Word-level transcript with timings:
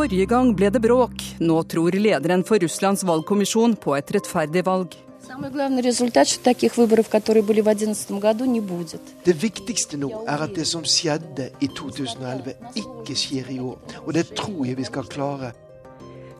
Forrige 0.00 0.24
gang 0.30 0.54
ble 0.56 0.70
det 0.72 0.80
bråk. 0.80 1.20
Nå 1.44 1.58
tror 1.68 1.92
lederen 1.92 2.40
for 2.48 2.56
Russlands 2.62 3.02
valgkommisjon 3.04 3.74
på 3.76 3.92
et 3.98 4.08
rettferdig 4.16 4.62
valg. 4.64 4.94
Det 9.26 9.36
viktigste 9.42 10.00
nå 10.00 10.10
er 10.24 10.46
at 10.46 10.56
det 10.56 10.66
som 10.72 10.88
skjedde 10.88 11.50
i 11.60 11.68
2011, 11.68 12.56
ikke 12.80 13.20
skjer 13.26 13.52
i 13.52 13.60
år. 13.60 13.76
Og 14.06 14.12
det 14.16 14.24
tror 14.40 14.64
jeg 14.70 14.80
vi 14.80 14.88
skal 14.88 15.12
klare. 15.12 15.52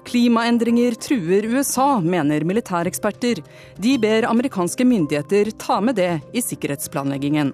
Klimaendringer 0.09 0.97
truer 0.97 1.53
USA, 1.53 1.91
mener 2.01 2.49
militæreksperter. 2.49 3.45
De 3.77 3.99
ber 4.01 4.33
amerikanske 4.33 4.89
myndigheter 4.89 5.53
ta 5.61 5.83
med 5.85 6.01
det 6.01 6.15
i 6.33 6.41
sikkerhetsplanleggingen. 6.49 7.53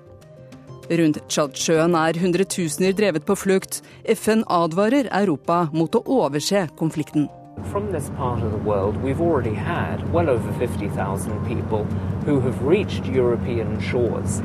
Rundt 0.87 1.19
Tsjadsjøen 1.27 1.97
er 1.99 2.19
hundretusener 2.23 2.93
drevet 2.95 3.25
på 3.27 3.35
flukt. 3.35 3.81
FN 4.07 4.45
advarer 4.47 5.09
Europa 5.11 5.65
mot 5.75 5.97
å 5.99 6.03
overse 6.23 6.69
konflikten. 6.79 7.27
From 7.73 7.91
this 7.91 8.11
part 8.17 8.43
of 8.45 8.53
the 8.53 8.63
world, 8.69 8.97
we've 9.03 9.21
already 9.21 9.55
had 9.55 10.05
well 10.13 10.31
over 10.31 10.53
50,000 10.61 11.33
people 11.49 11.85
who 12.27 12.39
have 12.41 12.63
reached 12.63 13.07
European 13.07 13.81
shores. 13.81 14.41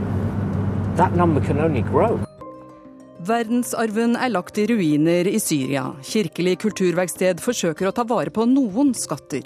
That 0.97 1.15
number 1.15 1.41
can 1.41 1.59
only 1.59 1.81
grow. 1.81 2.19
Verdensarven 3.21 4.15
er 4.17 4.31
lagt 4.33 4.57
i 4.57 4.65
ruiner 4.65 5.27
i 5.29 5.37
Syria. 5.39 5.91
Kirkelig 6.01 6.57
kulturverksted 6.63 7.43
forsøker 7.43 7.91
å 7.91 7.93
ta 7.93 8.07
vare 8.07 8.33
på 8.33 8.47
noen 8.49 8.95
skatter. 8.97 9.45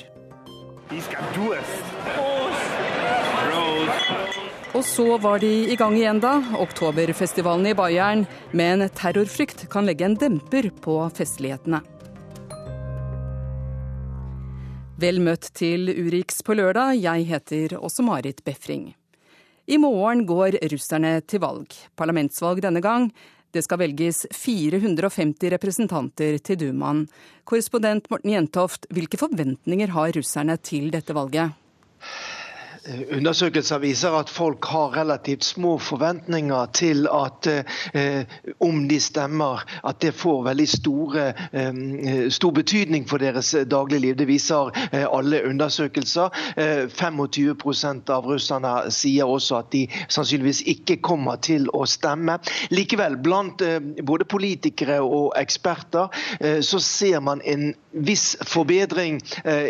Og 4.75 4.83
så 4.83 5.05
var 5.23 5.39
de 5.39 5.49
i 5.71 5.75
gang 5.79 5.93
igjen, 5.95 6.17
da. 6.19 6.33
Oktoberfestivalen 6.59 7.69
i 7.69 7.75
Bayern. 7.77 8.25
Men 8.51 8.83
terrorfrykt 8.91 9.69
kan 9.71 9.87
legge 9.87 10.03
en 10.03 10.17
demper 10.19 10.67
på 10.83 10.97
festlighetene. 11.15 11.79
Vel 14.99 15.21
møtt 15.23 15.47
til 15.55 15.87
Urix 15.95 16.43
på 16.43 16.57
lørdag. 16.59 16.99
Jeg 16.99 17.23
heter 17.31 17.77
også 17.79 18.03
Marit 18.03 18.43
Befring. 18.43 18.89
I 19.65 19.79
morgen 19.79 20.27
går 20.27 20.59
russerne 20.75 21.21
til 21.23 21.45
valg. 21.47 21.71
Parlamentsvalg 21.95 22.59
denne 22.67 22.83
gang. 22.83 23.09
Det 23.55 23.63
skal 23.63 23.79
velges 23.79 24.25
450 24.35 25.55
representanter 25.55 26.41
til 26.43 26.59
Dumaen. 26.59 27.05
Korrespondent 27.47 28.11
Morten 28.11 28.35
Jentoft, 28.35 28.91
hvilke 28.91 29.19
forventninger 29.23 29.95
har 29.95 30.17
russerne 30.19 30.59
til 30.59 30.91
dette 30.91 31.15
valget? 31.15 31.55
Undersøkelser 32.85 33.79
viser 33.81 34.13
at 34.13 34.29
folk 34.29 34.65
har 34.69 34.91
relativt 34.93 35.43
små 35.43 35.77
forventninger 35.81 36.65
til 36.77 37.07
at 37.09 37.47
eh, 37.49 38.35
om 38.61 38.83
de 38.89 38.99
stemmer, 39.01 39.63
at 39.87 40.01
det 40.01 40.13
får 40.13 40.43
veldig 40.45 40.67
store, 40.69 41.23
eh, 41.51 42.29
stor 42.29 42.51
betydning 42.53 43.07
for 43.09 43.17
deres 43.17 43.55
dagligliv. 43.71 44.13
Det 44.19 44.27
viser 44.29 44.69
eh, 44.91 45.05
alle 45.09 45.41
undersøkelser. 45.49 46.29
25% 46.55 48.11
av 48.13 48.27
russerne 48.29 48.73
sier 48.93 49.25
også 49.25 49.57
at 49.63 49.71
de 49.73 49.87
sannsynligvis 50.07 50.61
ikke 50.69 50.99
kommer 51.01 51.41
til 51.41 51.65
å 51.73 51.87
stemme. 51.89 52.37
Likevel, 52.69 53.17
blant 53.17 53.63
både 54.05 54.29
politikere 54.29 54.99
og 55.01 55.33
eksperter, 55.39 56.13
så 56.61 56.79
ser 56.79 57.19
man 57.23 57.41
en 57.45 57.71
viss 57.91 58.35
forbedring 58.45 59.19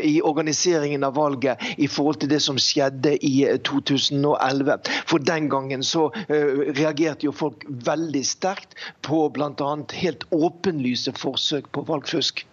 i 0.03 0.17
organiseringen 0.21 1.03
av 1.05 1.16
valget 1.17 1.61
i 1.77 1.88
forhold 1.91 2.21
til 2.21 2.31
det 2.31 2.41
som 2.43 2.59
skjedde 2.61 3.05
skjedde 3.06 3.25
i 3.25 3.58
2011. 3.64 4.72
Eh, 4.72 4.92
For 5.06 5.20
den 5.20 5.50
gangen 5.50 5.84
så 5.84 6.11
uh, 6.14 6.73
reagerte 6.76 7.26
jo 7.26 7.32
folk 7.32 7.66
veldig 7.67 8.26
sterkt 8.26 8.76
på 9.02 9.30
bl.a. 9.30 9.77
helt 9.93 10.23
åpenlyse 10.32 11.14
forsøk 11.17 11.71
på 11.71 11.82
valgfusk. 11.82 12.45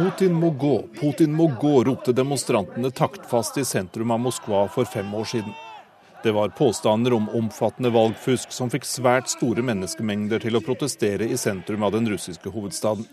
Putin 0.00 0.32
må 0.32 0.48
gå, 0.50 0.86
Putin 0.96 1.32
må 1.36 1.50
gå, 1.60 1.84
ropte 1.84 2.12
demonstrantene 2.16 2.88
taktfast 2.90 3.58
i 3.60 3.66
sentrum 3.68 4.14
av 4.14 4.22
Moskva 4.22 4.62
for 4.72 4.88
fem 4.88 5.12
år 5.14 5.28
siden. 5.28 5.52
Det 6.22 6.32
var 6.32 6.48
påstander 6.48 7.12
om 7.12 7.28
omfattende 7.28 7.90
valgfusk 7.90 8.52
som 8.52 8.68
fikk 8.70 8.84
svært 8.84 9.30
store 9.32 9.62
menneskemengder 9.64 10.42
til 10.44 10.58
å 10.58 10.60
protestere 10.60 11.24
i 11.24 11.38
sentrum 11.40 11.86
av 11.86 11.94
den 11.94 12.08
russiske 12.12 12.52
hovedstaden. 12.52 13.06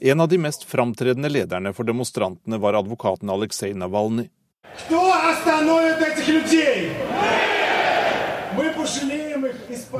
En 0.00 0.20
av 0.20 0.28
de 0.28 0.38
mest 0.42 0.64
framtredende 0.66 1.30
lederne 1.30 1.70
for 1.72 1.86
demonstrantene 1.86 2.58
var 2.58 2.74
advokaten 2.74 3.30
Aleksej 3.30 3.76
Navalnyj. 3.78 4.26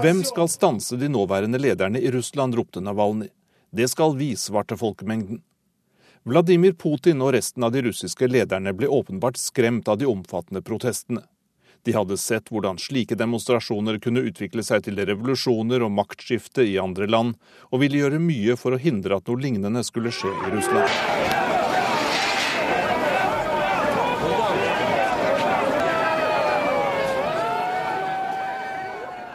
Hvem 0.02 0.24
skal 0.26 0.50
stanse 0.50 0.98
de 0.98 1.08
nåværende 1.08 1.58
lederne 1.58 2.02
i 2.02 2.10
Russland, 2.10 2.58
ropte 2.58 2.82
Navalnyj. 2.82 3.30
Det 3.70 3.86
skal 3.88 4.16
vi, 4.18 4.32
svarte 4.36 4.76
folkemengden. 4.76 5.38
Vladimir 6.26 6.72
Putin 6.72 7.22
og 7.22 7.34
resten 7.36 7.62
av 7.62 7.70
de 7.74 7.82
russiske 7.86 8.26
lederne 8.26 8.74
ble 8.74 8.90
åpenbart 8.90 9.38
skremt 9.38 9.88
av 9.88 9.98
de 10.02 10.10
omfattende 10.10 10.62
protestene. 10.62 11.22
De 11.84 11.92
hadde 11.92 12.16
sett 12.16 12.48
hvordan 12.48 12.78
slike 12.80 13.16
demonstrasjoner 13.20 13.98
kunne 14.00 14.24
utvikle 14.24 14.64
seg 14.64 14.86
til 14.86 14.96
revolusjoner 15.04 15.84
og 15.84 15.92
maktskifte 15.92 16.64
i 16.64 16.78
andre 16.80 17.08
land, 17.10 17.34
og 17.68 17.82
ville 17.84 18.00
gjøre 18.00 18.22
mye 18.22 18.56
for 18.56 18.72
å 18.72 18.80
hindre 18.80 19.18
at 19.20 19.28
noe 19.28 19.42
lignende 19.42 19.84
skulle 19.84 20.12
skje 20.14 20.32
i 20.32 20.52
Russland. 20.54 20.88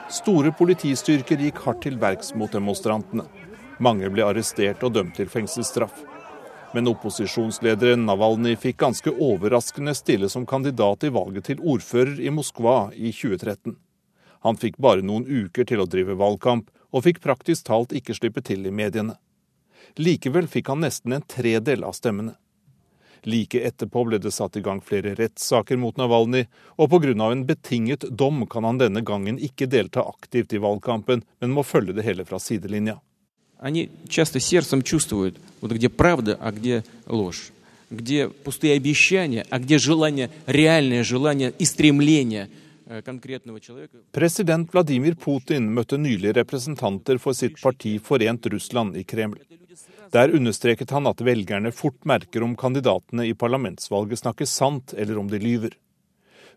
Store 0.09 0.49
politistyrker 0.51 1.37
gikk 1.45 1.61
hardt 1.63 1.85
til 1.85 2.01
verks 2.01 2.33
mot 2.33 2.51
demonstrantene. 2.51 3.29
Mange 3.79 4.09
ble 4.11 4.25
arrestert 4.25 4.81
og 4.83 4.97
dømt 4.97 5.15
til 5.15 5.29
fengselsstraff. 5.31 6.01
Men 6.73 6.87
opposisjonslederen 6.87 8.05
Navalny 8.05 8.55
fikk 8.55 8.77
ganske 8.77 9.09
overraskende 9.09 9.95
stille 9.97 10.29
som 10.29 10.45
kandidat 10.45 11.03
i 11.03 11.09
valget 11.09 11.49
til 11.49 11.63
ordfører 11.65 12.19
i 12.21 12.29
Moskva 12.29 12.91
i 12.93 13.09
2013. 13.09 13.73
Han 14.45 14.59
fikk 14.59 14.77
bare 14.77 15.01
noen 15.01 15.25
uker 15.25 15.65
til 15.65 15.81
å 15.81 15.87
drive 15.89 16.15
valgkamp, 16.19 16.69
og 16.93 17.03
fikk 17.05 17.23
praktisk 17.25 17.65
talt 17.67 17.95
ikke 17.95 18.15
slippe 18.17 18.43
til 18.45 18.67
i 18.69 18.73
mediene. 18.73 19.17
Likevel 19.97 20.47
fikk 20.47 20.69
han 20.69 20.85
nesten 20.85 21.17
en 21.17 21.25
tredel 21.25 21.83
av 21.83 21.97
stemmene. 21.97 22.37
Like 23.27 23.59
etterpå 23.67 24.05
ble 24.07 24.19
det 24.21 24.31
satt 24.31 24.55
i 24.55 24.63
gang 24.63 24.79
flere 24.85 25.15
rettssaker 25.17 25.77
mot 25.77 25.97
Navalny, 25.97 26.45
og 26.77 26.89
pga. 26.93 27.31
en 27.31 27.45
betinget 27.45 28.05
dom 28.09 28.45
kan 28.47 28.63
han 28.63 28.77
denne 28.77 29.01
gangen 29.01 29.39
ikke 29.39 29.67
delta 29.67 30.05
aktivt 30.05 30.53
i 30.53 30.61
valgkampen, 30.61 31.23
men 31.39 31.51
må 31.51 31.63
følge 31.63 31.93
det 31.93 32.05
hele 32.05 32.25
fra 32.25 32.39
sidelinja 32.39 32.99
Они 33.64 33.88
часто 34.10 34.40
сердцем 34.40 34.82
чувствуют, 34.82 35.38
вот 35.62 35.72
где 35.72 35.88
правда, 35.88 36.36
а 36.38 36.52
где 36.52 36.84
ложь, 37.06 37.50
где 37.88 38.28
пустые 38.28 38.74
обещания, 38.74 39.46
а 39.48 39.58
где 39.58 39.78
желание, 39.78 40.28
реальное 40.44 41.02
желание 41.02 41.50
и 41.58 41.64
стремление 41.64 42.50
э, 42.84 43.00
President 44.12 44.68
Vladimir 44.70 45.16
Putin 45.16 45.70
møtte 45.72 45.96
nylig 45.96 46.34
representanter 46.36 47.16
for 47.16 47.32
sitt 47.32 47.56
parti 47.62 47.98
Forent 47.98 48.46
Russland 48.52 48.96
i 48.96 49.04
Kreml. 49.04 49.40
Der 50.12 50.28
understreket 50.28 50.90
han 50.90 51.06
at 51.06 51.24
velgerne 51.24 51.72
fort 51.72 52.04
merker 52.04 52.44
om 52.44 52.52
kandidatene 52.56 53.24
i 53.26 53.32
parlamentsvalget 53.32 54.18
snakker 54.18 54.44
sant 54.44 54.92
eller 54.92 55.16
om 55.18 55.32
de 55.32 55.40
lyver. 55.40 55.72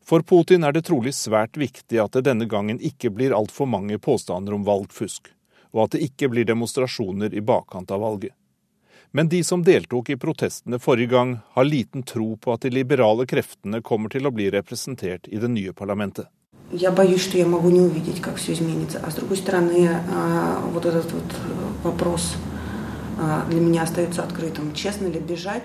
For 0.04 0.28
Putin 0.28 0.68
er 0.68 0.76
det 0.76 0.84
trolig 0.92 1.16
svært 1.16 1.56
viktig 1.56 2.04
at 2.04 2.20
det 2.20 2.28
denne 2.28 2.52
gangen 2.52 2.84
ikke 2.84 3.16
blir 3.16 3.32
altfor 3.32 3.66
mange 3.66 3.96
påstander 3.96 4.60
om 4.60 4.68
valgfusk 4.68 5.32
og 5.72 5.84
at 5.86 5.96
det 5.96 6.04
ikke 6.08 6.30
blir 6.34 6.48
demonstrasjoner 6.48 7.34
i 7.34 7.44
bakkant 7.44 7.92
av 7.92 8.02
valget. 8.02 8.34
Men 9.12 9.30
de 9.32 9.44
som 9.44 9.64
deltok 9.64 10.10
i 10.10 10.18
protestene 10.20 10.80
forrige 10.84 11.14
gang, 11.14 11.38
har 11.56 11.66
liten 11.66 12.04
tro 12.04 12.36
på 12.36 12.54
at 12.54 12.66
de 12.66 12.74
liberale 12.76 13.26
kreftene 13.26 13.82
kommer 13.82 14.12
til 14.12 14.28
å 14.28 14.34
bli 14.36 14.50
representert 14.52 15.30
i 15.32 15.40
det 15.40 15.52
nye 15.52 15.74
parlamentet. 15.74 16.28
Я 16.72 16.92
боюсь, 16.92 17.24
что 17.24 17.38
я 17.38 17.46
могу 17.48 17.70
не 17.70 17.80
увидеть, 17.80 18.22
как 18.22 18.36
все 18.36 18.52
изменится. 18.52 19.00
А 19.00 19.10
с 19.10 19.16
другой 19.16 19.38
стороны, 19.38 19.90
вот 20.74 20.86
этот 20.86 21.12
вот 21.14 21.24
вопрос 21.84 22.36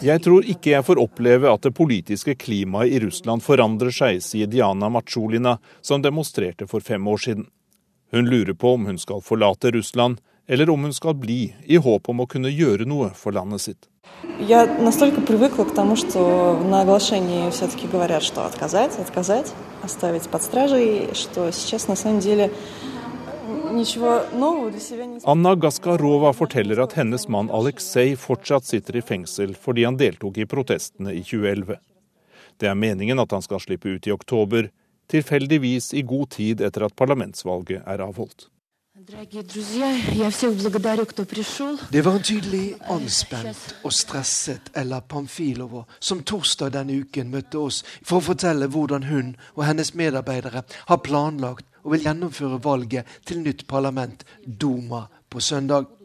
jeg 0.03 0.21
tror 0.25 0.47
ikke 0.49 0.71
jeg 0.73 0.85
får 0.87 1.01
oppleve 1.03 1.51
at 1.53 1.67
det 1.67 1.73
politiske 1.77 2.35
klimaet 2.41 2.95
i 2.95 3.01
Russland 3.03 3.45
forandrer 3.45 3.93
seg, 3.93 4.23
sier 4.25 4.49
Diana 4.49 4.89
Machulina, 4.89 5.59
som 5.85 6.01
demonstrerte 6.01 6.67
for 6.71 6.81
fem 6.81 7.05
år 7.09 7.21
siden. 7.21 7.45
Hun 8.13 8.29
lurer 8.29 8.55
på 8.55 8.75
om 8.75 8.87
hun 8.87 8.99
skal 8.99 9.23
forlate 9.25 9.71
Russland, 9.73 10.21
eller 10.47 10.71
om 10.71 10.83
hun 10.83 10.93
skal 10.93 11.15
bli, 11.15 11.55
i 11.65 11.77
håp 11.77 12.09
om 12.09 12.21
å 12.21 12.29
kunne 12.29 12.51
gjøre 12.53 12.85
noe 12.85 13.11
for 13.17 13.33
landet 13.33 13.61
sitt. 13.61 13.89
Jeg 14.41 14.81
настолько 14.81 15.21
привыкла 15.21 15.65
к 15.65 15.75
тому, 15.75 15.97
что 15.97 16.59
на 16.65 16.83
оглашении 16.83 17.51
все-таки 17.51 17.87
говорят, 17.87 18.23
что 18.23 18.45
отказать, 18.45 18.99
отказать, 18.99 19.53
оставить 19.83 20.29
под 20.29 20.43
стражей, 20.43 21.11
что 21.15 21.53
сейчас 21.53 21.89
на 21.89 21.97
самом 21.97 22.21
деле 22.21 22.51
Anna 25.25 25.55
Gaskarova 25.55 26.33
forteller 26.33 26.79
at 26.79 26.93
hennes 26.93 27.29
mann 27.29 27.51
Aleksej 27.51 28.17
fortsatt 28.17 28.65
sitter 28.65 28.97
i 28.97 29.03
fengsel 29.03 29.55
fordi 29.57 29.85
han 29.85 29.97
deltok 29.97 30.39
i 30.39 30.47
protestene 30.47 31.15
i 31.17 31.23
2011. 31.25 31.79
Det 32.61 32.69
er 32.69 32.77
meningen 32.77 33.19
at 33.19 33.33
han 33.33 33.43
skal 33.43 33.63
slippe 33.65 33.89
ut 33.89 34.07
i 34.07 34.13
oktober, 34.13 34.69
tilfeldigvis 35.12 35.94
i 35.94 36.02
god 36.02 36.30
tid 36.38 36.62
etter 36.62 36.88
at 36.88 36.96
parlamentsvalget 36.96 37.82
er 37.86 38.04
avholdt. 38.04 38.50
Det 41.92 42.06
var 42.06 42.16
en 42.16 42.24
tydelig 42.24 42.76
anspent 42.90 43.76
og 43.86 43.94
stresset 43.94 44.72
Ella 44.76 45.00
Pamfilova 45.02 45.84
som 46.00 46.24
torsdag 46.26 46.74
denne 46.74 46.98
uken 47.06 47.30
møtte 47.32 47.62
oss 47.62 47.84
for 48.02 48.18
å 48.18 48.26
fortelle 48.32 48.68
hvordan 48.74 49.06
hun 49.08 49.36
og 49.54 49.64
hennes 49.70 49.94
medarbeidere 49.94 50.66
har 50.90 51.04
planlagt 51.06 51.70
og 51.84 51.94
vil 51.94 52.04
gjennomføre 52.08 52.60
valget 52.64 53.06
til 53.24 53.40
nytt 53.46 53.68
parlament, 53.70 54.26
Duma, 54.44 55.06
på 55.30 55.40
søndag. 55.40 55.97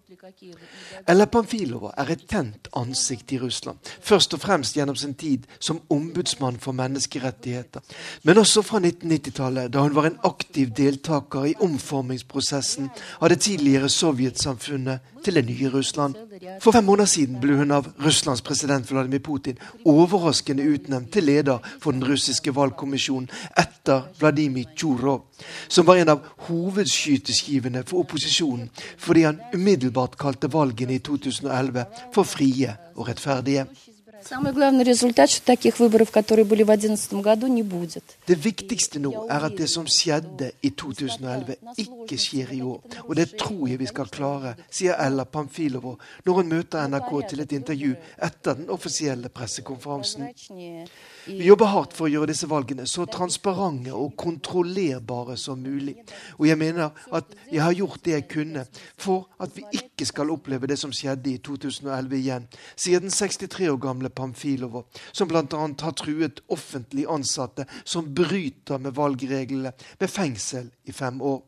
Ella 1.11 1.27
Pamfilova 1.27 1.89
er 1.99 2.13
et 2.15 2.21
tent 2.31 2.69
ansikt 2.79 3.33
i 3.35 3.41
Russland, 3.43 3.79
først 4.07 4.37
og 4.37 4.43
fremst 4.45 4.77
gjennom 4.77 4.95
sin 4.95 5.17
tid 5.19 5.49
som 5.59 5.81
ombudsmann 5.91 6.61
for 6.63 6.77
menneskerettigheter, 6.79 7.83
men 8.23 8.39
også 8.39 8.63
fra 8.63 8.79
1990-tallet, 8.79 9.73
da 9.75 9.83
hun 9.83 9.97
var 9.97 10.07
en 10.07 10.21
aktiv 10.29 10.71
deltaker 10.79 11.49
i 11.51 11.57
omformingsprosessen 11.67 12.93
av 13.19 13.33
det 13.33 13.41
tidligere 13.49 13.91
sovjetsamfunnet 13.91 15.12
til 15.25 15.35
det 15.39 15.45
nye 15.47 15.71
Russland. 15.71 16.15
For 16.61 16.73
fem 16.73 16.85
måneder 16.85 17.11
siden 17.11 17.41
ble 17.43 17.57
hun 17.59 17.75
av 17.75 17.89
Russlands 18.05 18.43
president 18.43 18.91
Vladimir 18.91 19.23
Putin 19.25 19.61
overraskende 19.85 20.67
utnevnt 20.67 21.13
til 21.13 21.27
leder 21.29 21.63
for 21.81 21.93
den 21.93 22.05
russiske 22.09 22.55
valgkommisjonen 22.55 23.31
etter 23.59 24.09
Vladimir 24.19 24.73
Tsjurov, 24.77 25.25
som 25.69 25.87
var 25.87 26.03
en 26.03 26.15
av 26.17 26.27
hovedskyteskivene 26.49 27.85
for 27.87 28.05
opposisjonen 28.05 28.71
fordi 28.99 29.27
han 29.29 29.41
umiddelbart 29.55 30.19
kalte 30.19 30.51
valgene 30.53 30.99
i 30.99 31.05
2011 31.05 31.87
for 32.15 32.29
frie 32.29 32.77
og 32.97 33.09
rettferdige. 33.09 33.67
Det 38.29 38.39
viktigste 38.45 39.01
nå 39.03 39.13
er 39.27 39.47
at 39.49 39.57
det 39.59 39.69
som 39.71 39.87
skjedde 39.87 40.53
i 40.63 40.71
2011, 40.79 41.57
ikke 41.85 42.19
skjer 42.21 42.53
i 42.57 42.61
år. 42.67 42.81
Og 43.07 43.15
det 43.19 43.29
tror 43.41 43.67
jeg 43.69 43.81
vi 43.83 43.91
skal 43.91 44.11
klare, 44.13 44.55
sier 44.71 44.99
Ella 45.03 45.25
Pamfilova 45.25 45.97
når 46.27 46.39
hun 46.39 46.53
møter 46.53 46.87
NRK 46.89 47.11
til 47.31 47.45
et 47.45 47.57
intervju 47.57 47.95
etter 48.23 48.59
den 48.61 48.71
offisielle 48.71 49.29
pressekonferansen. 49.33 50.29
Vi 51.27 51.47
jobber 51.47 51.71
hardt 51.71 51.93
for 51.95 52.09
å 52.09 52.11
gjøre 52.11 52.33
disse 52.33 52.49
valgene 52.51 52.87
så 52.91 53.05
transparente 53.11 53.93
og 53.95 54.17
kontrollerbare 54.19 55.37
som 55.39 55.61
mulig. 55.63 55.95
Og 56.41 56.49
jeg 56.49 56.59
mener 56.59 56.91
at 57.15 57.37
jeg 57.47 57.63
har 57.63 57.77
gjort 57.79 58.03
det 58.03 58.17
jeg 58.17 58.27
kunne 58.33 58.65
for 59.01 59.29
at 59.43 59.55
vi 59.55 59.65
ikke 59.79 60.09
skal 60.09 60.33
oppleve 60.35 60.67
det 60.71 60.81
som 60.81 60.95
skjedde 60.95 61.31
i 61.31 61.39
2011 61.45 62.19
igjen, 62.19 62.49
sier 62.75 63.03
den 63.03 63.15
63 63.15 63.71
år 63.71 63.79
gamle 63.83 64.11
Pamfilova, 64.11 64.83
som 65.13 65.31
bl.a. 65.31 65.45
har 65.47 65.97
truet 65.99 66.43
offentlig 66.53 67.07
ansatte 67.07 67.69
som 67.85 68.11
bryter 68.15 68.83
med 68.83 68.99
valgreglene, 68.99 69.75
med 70.01 70.11
fengsel 70.11 70.73
i 70.91 70.97
fem 70.97 71.23
år. 71.23 71.41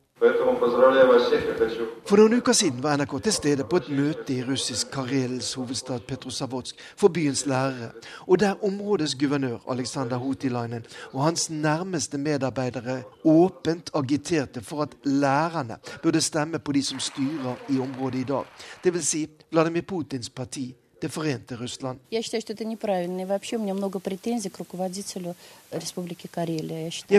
For 0.64 2.16
noen 2.16 2.38
uker 2.38 2.56
siden 2.56 2.81
var 2.82 2.96
NRK 2.96 3.14
til 3.26 3.32
stede 3.37 3.64
på 3.69 3.76
et 3.82 3.88
møte 3.93 4.32
i 4.32 4.44
russisk 4.46 4.90
Karelens 4.94 5.50
hovedstad 5.58 6.06
Petrosavodsk 6.08 6.81
for 6.96 7.12
byens 7.12 7.44
lærere, 7.46 7.90
og 8.26 8.40
der 8.40 8.64
områdets 8.64 9.14
guvernør 9.20 9.58
Aleksandr 9.70 10.16
Hotilainen 10.16 10.87
og 11.12 11.25
hans 11.25 11.50
nærmeste 11.50 12.19
medarbeidere 12.19 13.02
åpent 13.25 13.90
agiterte 13.94 14.62
for 14.64 14.82
at 14.82 14.96
lærerne 15.05 15.76
burde 16.02 16.20
stemme 16.20 16.58
på 16.58 16.72
de 16.72 16.82
som 16.82 16.99
styrer 16.99 17.55
i 17.69 17.78
området 17.78 18.19
i 18.19 18.25
dag, 18.28 18.44
dvs. 18.84 19.05
Si 19.05 19.26
Vladimir 19.52 19.82
Putins 19.82 20.31
parti 20.31 20.75
det 21.03 21.09
forente 21.09 21.56
Russland. 21.56 22.00
Jeg 22.09 22.23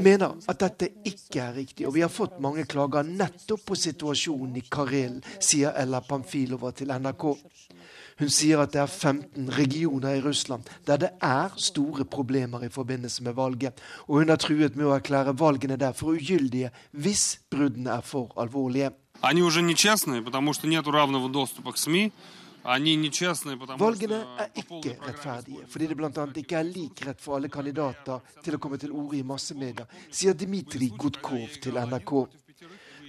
mener 0.03 0.35
at 0.47 0.59
dette 0.61 0.89
ikke 1.05 1.41
er 1.41 1.55
riktig, 1.57 1.87
og 1.87 1.95
vi 1.95 2.05
har 2.05 2.13
fått 2.13 2.41
mange 2.45 2.65
klager 2.69 3.03
nettopp 3.09 3.65
på 3.71 3.79
situasjonen 3.79 4.57
i 4.61 4.65
Karelen, 4.69 5.23
sier 5.41 5.73
Ella 5.81 6.01
Pamfilova 6.05 6.73
til 6.77 6.93
NRK. 6.93 7.25
Hun 8.21 8.29
sier 8.29 8.61
at 8.61 8.75
det 8.75 8.83
er 8.83 8.91
15 8.91 9.49
regioner 9.57 10.19
i 10.19 10.21
Russland 10.21 10.69
der 10.85 10.99
det 11.01 11.09
er 11.25 11.55
store 11.57 12.05
problemer 12.05 12.67
i 12.67 12.69
forbindelse 12.69 13.25
med 13.25 13.33
valget, 13.39 13.81
og 14.09 14.21
hun 14.21 14.29
har 14.29 14.37
truet 14.37 14.77
med 14.77 14.91
å 14.91 14.97
erklære 14.99 15.33
valgene 15.41 15.81
der 15.81 15.97
for 15.97 16.13
ugyldige 16.13 16.69
hvis 16.93 17.41
bruddene 17.49 17.97
er 17.97 18.05
for 18.05 18.29
alvorlige. 18.37 18.93
Они 19.23 19.43
уже 19.43 19.63
нечестные, 19.63 20.23
потому 20.23 20.53
что 20.55 20.67
нет 20.67 20.87
равного 20.87 21.29
доступа 21.29 21.73
к 21.73 21.77
СМИ. 21.77 22.13
Valgene 22.66 24.20
er 24.42 24.48
ikke 24.58 24.96
rettferdige, 25.06 25.68
fordi 25.70 25.88
det 25.92 25.98
bl.a. 26.00 26.24
ikke 26.42 26.58
er 26.58 26.66
lik 26.66 27.04
rett 27.06 27.22
for 27.22 27.38
alle 27.38 27.50
kandidater 27.54 28.24
til 28.42 28.58
å 28.58 28.60
komme 28.62 28.80
til 28.82 28.96
orde 28.96 29.20
i 29.20 29.28
massemedia, 29.28 29.86
sier 30.10 30.34
Dmitrij 30.34 30.96
Gudkov 30.98 31.60
til 31.62 31.78
NRK. 31.78 32.16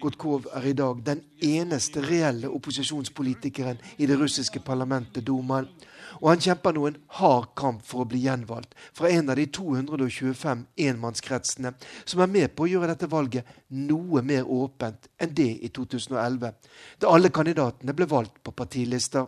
Gudkov 0.02 0.50
er 0.52 0.66
i 0.68 0.74
dag 0.76 1.00
den 1.06 1.22
eneste 1.40 2.02
reelle 2.04 2.50
opposisjonspolitikeren 2.52 3.80
i 3.96 4.08
det 4.08 4.18
russiske 4.20 4.60
parlamentet 4.60 5.24
Dumaen. 5.24 5.70
Og 6.20 6.28
han 6.30 6.40
kjemper 6.40 6.76
nå 6.76 6.84
en 6.88 6.98
hard 7.18 7.48
kamp 7.56 7.80
for 7.84 8.04
å 8.04 8.08
bli 8.08 8.22
gjenvalgt 8.26 8.76
fra 8.96 9.08
en 9.12 9.32
av 9.32 9.40
de 9.40 9.46
225 9.52 10.66
enmannskretsene 10.84 11.72
som 12.04 12.22
er 12.24 12.30
med 12.32 12.52
på 12.56 12.64
å 12.66 12.70
gjøre 12.74 12.92
dette 12.92 13.08
valget 13.12 13.48
noe 13.72 14.22
mer 14.24 14.44
åpent 14.44 15.10
enn 15.20 15.34
det 15.36 15.50
i 15.64 15.72
2011, 15.72 16.52
da 17.00 17.12
alle 17.12 17.32
kandidatene 17.32 17.96
ble 17.96 18.08
valgt 18.12 18.40
på 18.44 18.54
partilister. 18.56 19.26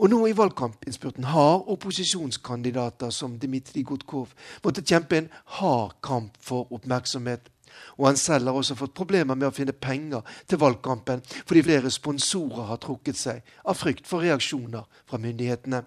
Og 0.00 0.08
nå 0.08 0.18
i 0.26 0.32
valgkampinnspurten 0.36 1.26
har 1.28 1.66
opposisjonskandidater 1.68 3.10
som 3.12 3.34
Dmitrij 3.38 3.84
Gutkov 3.84 4.32
måttet 4.64 4.88
kjempe 4.88 5.18
en 5.18 5.28
hard 5.60 5.98
kamp 6.00 6.38
for 6.40 6.72
oppmerksomhet. 6.72 7.50
Og 7.98 8.06
han 8.06 8.16
selv 8.16 8.48
har 8.48 8.56
også 8.56 8.78
fått 8.80 8.96
problemer 8.96 9.36
med 9.36 9.50
å 9.50 9.54
finne 9.54 9.76
penger 9.76 10.24
til 10.48 10.60
valgkampen 10.62 11.20
fordi 11.44 11.66
flere 11.68 11.92
sponsorer 11.92 12.72
har 12.72 12.80
trukket 12.80 13.20
seg 13.20 13.54
av 13.64 13.76
frykt 13.76 14.08
for 14.08 14.24
reaksjoner 14.24 14.88
fra 15.04 15.20
myndighetene. 15.20 15.84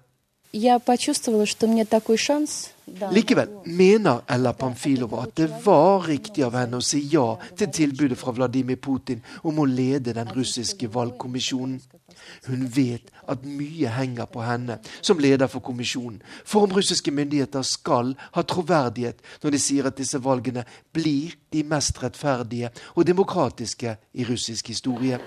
Likevel 3.11 3.49
mener 3.65 4.21
Ella 4.29 4.51
Pamfilova 4.53 5.23
at 5.23 5.33
det 5.39 5.47
var 5.65 6.05
riktig 6.05 6.43
av 6.45 6.53
henne 6.59 6.77
å 6.77 6.85
si 6.85 7.01
ja 7.09 7.25
til 7.57 7.71
tilbudet 7.73 8.19
fra 8.19 8.35
Vladimir 8.37 8.77
Putin 8.77 9.23
om 9.49 9.63
å 9.63 9.65
lede 9.65 10.13
den 10.13 10.29
russiske 10.35 10.91
valgkommisjonen. 10.93 11.79
Hun 12.47 12.67
vet 12.75 13.11
at 13.29 13.45
mye 13.45 13.91
henger 13.95 14.27
på 14.31 14.43
henne 14.43 14.79
som 15.01 15.19
leder 15.19 15.47
for 15.47 15.63
kommisjonen, 15.63 16.21
for 16.45 16.67
om 16.67 16.75
russiske 16.75 17.11
myndigheter 17.11 17.61
skal 17.61 18.13
ha 18.35 18.41
troverdighet 18.41 19.21
når 19.43 19.55
de 19.55 19.61
sier 19.61 19.87
at 19.87 19.97
disse 19.97 20.19
valgene 20.23 20.65
blir 20.93 21.35
de 21.53 21.63
mest 21.67 22.01
rettferdige 22.03 22.71
og 22.95 23.07
demokratiske 23.07 23.95
i 24.13 24.25
russisk 24.25 24.67
historie. 24.67 25.19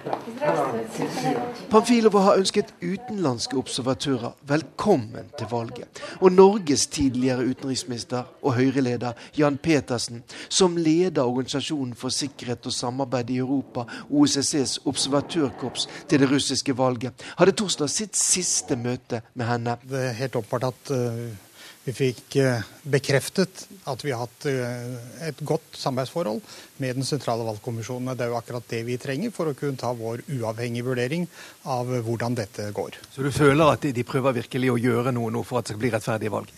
Pamfilova 1.71 2.23
har 2.26 2.40
ønsket 2.40 2.75
utenlandske 2.83 3.57
observatører 3.59 4.35
velkommen 4.49 5.31
til 5.38 5.47
valget. 5.50 6.02
Og 6.21 6.33
Norges 6.33 6.87
tidligere 6.87 7.47
utenriksminister 7.47 8.23
og 8.43 8.55
Høyre-leder 8.55 9.12
Jan 9.38 9.59
Petersen, 9.59 10.23
som 10.49 10.76
leder 10.76 11.23
Organisasjonen 11.23 11.95
for 11.95 12.09
sikkerhet 12.09 12.66
og 12.66 12.73
samarbeid 12.73 13.31
i 13.31 13.38
Europa, 13.38 13.87
OSSEs 14.11 14.78
observatørkorps 14.87 15.88
til 16.09 16.21
det 16.21 16.31
russiske 16.31 16.75
valget, 16.78 17.25
hadde 17.38 17.56
torsdag 17.56 17.90
sitt 17.92 18.18
siste 18.18 18.78
møte 18.78 19.23
med 19.35 19.49
henne. 19.50 19.76
Det 19.83 20.04
er 20.11 20.16
helt 20.21 20.38
åpenbart 20.38 20.71
at 20.71 20.92
uh, 20.95 21.47
vi 21.87 21.95
fikk 21.95 22.37
uh, 22.42 22.64
bekreftet 22.90 23.66
at 23.87 24.00
vi 24.02 24.11
har 24.11 24.25
hatt 24.25 24.47
uh, 24.50 24.97
et 25.28 25.42
godt 25.47 25.78
samarbeidsforhold 25.78 26.40
med 26.83 26.99
den 26.99 27.06
sentrale 27.06 27.47
valgkommisjonen. 27.47 28.12
Det 28.16 28.26
er 28.26 28.33
jo 28.33 28.38
akkurat 28.40 28.66
det 28.73 28.83
vi 28.88 28.99
trenger 29.00 29.35
for 29.35 29.50
å 29.50 29.56
kunne 29.59 29.78
ta 29.80 29.92
vår 29.97 30.25
uavhengige 30.26 30.88
vurdering 30.88 31.28
av 31.71 31.92
hvordan 32.06 32.38
dette 32.38 32.71
går. 32.76 32.99
Så 33.14 33.23
du 33.23 33.30
føler 33.35 33.76
at 33.76 33.87
de 33.87 34.06
prøver 34.06 34.40
virkelig 34.42 34.75
å 34.75 34.80
gjøre 34.83 35.14
noe 35.14 35.33
nå 35.35 35.45
for 35.47 35.61
at 35.61 35.68
det 35.68 35.76
skal 35.76 35.85
bli 35.85 35.95
rettferdige 35.95 36.35
valg? 36.35 36.50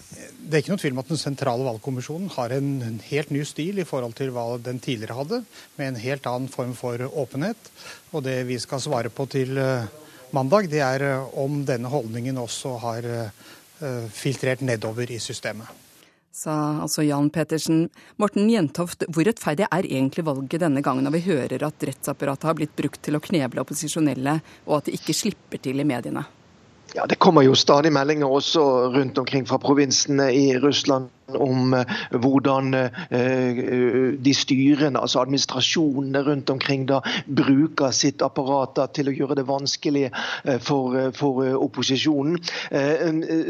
Det 0.49 0.57
er 0.57 0.63
ikke 0.65 0.73
noe 0.73 0.81
tvil 0.81 0.95
om 0.95 1.01
at 1.03 1.11
Den 1.13 1.21
sentrale 1.21 1.65
valgkommisjonen 1.67 2.31
har 2.33 2.53
en, 2.57 2.69
en 2.87 2.99
helt 3.11 3.33
ny 3.35 3.45
stil 3.45 3.83
i 3.83 3.87
forhold 3.89 4.17
til 4.17 4.33
hva 4.33 4.47
den 4.65 4.81
tidligere 4.81 5.19
hadde, 5.19 5.43
med 5.77 5.91
en 5.91 6.01
helt 6.01 6.29
annen 6.31 6.49
form 6.49 6.73
for 6.79 7.05
åpenhet. 7.05 7.69
Og 8.17 8.25
det 8.25 8.39
vi 8.49 8.57
skal 8.63 8.81
svare 8.81 9.13
på 9.13 9.29
til 9.29 9.61
uh, 9.61 9.85
mandag, 10.37 10.71
det 10.71 10.81
er 10.85 11.05
eh, 11.07 11.37
om 11.39 11.63
denne 11.69 11.91
holdningen 11.93 12.39
også 12.41 12.77
har 12.83 13.11
eh, 13.13 14.09
filtrert 14.15 14.65
nedover 14.67 15.11
i 15.11 15.21
systemet. 15.23 15.69
Sa 16.39 16.55
altså 16.85 17.03
Jan 17.03 17.31
Petersen. 17.35 17.89
Morten 18.23 18.47
Jentoft, 18.53 19.03
hvor 19.11 19.27
rettferdig 19.27 19.67
er 19.67 19.87
egentlig 19.89 20.23
valget 20.29 20.63
denne 20.63 20.85
gangen 20.87 21.07
når 21.09 21.17
vi 21.17 21.25
hører 21.27 21.65
at 21.67 21.87
rettsapparatet 21.89 22.47
har 22.47 22.59
blitt 22.61 22.77
brukt 22.79 23.01
til 23.03 23.19
å 23.19 23.23
kneble 23.25 23.65
opposisjonelle, 23.65 24.39
og 24.69 24.77
at 24.79 24.91
de 24.91 24.99
ikke 25.01 25.17
slipper 25.17 25.63
til 25.65 25.83
i 25.83 25.89
mediene? 25.89 26.23
Ja, 26.95 27.07
Det 27.07 27.19
kommer 27.19 27.43
jo 27.43 27.55
stadig 27.55 27.93
meldinger 27.93 28.27
også 28.27 28.63
rundt 28.95 29.19
omkring 29.19 29.49
fra 29.49 29.59
provinsene 29.59 30.33
i 30.35 30.59
Russland 30.59 31.09
om 31.35 31.75
uh, 31.75 31.85
hvordan 32.17 32.75
uh, 32.75 34.17
de 34.25 34.35
styrende, 34.35 35.01
altså 35.01 35.21
administrasjonene 35.21 36.23
rundt 36.25 36.51
omkring, 36.51 36.89
da 36.89 37.01
bruker 37.29 37.93
sitt 37.93 38.25
apparat 38.25 38.81
til 38.97 39.13
å 39.13 39.17
gjøre 39.19 39.37
det 39.37 39.49
vanskelig 39.49 40.09
uh, 40.09 40.57
for, 40.59 41.11
for 41.13 41.45
opposisjonen. 41.61 42.41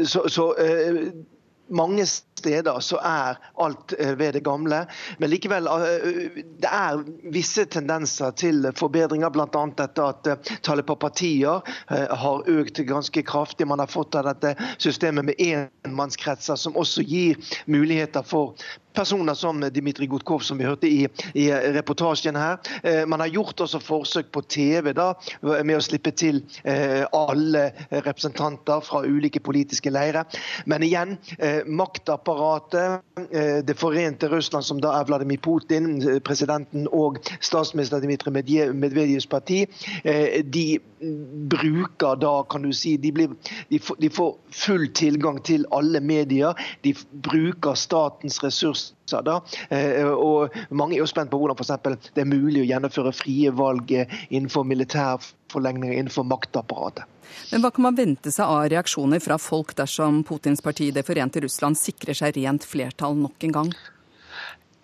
så, 0.03 0.27
så 0.27 0.51
mange 1.69 2.05
steder 2.05 2.79
så 2.79 2.99
er 3.03 3.39
alt 3.59 3.93
eh, 3.99 4.13
ved 4.19 4.33
det 4.33 4.43
gamle. 4.45 4.83
Men 5.19 5.31
likevel 5.31 5.67
eh, 5.67 6.39
det 6.61 6.71
er 6.71 7.03
visse 7.33 7.65
tendenser 7.65 8.31
til 8.39 8.69
forbedringer. 8.79 9.31
Bl.a. 9.33 9.65
dette 9.77 10.07
at 10.13 10.29
eh, 10.29 10.53
tallet 10.65 10.87
på 10.87 10.97
partier 10.99 11.61
har 11.89 12.49
økt 12.49 12.81
ganske 12.89 13.23
kraftig. 13.27 13.67
Man 13.67 13.81
har 13.81 13.91
fått 13.91 14.17
av 14.19 14.29
dette 14.29 14.55
systemet 14.77 15.29
med 15.31 15.41
enmannskretser, 15.43 16.59
som 16.59 16.77
også 16.79 17.05
gir 17.05 17.39
muligheter 17.67 18.25
for 18.25 18.55
personer 18.99 19.33
som 19.33 19.61
Dmitrij 19.61 20.07
Gutkov, 20.11 20.39
som 20.39 20.57
vi 20.59 20.67
hørte 20.67 20.87
i, 20.87 21.07
i, 21.33 21.47
reportasjen 21.75 22.35
her. 22.35 22.59
Man 23.07 23.21
har 23.23 23.31
gjort 23.31 23.61
også 23.63 23.79
forsøk 23.79 24.31
på 24.35 24.41
TV 24.51 24.91
da, 24.97 25.13
med 25.41 25.77
å 25.77 25.83
slippe 25.83 26.11
til 26.19 26.41
alle 27.15 27.69
representanter 27.93 28.83
fra 28.83 29.03
ulike 29.07 29.39
politiske 29.43 29.93
leirer. 29.93 30.27
Men 30.67 30.83
igjen, 30.83 31.15
maktapparatet, 31.69 33.05
det 33.67 33.77
forente 33.79 34.27
Russland, 34.31 34.67
som 34.67 34.83
da 34.83 34.97
er 34.99 35.07
Vladimir 35.07 35.39
Putin, 35.43 35.95
presidenten 36.25 36.89
og 36.91 37.21
statsminister 37.39 38.03
Dmitrij 38.03 38.73
Medvedevs 38.75 39.29
parti, 39.31 39.63
de 40.43 40.67
bruker 41.49 42.19
da, 42.19 42.35
kan 42.51 42.67
du 42.67 42.73
si 42.75 42.97
de, 42.99 43.13
blir, 43.15 43.35
de 43.71 44.11
får 44.11 44.35
full 44.51 44.89
tilgang 44.97 45.39
til 45.47 45.63
alle 45.75 46.03
medier. 46.03 46.57
De 46.83 46.91
bruker 47.23 47.79
statens 47.79 48.41
ressurser 48.43 48.88
da. 49.25 49.39
Og 50.13 50.55
mange 50.69 50.97
er 50.97 51.03
jo 51.03 51.09
spent 51.09 51.31
på 51.31 51.39
hvordan 51.41 51.57
for 51.59 51.95
det 52.15 52.23
er 52.23 52.29
mulig 52.29 52.63
å 52.63 52.69
gjennomføre 52.69 53.13
frie 53.15 53.51
valg 53.55 53.91
innenfor 53.93 54.67
militærforlengninger, 54.69 55.97
innenfor 55.97 56.27
maktapparatet. 56.29 57.05
Men 57.51 57.63
hva 57.63 57.71
kan 57.73 57.85
man 57.85 57.97
vente 57.97 58.31
seg 58.33 58.49
av 58.49 58.67
reaksjoner 58.73 59.21
fra 59.23 59.37
folk 59.41 59.75
dersom 59.77 60.23
Putins 60.25 60.63
parti 60.65 60.89
Det 60.93 61.05
forente 61.05 61.41
Russland 61.43 61.77
sikrer 61.77 62.17
seg 62.17 62.37
rent 62.39 62.65
flertall 62.65 63.17
nok 63.19 63.45
en 63.45 63.55
gang? 63.59 63.71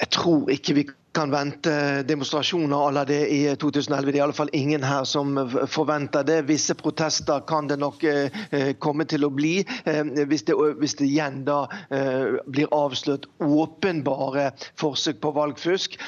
Jeg 0.01 0.11
tror 0.13 0.51
ikke 0.51 0.75
vi 0.77 0.85
kan 1.15 1.31
vente 1.31 2.03
demonstrasjoner 2.03 2.87
à 2.87 2.91
la 2.91 3.05
det 3.05 3.21
i 3.31 3.55
2011. 3.55 4.11
Det 4.11 4.17
er 4.17 4.19
i 4.19 4.23
alle 4.25 4.35
fall 4.35 4.51
ingen 4.53 4.83
her 4.83 5.05
som 5.07 5.37
forventer 5.71 6.25
det. 6.27 6.41
Visse 6.49 6.75
protester 6.75 7.39
kan 7.47 7.69
det 7.71 7.79
nok 7.79 8.03
eh, 8.03 8.73
komme 8.83 9.07
til 9.07 9.23
å 9.23 9.31
bli. 9.31 9.55
Eh, 9.85 10.03
hvis, 10.27 10.43
det, 10.49 10.57
hvis, 10.81 10.97
det, 10.99 11.07
igjen 11.07 11.43
da 11.47 11.61
eh, 11.89 12.35
blir 12.51 12.71
avslørt 12.75 13.29
åpenbare 13.39 14.51
forsøk 14.79 15.21
på 15.23 15.31
valgfusk. 15.39 15.99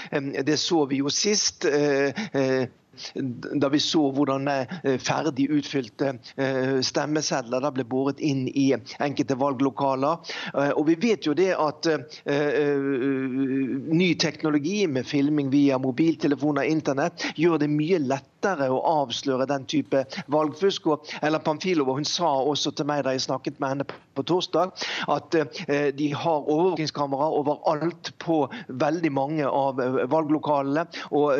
det 0.43 0.59
så 0.59 0.85
vi 0.91 0.99
jo 0.99 1.09
sist 1.13 1.65
da 3.61 3.69
vi 3.69 3.79
så 3.83 4.07
hvordan 4.13 4.47
eh, 4.51 4.97
ferdig 5.01 5.49
utfylte 5.53 6.13
eh, 6.35 6.77
stemmesedler 6.85 7.63
da 7.63 7.71
ble 7.73 7.85
båret 7.87 8.21
inn 8.23 8.47
i 8.47 8.69
enkelte 8.75 9.37
valglokaler. 9.39 10.33
Eh, 10.53 10.73
og 10.73 10.87
vi 10.89 10.97
vet 11.07 11.27
jo 11.27 11.35
det 11.37 11.53
at 11.57 11.87
ny 12.27 14.07
teknologi 14.19 14.85
med 14.91 15.07
filming 15.07 15.49
via 15.53 15.77
mobiltelefoner 15.81 16.65
og 16.65 16.77
internett 16.77 17.25
gjør 17.39 17.61
det 17.63 17.71
mye 17.71 18.01
lettere 18.03 18.36
å 18.45 18.81
avsløre 19.01 19.47
den 19.49 19.65
type 19.69 20.03
valgfusk. 20.33 20.87
Og 20.93 21.13
Ella 21.21 21.39
Pamfilova 21.43 21.97
hun 21.97 22.07
sa 22.07 22.29
også 22.41 22.73
til 22.77 22.89
meg 22.89 23.05
da 23.05 23.15
jeg 23.15 23.25
snakket 23.27 23.61
med 23.61 23.73
henne 23.73 23.87
på 23.87 24.25
torsdag, 24.27 24.73
at 25.13 25.35
de 25.97 26.07
har 26.13 26.47
overvåkingskamera 26.49 27.27
overalt 27.37 28.11
på 28.21 28.39
veldig 28.67 29.11
mange 29.13 29.45
av 29.45 29.81
valglokalene. 30.09 30.87
Og 31.17 31.33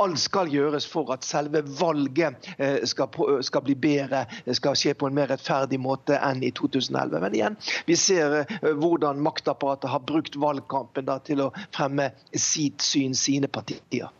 alt 0.00 0.22
skal 0.22 0.52
gjøres 0.52 0.86
for 0.88 1.12
at 1.14 1.26
selve 1.26 1.62
valget 1.80 2.48
eh, 2.58 2.84
skal, 2.88 3.08
skal, 3.42 3.64
bli 3.66 3.76
bedre, 3.78 4.24
skal 4.56 4.76
skje 4.78 4.94
på 4.98 5.08
en 5.08 5.16
mer 5.18 5.30
rettferdig 5.32 5.80
måte 5.82 6.18
enn 6.18 6.42
i 6.46 6.52
2011. 6.56 7.18
Men 7.24 7.36
igjen, 7.36 7.58
vi 7.88 7.98
ser 7.98 8.40
eh, 8.42 8.70
hvordan 8.80 9.22
maktapparatet 9.24 9.92
har 9.92 10.04
brukt 10.08 10.38
valgkampen 10.40 11.08
da, 11.08 11.18
til 11.24 11.46
å 11.46 11.52
fremme 11.74 12.10
sitt 12.32 12.84
syn, 12.84 13.16
sine 13.18 13.50
partier. 13.52 14.12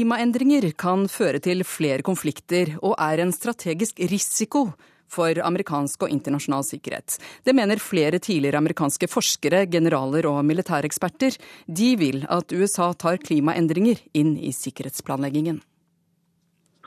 Klimaendringer 0.00 0.64
kan 0.80 1.02
føre 1.12 1.42
til 1.44 1.60
flere 1.68 2.00
konflikter 2.00 2.70
og 2.80 2.94
er 2.96 3.20
en 3.20 3.34
strategisk 3.36 3.98
risiko 4.08 4.70
for 5.12 5.36
amerikansk 5.44 6.06
og 6.06 6.14
internasjonal 6.14 6.64
sikkerhet. 6.64 7.18
Det 7.44 7.52
mener 7.52 7.76
flere 7.76 8.16
tidligere 8.16 8.56
amerikanske 8.62 9.10
forskere, 9.12 9.66
generaler 9.68 10.24
og 10.30 10.40
militæreksperter. 10.48 11.36
De 11.68 11.90
vil 12.00 12.24
at 12.32 12.48
USA 12.48 12.94
tar 12.96 13.20
klimaendringer 13.20 14.00
inn 14.16 14.38
i 14.40 14.54
sikkerhetsplanleggingen. 14.56 15.60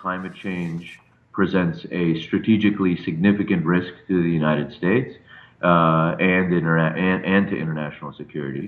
Climate 0.02 0.34
change 0.42 0.98
presents 1.38 1.86
a 1.92 2.18
strategically 2.26 2.98
significant 3.06 3.62
risk 3.70 3.94
to 4.08 4.18
the 4.26 4.34
United 4.42 4.74
States. 4.74 5.22
Uh, 5.64 6.12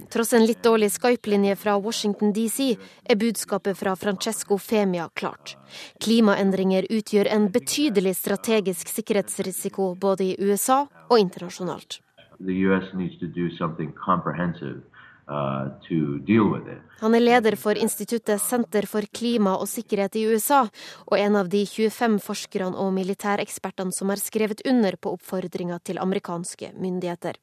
Tross 0.09 0.33
en 0.33 0.45
litt 0.47 0.61
dårlig 0.63 0.87
Skype-linje 0.93 1.55
fra 1.59 1.73
Washington 1.75 2.31
DC 2.31 2.69
er 3.03 3.19
budskapet 3.19 3.75
fra 3.75 3.97
Francesco 3.99 4.55
Femia 4.57 5.09
klart. 5.13 5.57
Klimaendringer 5.99 6.87
utgjør 6.87 7.27
en 7.35 7.49
betydelig 7.51 8.15
strategisk 8.15 8.87
sikkerhetsrisiko 8.87 9.89
både 9.99 10.29
i 10.29 10.37
USA 10.39 10.85
og 11.09 11.19
internasjonalt. 11.19 11.99
The 12.39 12.55
US 12.69 12.87
needs 12.93 13.19
to 13.19 13.27
do 13.27 13.49
something 13.57 13.91
comprehensive 13.91 14.79
Han 15.27 17.15
er 17.17 17.23
leder 17.23 17.55
for 17.57 17.77
instituttet 17.77 18.41
Senter 18.41 18.85
for 18.85 19.07
klima 19.09 19.55
og 19.57 19.67
sikkerhet 19.69 20.15
i 20.19 20.25
USA, 20.29 20.67
og 21.09 21.17
en 21.17 21.39
av 21.39 21.49
de 21.49 21.63
25 21.65 22.19
forskerne 22.21 22.77
og 22.77 22.93
militærekspertene 22.93 23.95
som 23.95 24.13
har 24.13 24.21
skrevet 24.21 24.61
under 24.69 24.97
på 25.01 25.15
oppfordringa 25.17 25.79
til 25.83 25.97
amerikanske 26.01 26.71
myndigheter. 26.77 27.39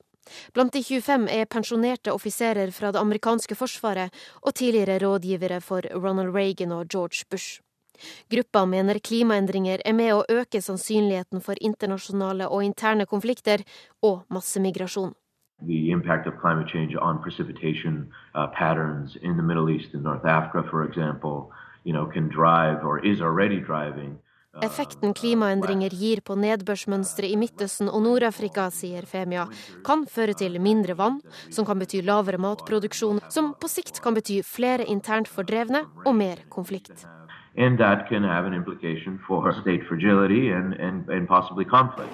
Blant 0.54 0.72
de 0.72 0.82
25 0.86 1.26
er 1.34 1.50
pensjonerte 1.50 2.14
offiserer 2.14 2.70
fra 2.70 2.92
det 2.94 3.00
amerikanske 3.02 3.56
forsvaret 3.58 4.14
og 4.42 4.54
tidligere 4.54 5.00
rådgivere 5.02 5.58
for 5.60 5.82
Ronald 5.82 6.30
Reagan 6.36 6.72
og 6.72 6.86
George 6.86 7.26
Bush. 7.30 7.58
Gruppa 8.30 8.64
mener 8.66 8.98
klimaendringer 8.98 9.82
er 9.84 9.94
med 9.94 10.14
å 10.14 10.22
øke 10.30 10.62
sannsynligheten 10.62 11.42
for 11.42 11.58
internasjonale 11.60 12.46
og 12.48 12.62
interne 12.64 13.06
konflikter 13.10 13.66
og 14.02 14.22
massemigrasjon 14.30 15.12
the 15.66 15.90
impact 15.90 16.26
of 16.26 16.40
climate 16.40 16.68
change 16.68 16.94
on 16.96 17.22
precipitation 17.22 18.10
uh, 18.34 18.48
patterns 18.48 19.16
in 19.22 19.36
the 19.36 19.42
Middle 19.42 19.70
East 19.70 19.94
and 19.94 20.02
North 20.02 20.24
Africa, 20.24 20.68
for 20.70 20.84
example, 20.84 21.52
you 21.84 21.92
know, 21.92 22.06
can 22.06 22.28
drive 22.28 22.84
or 22.84 23.04
is 23.04 23.20
already 23.20 23.60
driving 23.60 24.18
uh, 24.54 24.60
Effekten 24.66 25.14
klimaendringer 25.14 25.94
gir 25.96 26.20
på 26.20 26.34
nedbørsmønsteret 26.36 27.32
i 27.32 27.38
Midtøsten 27.40 27.88
og 27.88 28.02
Nord-Afrika, 28.04 28.66
sier 28.70 29.06
Femia, 29.08 29.46
kan 29.86 30.04
føre 30.04 30.34
til 30.36 30.60
mindre 30.60 30.96
vann, 30.98 31.22
som 31.50 31.64
kan 31.64 31.80
bety 31.80 32.02
lavere 32.04 32.36
matproduksjon, 32.36 33.22
som 33.32 33.54
på 33.56 33.70
sikt 33.72 34.02
kan 34.04 34.14
bety 34.18 34.42
flere 34.44 34.84
internt 34.84 35.30
fordrevne 35.32 35.86
og 36.04 36.14
mer 36.16 36.44
konflikt. 36.50 37.06
And 37.56 37.78
that 37.78 38.08
can 38.08 38.24
have 38.24 38.46
an 38.46 38.54
implication 38.54 39.18
for 39.26 39.52
state 39.60 39.84
fragility 39.88 40.50
and, 40.50 40.72
and, 40.74 41.08
and 41.08 41.28
possibly 41.28 41.64
conflict. 41.64 42.12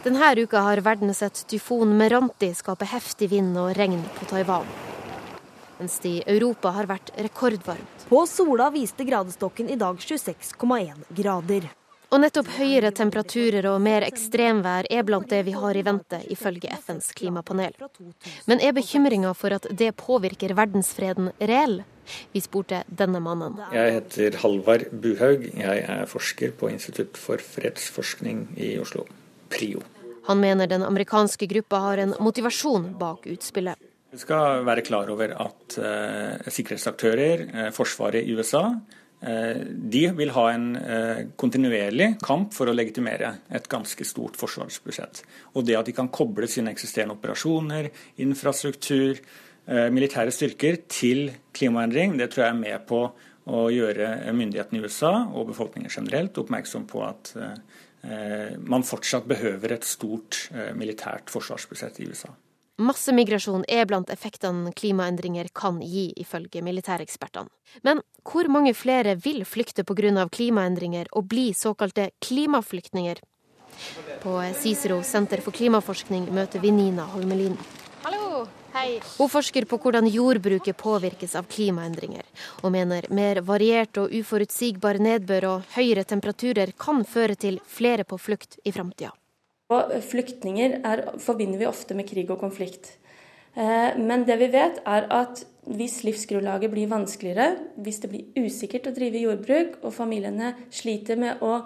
Denne 0.00 0.32
uka 0.36 0.58
har 0.64 0.80
verden 0.80 1.12
sett 1.14 1.42
tyfon 1.46 1.90
Meranti 1.96 2.54
skape 2.56 2.86
heftig 2.88 3.26
vind 3.34 3.58
og 3.60 3.74
regn 3.76 4.00
på 4.16 4.24
Taiwan. 4.30 4.64
Mens 5.76 5.98
det 6.00 6.08
i 6.08 6.22
Europa 6.24 6.72
har 6.72 6.88
vært 6.88 7.10
rekordvarmt. 7.20 8.06
På 8.08 8.22
Sola 8.24 8.70
viste 8.72 9.04
gradestokken 9.04 9.68
i 9.68 9.76
dag 9.76 10.00
26,1 10.00 11.04
grader. 11.20 11.68
Og 12.08 12.24
nettopp 12.24 12.48
høyere 12.56 12.94
temperaturer 12.96 13.68
og 13.68 13.76
mer 13.84 14.08
ekstremvær 14.08 14.88
er 14.88 15.04
blant 15.04 15.28
det 15.28 15.44
vi 15.44 15.52
har 15.52 15.76
i 15.76 15.84
vente, 15.84 16.22
ifølge 16.32 16.72
FNs 16.80 17.12
klimapanel. 17.20 17.76
Men 18.48 18.64
er 18.64 18.72
bekymringa 18.72 19.36
for 19.36 19.52
at 19.60 19.68
det 19.68 19.92
påvirker 20.00 20.56
verdensfreden 20.56 21.34
reell? 21.38 21.82
Vi 22.32 22.40
spurte 22.40 22.86
denne 22.88 23.20
mannen. 23.20 23.60
Jeg 23.76 24.00
heter 24.00 24.40
Halvard 24.40 24.88
Buhaug. 24.90 25.50
Jeg 25.52 25.84
er 25.84 26.08
forsker 26.08 26.56
på 26.56 26.72
Institutt 26.72 27.20
for 27.20 27.36
fredsforskning 27.52 28.46
i 28.56 28.78
Oslo. 28.80 29.04
PRIO. 29.50 29.82
Han 30.28 30.40
mener 30.40 30.66
den 30.66 30.82
amerikanske 30.82 31.46
gruppa 31.46 31.76
har 31.76 31.98
en 31.98 32.14
motivasjon 32.20 32.92
bak 32.98 33.26
utspillet. 33.26 33.78
Vi 34.10 34.18
skal 34.18 34.64
være 34.66 34.82
klar 34.82 35.10
over 35.12 35.32
at 35.38 35.76
eh, 35.78 36.48
sikkerhetsaktører, 36.50 37.44
eh, 37.46 37.68
forsvaret 37.74 38.26
i 38.26 38.34
USA, 38.34 38.64
eh, 39.22 39.60
de 39.62 40.02
vil 40.18 40.32
ha 40.34 40.46
en 40.50 40.66
kontinuerlig 41.38 42.16
kamp 42.24 42.50
for 42.56 42.66
å 42.66 42.74
legitimere 42.74 43.36
et 43.54 43.68
ganske 43.70 44.06
stort 44.08 44.38
forsvarsbudsjett. 44.40 45.22
Og 45.54 45.68
det 45.68 45.78
at 45.78 45.86
de 45.86 45.94
kan 45.94 46.10
koble 46.10 46.50
sine 46.50 46.74
eksisterende 46.74 47.14
operasjoner, 47.18 47.92
infrastruktur, 48.26 49.22
militære 49.70 50.32
styrker 50.34 50.80
til 50.90 51.28
klimaendring, 51.54 52.16
det 52.18 52.32
tror 52.32 52.42
jeg 52.42 52.54
er 52.56 52.58
med 52.58 52.86
på 52.88 53.04
å 53.50 53.60
gjøre 53.70 54.08
myndighetene 54.34 54.80
i 54.80 54.88
USA 54.88 55.12
og 55.28 55.52
befolkningen 55.52 55.92
generelt 55.92 56.40
oppmerksom 56.40 56.88
på 56.90 57.04
at 57.06 57.30
Eh, 57.38 57.69
man 58.02 58.84
fortsatt 58.86 59.26
behøver 59.28 59.74
et 59.76 59.84
stort 59.84 60.46
eh, 60.54 60.70
militært 60.76 61.32
forsvarsbudsjett 61.32 62.00
i 62.00 62.08
USA. 62.08 62.32
Massemigrasjon 62.80 63.66
er 63.68 63.84
blant 63.84 64.08
effektene 64.08 64.72
klimaendringer 64.72 65.50
kan 65.52 65.82
gi, 65.84 66.06
ifølge 66.16 66.62
militærekspertene. 66.64 67.52
Men 67.84 68.00
hvor 68.24 68.48
mange 68.48 68.72
flere 68.74 69.18
vil 69.20 69.44
flykte 69.44 69.84
pga. 69.84 70.28
klimaendringer 70.28 71.06
og 71.12 71.28
bli 71.28 71.52
såkalte 71.52 72.10
klimaflyktninger? 72.20 73.20
På 74.22 74.40
Cicero 74.54 75.02
senter 75.02 75.40
for 75.40 75.52
klimaforskning 75.52 76.32
møter 76.32 76.60
vi 76.60 76.70
Nina 76.70 77.04
Holmelin. 77.04 77.56
Hallo. 78.02 78.46
Hun 79.18 79.28
forsker 79.30 79.66
på 79.68 79.78
hvordan 79.82 80.08
jordbruket 80.08 80.76
påvirkes 80.80 81.34
av 81.38 81.48
klimaendringer, 81.50 82.24
og 82.62 82.72
mener 82.74 83.08
mer 83.12 83.42
variert 83.46 83.98
og 84.00 84.12
uforutsigbar 84.14 85.00
nedbør 85.02 85.48
og 85.50 85.74
høyere 85.76 86.06
temperaturer 86.08 86.72
kan 86.78 87.04
føre 87.04 87.36
til 87.40 87.60
flere 87.66 88.06
på 88.08 88.18
flukt 88.20 88.58
i 88.64 88.72
framtida. 88.74 89.12
Flyktninger 89.70 90.80
er, 90.82 91.04
forbinder 91.22 91.60
vi 91.60 91.68
ofte 91.68 91.94
med 91.94 92.08
krig 92.08 92.30
og 92.32 92.40
konflikt. 92.42 92.96
Eh, 93.54 93.98
men 93.98 94.24
det 94.26 94.38
vi 94.40 94.48
vet, 94.50 94.80
er 94.86 95.06
at 95.14 95.44
hvis 95.70 96.00
livsgrunnlaget 96.06 96.72
blir 96.72 96.90
vanskeligere, 96.90 97.52
hvis 97.78 98.00
det 98.02 98.10
blir 98.10 98.46
usikkert 98.46 98.88
å 98.90 98.94
drive 98.96 99.22
jordbruk, 99.22 99.78
og 99.84 99.94
familiene 99.94 100.54
sliter 100.74 101.20
med 101.20 101.44
å 101.44 101.60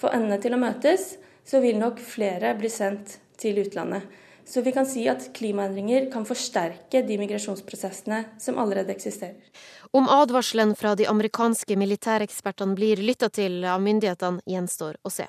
få 0.00 0.12
endene 0.14 0.40
til 0.40 0.56
å 0.56 0.62
møtes, 0.62 1.14
så 1.44 1.60
vil 1.60 1.80
nok 1.80 2.00
flere 2.00 2.54
bli 2.56 2.70
sendt 2.72 3.18
til 3.40 3.60
utlandet. 3.60 4.06
Så 4.50 4.62
vi 4.66 4.72
kan 4.74 4.86
si 4.86 5.04
at 5.06 5.28
klimaendringer 5.36 6.08
kan 6.10 6.24
forsterke 6.26 7.04
de 7.06 7.18
migrasjonsprosessene 7.20 8.24
som 8.42 8.56
allerede 8.58 8.90
eksisterer. 8.90 9.36
Om 9.94 10.08
advarselen 10.10 10.72
fra 10.74 10.96
de 10.98 11.06
amerikanske 11.06 11.76
militærekspertene 11.78 12.74
blir 12.74 12.98
lytta 12.98 13.28
til 13.30 13.62
av 13.62 13.78
myndighetene, 13.84 14.42
gjenstår 14.50 14.96
å 15.06 15.12
se. 15.14 15.28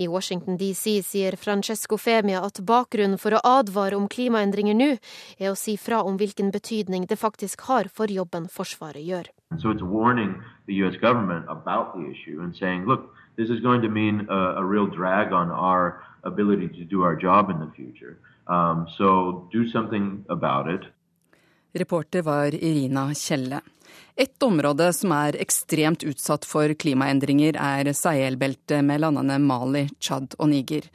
I 0.00 0.08
Washington 0.08 0.56
DC 0.56 0.94
sier 1.04 1.36
Francesco 1.36 1.98
Femia 2.00 2.40
at 2.48 2.62
bakgrunnen 2.70 3.20
for 3.20 3.36
å 3.36 3.42
advare 3.44 3.96
om 3.96 4.08
klimaendringer 4.08 4.76
nå, 4.76 4.88
er 5.36 5.52
å 5.52 5.56
si 5.56 5.76
fra 5.76 6.00
om 6.00 6.16
hvilken 6.16 6.48
betydning 6.54 7.04
det 7.10 7.20
faktisk 7.20 7.66
har 7.68 7.90
for 7.92 8.08
jobben 8.08 8.48
Forsvaret 8.48 9.04
gjør. 9.04 9.28
So 9.60 9.68
it's 9.68 9.84
warning 9.84 10.32
the 10.66 10.80
US 10.84 10.96
government 10.96 11.44
about 11.48 11.92
the 11.92 12.08
issue 12.08 12.40
and 12.40 12.56
saying, 12.56 12.86
look, 12.86 13.12
this 13.36 13.50
is 13.50 13.60
going 13.60 13.82
to 13.82 13.88
mean 13.88 14.26
a, 14.30 14.60
a 14.60 14.64
real 14.64 14.86
drag 14.86 15.32
on 15.32 15.50
our 15.50 16.00
ability 16.24 16.68
to 16.68 16.84
do 16.84 17.02
our 17.02 17.16
job 17.16 17.50
in 17.50 17.60
the 17.60 17.70
future. 17.76 18.16
Um, 18.46 18.86
so 18.96 19.48
do 19.52 19.68
something 19.68 20.24
about 20.28 20.70
it. 20.70 20.86
Reporter 21.74 22.22
var 22.22 22.54
Irina 22.54 23.10
Kjelle. 23.14 23.60
Et 24.16 24.42
område 24.42 24.92
som 24.96 25.12
er 25.12 25.36
ekstremt 25.40 26.04
utsatt 26.08 26.46
for 26.48 26.72
klimaendringer, 26.72 27.58
er 27.60 27.92
Sahel-beltet 27.92 28.84
med 28.84 29.02
landene 29.02 29.36
Mali, 29.42 29.84
Tsjad 30.00 30.38
og 30.38 30.48
Niger. 30.52 30.88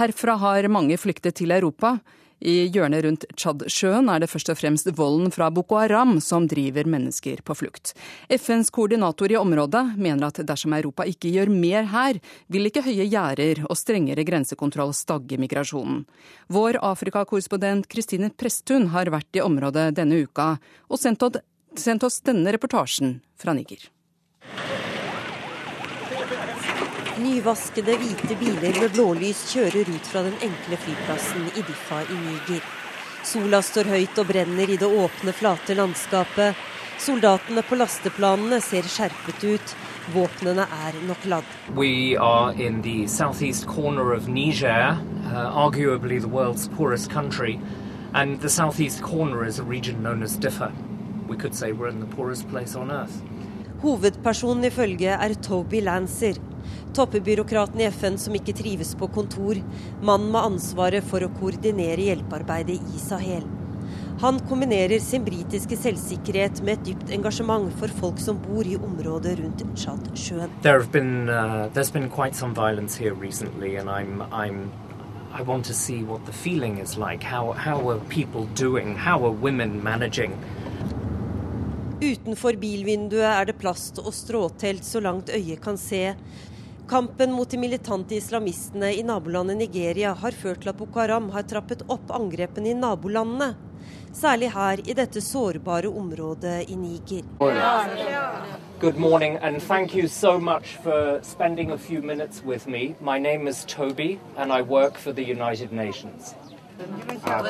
Herfra 0.00 0.34
har 0.42 0.66
mange 0.68 0.98
flyktet 0.98 1.36
til 1.38 1.54
Europa. 1.54 1.98
I 2.44 2.66
hjørnet 2.68 3.06
rundt 3.06 3.24
Tsjadsjøen 3.40 4.10
er 4.12 4.20
det 4.20 4.28
først 4.28 4.50
og 4.52 4.58
fremst 4.60 4.90
volden 4.98 5.32
fra 5.32 5.46
Boko 5.54 5.78
Haram 5.80 6.18
som 6.20 6.44
driver 6.50 6.84
mennesker 6.84 7.40
på 7.40 7.56
flukt. 7.56 7.94
FNs 8.28 8.68
koordinator 8.74 9.32
i 9.32 9.38
området 9.40 9.82
mener 9.96 10.28
at 10.28 10.42
dersom 10.44 10.76
Europa 10.76 11.06
ikke 11.08 11.32
gjør 11.32 11.48
mer 11.48 11.88
her, 11.88 12.20
vil 12.52 12.68
ikke 12.68 12.84
høye 12.84 13.08
gjerder 13.08 13.62
og 13.64 13.80
strengere 13.80 14.26
grensekontroll 14.28 14.92
stagge 14.92 15.40
migrasjonen. 15.40 16.04
Vår 16.52 16.82
Afrikakorrespondent 16.84 17.88
Kristine 17.88 18.28
Presttun 18.28 18.90
har 18.92 19.08
vært 19.14 19.40
i 19.40 19.44
området 19.44 19.94
denne 19.96 20.20
uka 20.28 20.58
og 20.90 21.00
sendt 21.00 22.04
oss 22.04 22.20
denne 22.28 22.52
reportasjen 22.52 23.22
fra 23.40 23.56
Niger. 23.56 23.88
Nyvaskede 27.24 27.94
hvite 27.96 28.34
biler 28.36 28.74
med 28.82 28.92
blålys 28.92 29.38
kjører 29.48 29.88
ut 29.88 30.08
fra 30.10 30.20
den 30.26 30.34
enkle 30.44 30.76
flyplassen 30.76 31.46
i 31.56 31.62
Diffa 31.64 32.02
i 32.04 32.16
Niger. 32.20 32.66
Sola 33.24 33.62
står 33.64 33.88
høyt 33.88 34.18
og 34.20 34.28
brenner 34.28 34.68
i 34.68 34.76
det 34.76 34.90
åpne, 34.92 35.32
flate 35.32 35.72
landskapet. 35.78 36.58
Soldatene 37.00 37.64
på 37.64 37.78
lasteplanene 37.80 38.60
ser 38.60 38.84
skjerpet 38.84 39.46
ut. 39.54 39.74
Våpnene 40.12 40.66
er 40.84 41.00
nok 41.08 41.24
ladd. 41.32 41.48
We 41.72 42.14
are 42.20 42.52
in 42.52 42.82
the 42.82 43.06
southeast 43.06 43.64
Niger, 44.28 44.98
uh, 45.24 45.64
arguably 45.64 46.20
the 46.20 46.28
world's 46.28 46.68
poorest 46.68 47.10
country. 47.10 47.58
And 48.12 48.38
the 48.40 48.50
southeast 48.50 49.00
corner 49.00 49.46
is 49.46 49.58
a 49.58 49.62
region 49.62 50.02
known 50.02 50.22
as 50.22 50.36
Diffa. 50.36 50.72
Hovedpersonen 53.84 54.64
ifølge 54.64 55.12
er 55.12 55.32
Toby 55.44 55.82
Lancer, 55.84 56.38
toppebyråkraten 56.96 57.82
i 57.82 57.88
FN 57.92 58.14
som 58.16 58.32
ikke 58.38 58.54
trives 58.56 58.94
på 58.96 59.10
kontor, 59.12 59.58
mannen 60.00 60.30
med 60.32 60.40
ansvaret 60.40 61.04
for 61.04 61.20
å 61.20 61.28
koordinere 61.36 62.06
hjelpearbeidet 62.06 62.78
i 62.80 63.02
Sahel. 63.02 63.44
Han 64.22 64.38
kombinerer 64.48 65.02
sin 65.04 65.26
britiske 65.26 65.76
selvsikkerhet 65.76 66.62
med 66.64 66.78
et 66.78 66.86
dypt 66.88 67.12
engasjement 67.12 67.68
for 67.76 67.92
folk 68.00 68.22
som 68.24 68.40
bor 68.40 68.64
i 68.64 68.78
området 68.78 69.36
rundt 69.42 69.66
Tsjadsjøen. 69.76 70.50
Uh, 71.28 71.68
I 75.36 75.42
want 75.42 75.64
to 75.66 75.74
see 75.74 76.02
what 76.04 76.24
the 76.24 76.32
feeling 76.32 76.78
is 76.78 76.96
like. 76.96 77.22
How, 77.22 77.52
how 77.52 77.90
are 77.90 77.98
people 78.08 78.46
doing? 78.54 78.94
How 78.94 79.26
are 79.26 79.32
women 79.32 79.82
managing? 79.82 80.38
Utenfor 82.04 82.58
bilvinduet 82.60 83.24
er 83.24 83.46
det 83.48 83.54
plast 83.62 83.96
og 84.02 84.12
stråtelt 84.12 84.84
så 84.84 85.00
langt 85.00 85.30
øyet 85.32 85.62
kan 85.64 85.78
se. 85.80 86.10
Kampen 86.90 87.32
mot 87.32 87.48
de 87.48 87.56
militante 87.56 88.18
islamistene 88.18 88.90
i 88.92 89.04
nabolandet 89.08 89.56
Nigeria 89.56 90.10
har 90.12 90.36
ført 90.36 90.60
til 90.60 90.68
at 90.74 90.76
Boko 90.76 91.00
Haram 91.00 91.30
har 91.32 91.46
trappet 91.48 91.86
opp 91.88 92.12
angrepene 92.12 92.74
i 92.74 92.76
nabolandene. 92.76 93.54
Særlig 94.12 94.50
her 94.52 94.82
i 94.84 94.96
dette 94.98 95.22
sårbare 95.24 95.88
området 95.88 96.68
i 96.68 96.76
Niger. 96.76 97.24
Good 98.80 99.00
morning 99.00 99.38
and 99.40 99.62
thank 99.62 99.94
you 99.96 100.06
so 100.06 100.38
much 100.38 100.76
for 100.82 101.20
spending 101.22 101.70
a 101.72 101.78
few 101.78 102.02
minutes 102.02 102.44
with 102.44 102.68
me. 102.68 102.94
My 103.00 103.18
name 103.18 103.48
is 103.48 103.64
Toby 103.64 104.18
and 104.36 104.52
I 104.52 104.60
work 104.60 104.98
for 104.98 105.12
the 105.12 105.24
United 105.24 105.72
Nations. 105.72 106.34
Ah, 107.24 107.40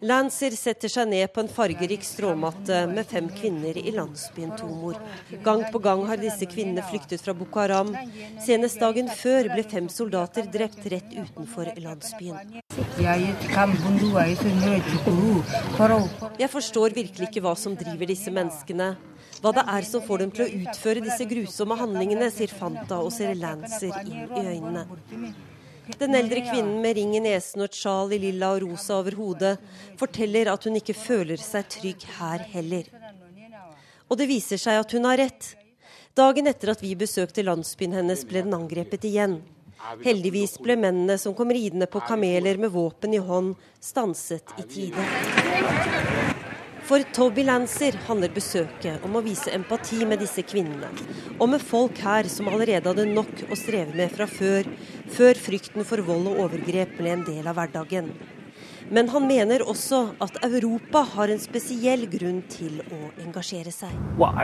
Lancer 0.00 0.54
setter 0.56 0.88
seg 0.88 1.10
ned 1.10 1.28
på 1.34 1.42
en 1.42 1.48
fargerik 1.52 2.04
stråmatte 2.08 2.86
med 2.88 3.04
fem 3.10 3.26
kvinner 3.36 3.76
i 3.76 3.92
landsbyen 3.92 4.54
Tomor. 4.56 4.96
Gang 5.44 5.66
på 5.72 5.82
gang 5.84 6.06
har 6.08 6.16
disse 6.22 6.48
kvinnene 6.48 6.84
flyktet 6.88 7.20
fra 7.20 7.34
Boko 7.36 7.60
Haram. 7.60 7.92
Senest 8.40 8.80
dagen 8.80 9.12
før 9.12 9.50
ble 9.52 9.64
fem 9.68 9.90
soldater 9.92 10.48
drept 10.48 10.88
rett 10.88 11.12
utenfor 11.12 11.68
landsbyen. 11.84 12.56
Jeg 16.40 16.50
forstår 16.56 16.96
virkelig 16.96 17.28
ikke 17.28 17.44
hva 17.44 17.52
som 17.60 17.76
driver 17.76 18.08
disse 18.08 18.32
menneskene. 18.32 18.94
Hva 19.44 19.52
det 19.56 19.68
er 19.76 19.84
som 19.88 20.04
får 20.04 20.24
dem 20.24 20.32
til 20.32 20.46
å 20.46 20.50
utføre 20.64 21.04
disse 21.04 21.28
grusomme 21.28 21.76
handlingene, 21.76 22.32
sier 22.32 22.52
Fanta 22.56 23.04
og 23.04 23.12
ser 23.12 23.36
Lancer 23.36 23.92
inn 24.06 24.32
i 24.32 24.48
øynene. 24.56 24.88
Den 25.98 26.14
eldre 26.14 26.40
kvinnen 26.44 26.80
med 26.82 26.96
ring 26.96 27.14
i 27.16 27.22
nesen 27.24 27.62
og 27.62 27.70
et 27.70 27.78
sjal 27.78 28.12
i 28.14 28.20
lilla 28.22 28.52
og 28.54 28.64
rosa 28.64 28.98
over 29.00 29.16
hodet 29.18 29.54
forteller 30.00 30.50
at 30.52 30.66
hun 30.66 30.78
ikke 30.80 30.96
føler 30.96 31.40
seg 31.40 31.68
trygg 31.72 32.04
her 32.18 32.44
heller. 32.52 32.90
Og 34.10 34.18
det 34.18 34.28
viser 34.30 34.60
seg 34.60 34.80
at 34.82 34.92
hun 34.96 35.06
har 35.08 35.20
rett. 35.22 35.54
Dagen 36.18 36.50
etter 36.50 36.72
at 36.72 36.82
vi 36.82 36.96
besøkte 36.98 37.44
landsbyen 37.46 37.94
hennes, 38.00 38.26
ble 38.26 38.42
den 38.46 38.56
angrepet 38.56 39.06
igjen. 39.06 39.38
Heldigvis 40.04 40.58
ble 40.60 40.76
mennene 40.76 41.16
som 41.18 41.34
kom 41.34 41.52
ridende 41.54 41.88
på 41.90 42.02
kameler 42.04 42.58
med 42.60 42.74
våpen 42.74 43.14
i 43.16 43.22
hånd, 43.22 43.54
stanset 43.80 44.56
i 44.60 44.66
tide. 44.68 46.19
For 46.90 47.04
Toby 47.14 47.44
Lancer 47.46 47.94
handler 48.08 48.32
besøket 48.34 49.04
om 49.06 49.12
å 49.14 49.20
vise 49.22 49.52
empati 49.54 50.00
med 50.10 50.18
disse 50.24 50.42
kvinnene, 50.42 50.88
og 51.36 51.52
med 51.52 51.62
folk 51.62 52.00
her 52.02 52.26
som 52.26 52.48
allerede 52.50 52.90
hadde 52.90 53.04
nok 53.06 53.44
å 53.46 53.58
streve 53.58 53.94
med 53.94 54.10
fra 54.10 54.26
før, 54.26 54.66
før 55.14 55.38
frykten 55.38 55.86
for 55.86 56.02
vold 56.02 56.26
og 56.32 56.40
overgrep 56.48 56.96
ble 56.98 57.12
en 57.14 57.22
del 57.28 57.46
av 57.46 57.60
hverdagen. 57.60 58.10
Men 58.90 59.06
han 59.14 59.28
mener 59.30 59.62
også 59.62 60.00
at 60.18 60.40
Europa 60.42 61.04
har 61.12 61.30
en 61.30 61.38
spesiell 61.38 62.08
grunn 62.10 62.42
til 62.50 62.82
å 62.82 63.00
engasjere 63.22 63.70
seg. 63.70 63.94
Well, 64.18 64.34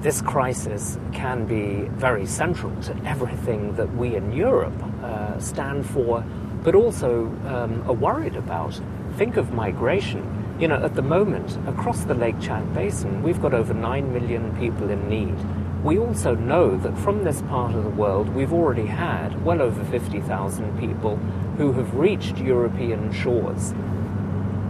this 0.00 0.22
crisis 0.22 0.96
can 1.12 1.44
be 1.44 1.90
very 2.00 2.24
central 2.24 2.72
to 2.88 2.96
everything 3.04 3.74
that 3.76 3.92
we 3.98 4.16
in 4.16 4.32
Europe 4.32 4.80
uh, 5.04 5.38
stand 5.38 5.84
for, 5.84 6.24
but 6.64 6.74
also 6.74 7.26
um, 7.44 7.82
are 7.84 7.98
worried 8.08 8.36
about. 8.36 8.80
Think 9.18 9.36
of 9.36 9.52
migration. 9.52 10.38
You 10.58 10.66
know, 10.66 10.82
at 10.82 10.96
the 10.96 11.02
moment, 11.02 11.56
across 11.68 12.02
the 12.02 12.14
Lake 12.14 12.40
Chad 12.40 12.74
Basin, 12.74 13.22
we've 13.22 13.40
got 13.40 13.54
over 13.54 13.72
9 13.72 14.12
million 14.12 14.56
people 14.56 14.90
in 14.90 15.08
need. 15.08 15.36
We 15.84 16.00
also 16.00 16.34
know 16.34 16.76
that 16.78 16.98
from 16.98 17.22
this 17.22 17.42
part 17.42 17.76
of 17.76 17.84
the 17.84 17.90
world, 17.90 18.28
we've 18.30 18.52
already 18.52 18.86
had 18.86 19.44
well 19.44 19.62
over 19.62 19.84
50,000 19.84 20.80
people 20.80 21.14
who 21.58 21.72
have 21.74 21.94
reached 21.94 22.38
European 22.38 23.12
shores. 23.12 23.72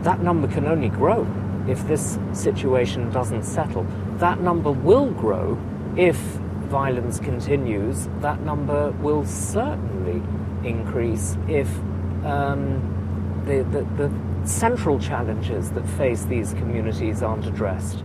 That 0.03 0.21
number 0.21 0.47
can 0.47 0.67
only 0.67 0.91
grow 0.91 1.27
if 1.67 1.89
this 1.89 2.19
situation 2.35 3.11
doesn't 3.11 3.45
settle. 3.45 3.87
That 4.19 4.41
number 4.43 4.71
will 4.71 5.11
grow 5.11 5.59
if 5.97 6.19
violence 6.69 7.19
continues. 7.19 8.09
That 8.21 8.43
number 8.43 8.91
will 9.01 9.25
certainly 9.25 10.23
increase 10.69 11.39
if 11.49 11.75
um, 12.27 13.43
the, 13.47 13.63
the, 13.63 13.85
the 13.97 14.28
central 14.47 15.01
challenges 15.01 15.71
that 15.71 15.87
face 15.99 16.25
these 16.25 16.55
communities 16.55 17.23
aren't 17.23 17.47
addressed. 17.47 18.05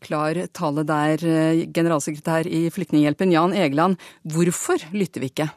Klar 0.00 0.46
tale 0.52 0.82
der, 0.88 1.20
eh, 1.24 1.66
generalsekretær 1.72 2.46
i 2.46 2.70
Flyktninghjelpen 2.70 3.32
Jan 3.32 3.52
Egeland. 3.52 3.96
Hvorfor 4.24 4.80
lytter 4.92 5.20
vi 5.20 5.28
ikke? 5.28 5.50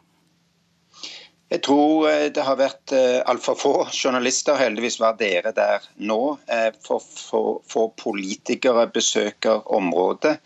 Jeg 1.49 1.61
tror 1.63 2.09
eh, 2.09 2.27
det 2.33 2.43
har 2.43 2.57
vært 2.59 2.91
eh, 2.91 3.21
altfor 3.25 3.55
få 3.55 3.73
journalister. 3.93 4.59
Heldigvis 4.59 4.99
var 4.99 5.15
dere 5.15 5.53
der 5.55 5.87
nå. 5.95 6.37
For 6.83 6.99
få 7.71 7.87
politikere 8.03 8.89
besøker 8.91 9.63
området. 9.71 10.39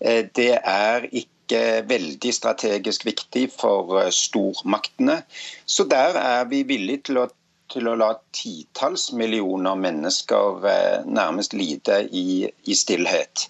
Det 0.00 0.52
er 0.56 1.04
ikke 1.12 1.84
veldig 1.86 2.32
strategisk 2.32 3.04
viktig 3.04 3.50
for 3.52 4.08
stormaktene. 4.10 5.20
Så 5.66 5.84
der 5.84 6.16
er 6.16 6.48
vi 6.48 6.62
villige 6.66 7.10
til 7.10 7.20
å 7.20 7.28
til 7.72 7.88
å 7.88 7.96
la 7.98 8.10
titalls 8.36 9.08
millioner 9.16 9.78
mennesker 9.80 10.66
eh, 10.68 11.06
nærmest 11.08 11.56
lide 11.56 12.02
i, 12.12 12.44
i 12.46 12.76
stillhet. 12.76 13.46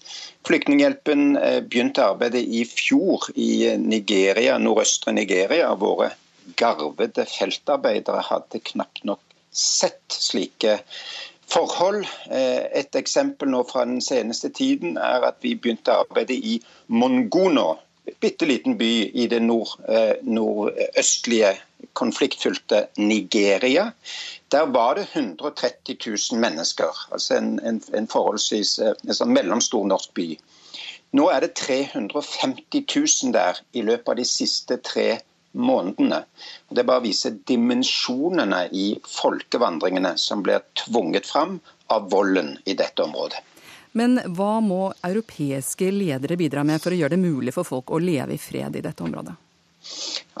Flyktninghjelpen 0.47 1.37
eh, 1.39 1.59
begynte 1.63 2.05
arbeidet 2.07 2.43
i 2.43 2.63
fjor 2.67 3.29
i 3.35 3.75
Nigeria, 3.79 4.57
nordøstre 4.61 5.13
Nigeria. 5.15 5.73
Våre 5.79 6.13
garvede 6.59 7.27
feltarbeidere 7.29 8.23
hadde 8.29 8.63
knapt 8.71 9.03
nok 9.07 9.21
sett 9.53 10.17
slike 10.17 10.79
forhold. 11.53 12.05
Eh, 12.31 12.65
et 12.79 12.95
eksempel 12.99 13.51
nå 13.53 13.63
fra 13.69 13.85
den 13.87 14.01
seneste 14.03 14.49
tiden 14.49 14.97
er 14.97 15.27
at 15.29 15.39
vi 15.45 15.55
begynte 15.55 15.95
arbeidet 16.03 16.39
i 16.39 16.59
Mongono, 16.87 17.77
bitte 18.19 18.47
liten 18.49 18.77
by 18.77 18.91
i 19.13 19.27
det 19.31 19.39
nord, 19.43 19.77
nordøstlige 20.23 21.53
konfliktfylte 21.93 22.87
Nigeria. 22.97 23.91
Der 24.51 24.65
var 24.65 24.95
det 24.95 25.07
130 25.13 25.97
000 26.31 26.39
mennesker, 26.39 27.07
altså 27.11 27.35
en, 27.35 27.59
en, 27.59 27.81
en 27.93 28.07
forholdsvis 28.07 28.79
eh, 28.79 28.95
en 29.07 29.17
sånn 29.17 29.33
mellomstor 29.33 29.85
norsk 29.87 30.13
by. 30.17 30.27
Nå 31.17 31.27
er 31.29 31.45
det 31.45 31.53
350 31.59 32.85
000 32.95 33.33
der 33.35 33.61
i 33.73 33.85
løpet 33.85 34.09
av 34.13 34.17
de 34.17 34.25
siste 34.25 34.79
tre 34.81 35.07
månedene. 35.53 36.23
Det 36.73 36.85
bare 36.87 37.05
viser 37.05 37.37
dimensjonene 37.49 38.65
i 38.73 38.87
folkevandringene 39.05 40.15
som 40.17 40.41
blir 40.45 40.65
tvunget 40.85 41.29
fram 41.29 41.59
av 41.93 42.09
volden 42.13 42.55
i 42.65 42.73
dette 42.73 43.05
området. 43.05 43.43
Men 43.93 44.17
hva 44.35 44.57
må 44.65 44.87
europeiske 45.05 45.91
ledere 45.93 46.37
bidra 46.37 46.63
med 46.65 46.81
for 46.81 46.93
å 46.93 46.97
gjøre 46.97 47.13
det 47.15 47.21
mulig 47.21 47.53
for 47.53 47.67
folk 47.67 47.93
å 47.93 48.01
leve 48.01 48.35
i 48.35 48.41
fred 48.41 48.79
i 48.79 48.85
dette 48.85 49.05
området? 49.05 49.35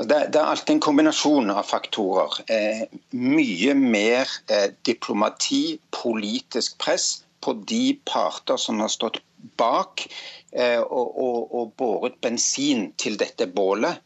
Det, 0.07 0.15
er 0.15 0.39
alltid 0.39 0.77
en 0.77 0.81
kombinasjon 0.81 1.51
av 1.53 1.67
faktorer. 1.67 2.39
Eh, 2.47 2.85
mye 3.19 3.75
mer 3.77 4.29
eh, 4.47 4.71
diplomati, 4.87 5.77
politisk 5.93 6.79
press 6.81 7.23
på 7.43 7.53
de 7.69 7.97
parter 8.07 8.57
som 8.57 8.79
har 8.81 8.89
stått 8.89 9.19
bak 9.59 10.05
eh, 10.55 10.79
og, 10.79 11.19
og, 11.19 11.73
båret 11.77 12.17
bensin 12.23 12.89
til 12.97 13.19
dette 13.21 13.49
bålet. 13.51 14.01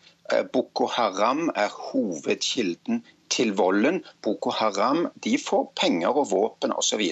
Boko 0.51 0.89
Haram 0.91 1.45
er 1.55 1.71
hovedkilden 1.71 2.99
til 3.33 3.53
volden. 3.57 4.01
Boko 4.23 4.51
Haram 4.53 5.07
de 5.23 5.35
får 5.41 5.65
penger 5.79 6.17
og 6.17 6.29
våpen 6.31 6.73
osv. 6.75 7.03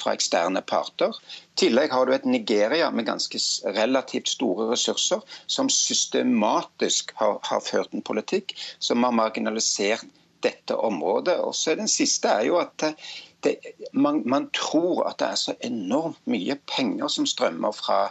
fra 0.00 0.14
eksterne 0.16 0.62
parter. 0.62 1.14
I 1.14 1.60
tillegg 1.64 1.92
har 1.92 2.06
du 2.06 2.14
et 2.14 2.28
Nigeria 2.28 2.90
med 2.90 3.06
ganske 3.06 3.38
relativt 3.76 4.28
store 4.28 4.70
ressurser, 4.72 5.20
som 5.46 5.68
systematisk 5.68 7.12
har, 7.20 7.38
har 7.42 7.60
ført 7.60 7.92
en 7.94 8.02
politikk 8.02 8.56
som 8.78 9.04
har 9.04 9.16
marginalisert 9.16 10.06
dette 10.42 10.76
området. 10.76 11.38
Og 11.40 11.54
så 11.54 11.74
Den 11.74 11.88
siste 11.88 12.28
er 12.28 12.48
jo 12.48 12.58
at 12.60 12.94
det, 13.44 13.56
man, 13.92 14.22
man 14.26 14.50
tror 14.56 15.06
at 15.08 15.18
det 15.20 15.28
er 15.28 15.40
så 15.40 15.54
enormt 15.64 16.20
mye 16.28 16.56
penger 16.76 17.08
som 17.08 17.26
strømmer 17.26 17.72
fra 17.72 18.10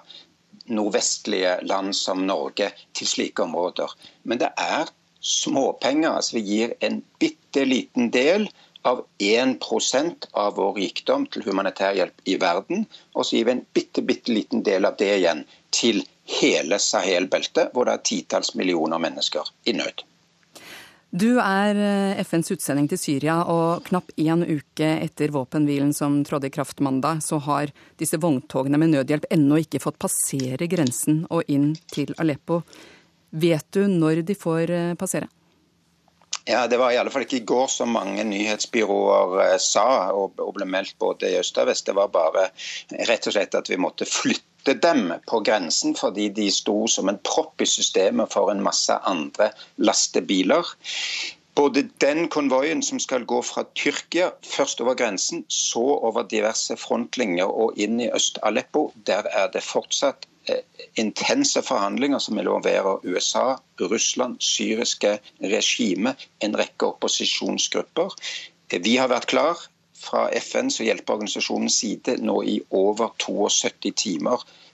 nordvestlige 0.69 1.59
land 1.65 1.93
som 1.93 2.25
Norge 2.25 2.71
til 2.93 3.07
slike 3.07 3.43
områder. 3.43 3.93
Men 4.23 4.39
det 4.39 4.51
er 4.57 4.89
småpenger. 5.19 6.11
Altså 6.11 6.37
vi 6.37 6.45
gir 6.45 6.73
en 6.85 7.01
bitte 7.19 7.38
liten 7.55 8.11
del 8.11 8.49
av 8.81 9.05
1% 9.19 10.29
av 10.31 10.55
vår 10.55 10.73
rikdom 10.73 11.25
til 11.31 11.43
humanitær 11.47 11.97
hjelp 11.97 12.21
i 12.29 12.37
verden. 12.41 12.85
Og 13.15 13.25
så 13.27 13.39
gir 13.39 13.49
vi 13.49 13.55
en 13.57 13.65
bitte, 13.75 14.03
bitte 14.05 14.33
liten 14.33 14.63
del 14.63 14.87
av 14.87 14.99
det 14.99 15.11
igjen 15.17 15.43
til 15.75 16.03
hele 16.29 16.79
Sahel-beltet, 16.79 17.73
hvor 17.73 17.89
det 17.89 17.97
er 17.97 18.05
titalls 18.11 18.53
millioner 18.55 19.01
mennesker 19.01 19.49
i 19.67 19.75
nød. 19.75 20.05
Du 21.09 21.39
er 21.41 21.73
eh, 21.73 22.19
FNs 22.21 22.51
utsending 22.53 22.85
til 22.91 22.99
Syria, 23.01 23.39
og 23.49 23.81
knapp 23.87 24.11
én 24.21 24.43
uke 24.45 24.91
etter 25.01 25.33
våpenhvilen 25.33 25.89
som 25.97 26.19
trådte 26.23 26.51
i 26.51 26.53
kraft 26.53 26.83
mandag, 26.85 27.23
så 27.25 27.39
har 27.47 27.73
disse 27.97 28.19
vogntogene 28.21 28.77
med 28.77 28.93
nødhjelp 28.93 29.25
ennå 29.33 29.57
ikke 29.63 29.81
fått 29.81 29.97
passere 29.97 30.69
grensen 30.69 31.23
og 31.33 31.49
inn 31.49 31.71
til 31.89 32.13
Aleppo. 32.21 32.61
Vet 33.33 33.65
du 33.73 33.87
når 33.89 34.21
de 34.27 34.37
får 34.37 34.69
eh, 34.69 34.93
passere? 35.01 35.31
Ja, 36.49 36.67
Det 36.67 36.77
var 36.77 36.91
i 36.91 36.97
alle 36.97 37.11
fall 37.13 37.27
ikke 37.27 37.37
i 37.37 37.45
går 37.45 37.67
som 37.69 37.91
mange 37.93 38.23
nyhetsbyråer 38.25 39.33
eh, 39.43 39.57
sa 39.61 40.09
og, 40.17 40.39
ble 40.55 40.65
meldt 40.65 40.95
både 40.97 41.29
i 41.29 41.35
øst 41.37 41.59
og 41.61 41.67
vest. 41.69 41.85
Det 41.85 41.93
var 41.93 42.09
bare 42.09 42.47
rett 43.05 43.27
og 43.29 43.35
slett 43.35 43.57
at 43.59 43.69
vi 43.69 43.77
måtte 43.77 44.07
flytte 44.09 44.73
dem 44.81 45.11
på 45.29 45.43
grensen 45.45 45.93
fordi 45.99 46.25
de 46.33 46.47
sto 46.49 46.87
som 46.89 47.11
en 47.11 47.19
propp 47.21 47.61
i 47.61 47.67
systemet 47.69 48.33
for 48.33 48.49
en 48.49 48.63
masse 48.65 48.97
andre 49.11 49.51
lastebiler. 49.77 50.73
Både 51.59 51.85
den 52.01 52.25
konvoien 52.33 52.81
som 52.81 52.97
skal 53.03 53.29
gå 53.29 53.43
fra 53.45 53.67
Tyrkia, 53.77 54.31
først 54.41 54.81
over 54.81 54.97
grensen, 54.97 55.45
så 55.53 55.85
over 56.09 56.25
diverse 56.33 56.73
frontlinjer 56.81 57.45
og 57.45 57.77
inn 57.77 58.01
i 58.01 58.09
Øst-Aleppo, 58.09 58.87
der 59.05 59.29
er 59.29 59.53
det 59.53 59.61
fortsatt 59.69 60.25
intense 60.99 61.61
forhandlinger 61.65 62.19
som 62.19 62.39
involverer 62.39 63.03
USA, 63.03 63.57
Russland, 63.81 64.39
syriske 64.43 65.17
regime, 65.41 66.15
en 66.43 66.57
rekke 66.57 66.93
opposisjonsgrupper. 66.93 68.15
Eh, 68.71 68.81
vi 68.83 68.97
har 68.97 69.11
vært 69.11 69.29
klar 69.33 69.67
fra 69.99 70.29
FNs 70.31 70.79
og 70.79 70.87
hjelpeorganisasjonens 70.87 71.81
side 71.81 72.17
nå 72.23 72.41
i 72.47 72.59
over 72.71 73.11
72 73.19 73.91
timer 73.99 74.45
Eh, 74.45 74.68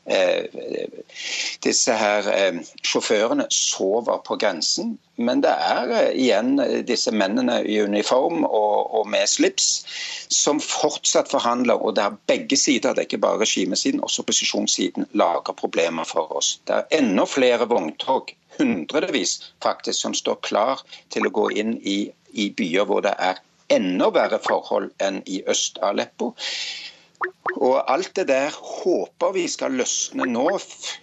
disse 1.65 1.93
her 1.97 2.27
eh, 2.29 2.59
sjåførene 2.85 3.47
sover 3.49 4.21
på 4.25 4.37
grensen. 4.41 4.97
Men 5.17 5.41
det 5.41 5.53
er 5.53 5.93
eh, 5.95 6.11
igjen 6.13 6.59
disse 6.85 7.11
mennene 7.15 7.61
i 7.65 7.79
uniform 7.81 8.43
og, 8.45 8.93
og, 8.99 9.07
med 9.09 9.25
slips 9.29 9.69
som 10.29 10.61
fortsatt 10.61 11.31
forhandler. 11.31 11.81
Og 11.81 11.95
det 11.97 12.05
er 12.05 12.19
begge 12.29 12.59
sider, 12.59 12.93
det 12.93 13.05
er 13.05 13.09
ikke 13.09 13.23
bare 13.25 13.41
regimesiden, 13.41 14.03
også 14.03 14.25
opposisjonssiden 14.25 15.09
lager 15.17 15.57
problemer 15.57 16.05
for 16.05 16.35
oss. 16.37 16.59
Det 16.67 16.75
er 16.77 16.99
enda 17.01 17.25
flere 17.29 17.69
vogntog, 17.69 18.35
hundrevis 18.59 19.39
faktisk, 19.63 19.99
som 20.01 20.13
står 20.13 20.41
klar 20.45 20.85
til 21.09 21.27
å 21.27 21.33
gå 21.33 21.49
inn 21.57 21.79
i, 21.81 22.05
i 22.33 22.51
byer 22.53 22.85
hvor 22.85 23.01
det 23.05 23.15
er 23.17 23.41
enda 23.73 24.11
verre 24.13 24.37
forhold 24.43 24.91
enn 25.01 25.23
i 25.25 25.41
Øst-Aleppo. 25.49 26.35
Og 27.55 27.91
alt 27.91 28.15
det 28.17 28.27
der 28.27 28.55
håper 28.55 29.35
vi 29.35 29.45
skal 29.51 29.77
løsne 29.79 30.27
nå, 30.29 30.47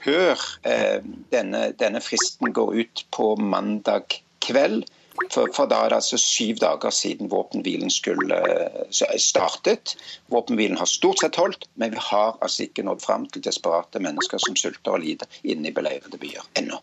før 0.05 0.43
eh, 0.69 0.99
denne, 1.33 1.71
denne, 1.79 2.03
fristen 2.05 2.53
går 2.53 2.75
ut 2.83 3.07
på 3.15 3.33
mandag 3.41 4.21
kveld. 4.45 4.85
For, 5.31 5.49
for, 5.55 5.69
da 5.69 5.83
er 5.85 5.93
det 5.93 5.99
altså 6.01 6.19
syv 6.19 6.59
dager 6.63 6.93
siden 6.95 7.31
våpenhvilen 7.31 7.93
skulle 7.93 8.39
eh, 8.43 9.19
startet. 9.21 9.95
Våpenhvilen 10.33 10.81
har 10.81 10.89
stort 10.91 11.23
sett 11.23 11.39
holdt, 11.41 11.69
men 11.81 11.95
vi 11.95 12.01
har 12.11 12.39
altså 12.41 12.67
ikke 12.67 12.85
nådd 12.87 13.05
fram 13.05 13.29
til 13.33 13.45
desperate 13.45 14.03
mennesker 14.03 14.41
som 14.43 14.57
sulter 14.59 14.97
og 14.97 15.05
lider 15.05 15.43
inne 15.45 15.71
i 15.71 15.77
beleirede 15.77 16.21
byer 16.21 16.49
ennå. 16.59 16.81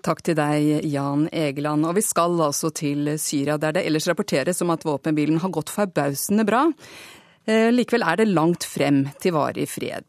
Takk 0.00 0.22
til 0.24 0.36
deg, 0.38 0.86
Jan 0.88 1.26
Egeland. 1.28 1.84
Og 1.84 1.98
vi 1.98 2.04
skal 2.04 2.38
altså 2.40 2.70
til 2.72 3.14
Syria, 3.20 3.58
der 3.60 3.76
det 3.76 3.84
ellers 3.84 4.08
rapporteres 4.08 4.62
om 4.64 4.72
at 4.72 4.84
våpenbilen 4.88 5.42
har 5.42 5.52
gått 5.52 5.72
forbausende 5.72 6.46
bra. 6.48 6.66
Eh, 7.48 7.70
likevel 7.72 8.04
er 8.04 8.20
det 8.20 8.28
langt 8.28 8.66
frem 8.68 9.02
til 9.22 9.34
varig 9.34 9.66
fred. 9.72 10.06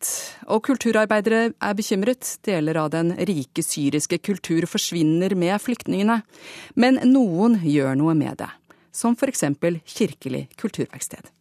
Og 0.51 0.63
kulturarbeidere 0.67 1.53
er 1.53 1.77
bekymret. 1.77 2.35
Deler 2.45 2.81
av 2.83 2.91
den 2.93 3.13
rike 3.15 3.63
syriske 3.63 4.19
kultur 4.19 4.67
forsvinner 4.69 5.35
med 5.39 5.55
flyktningene. 5.63 6.21
Men 6.75 6.99
noen 7.07 7.61
gjør 7.63 7.95
noe 7.99 8.17
med 8.17 8.41
det. 8.43 8.51
Som 8.91 9.15
f.eks. 9.15 9.47
Kirkelig 9.87 10.49
kulturverksted. 10.59 11.31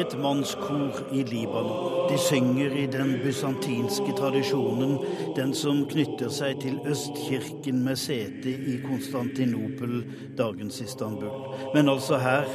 Et 0.00 0.14
mannskor 0.16 1.02
i 1.12 1.22
Libanon. 1.28 2.08
De 2.08 2.16
synger 2.18 2.72
i 2.72 2.86
den 2.88 3.18
bysantinske 3.20 4.14
tradisjonen, 4.16 4.96
den 5.36 5.52
som 5.54 5.82
knytter 5.90 6.32
seg 6.32 6.62
til 6.62 6.78
Østkirken 6.88 7.82
med 7.84 8.00
sete 8.00 8.50
i 8.50 8.78
Konstantinopel, 8.86 10.04
dagens 10.38 10.80
Istanbul. 10.80 11.52
Men 11.74 11.92
altså 11.92 12.20
her 12.22 12.48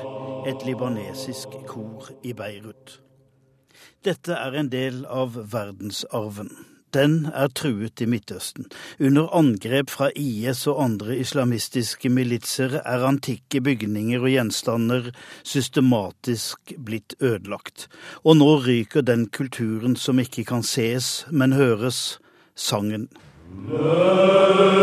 et 0.49 0.65
libanesisk 0.65 1.53
kor 1.69 2.09
i 2.23 2.33
Beirut. 2.33 2.99
Dette 4.05 4.33
er 4.37 4.57
en 4.57 4.71
del 4.73 5.03
av 5.05 5.37
verdensarven 5.53 6.51
den 6.95 7.27
er 7.33 7.51
truet 7.53 8.01
i 8.01 8.07
Midtøsten. 8.09 8.65
Under 8.99 9.29
angrep 9.35 9.91
fra 9.93 10.09
IS 10.15 10.65
og 10.71 10.81
andre 10.83 11.17
islamistiske 11.19 12.09
militser 12.09 12.79
er 12.81 13.07
antikke 13.07 13.61
bygninger 13.65 14.23
og 14.23 14.31
gjenstander 14.31 15.11
systematisk 15.43 16.75
blitt 16.87 17.17
ødelagt. 17.19 17.87
Og 18.23 18.39
nå 18.39 18.51
ryker 18.67 19.05
den 19.05 19.27
kulturen 19.29 19.99
som 19.99 20.23
ikke 20.23 20.47
kan 20.47 20.63
ses, 20.63 21.25
men 21.31 21.57
høres, 21.59 22.19
sangen. 22.55 23.09
Med 23.51 24.75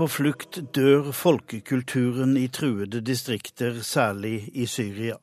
på 0.00 0.06
flukt 0.08 0.56
dør 0.72 1.10
folkekulturen 1.12 2.32
i 2.40 2.46
truede 2.48 3.02
distrikter, 3.04 3.82
særlig 3.84 4.46
i 4.56 4.64
Syria. 4.64 5.18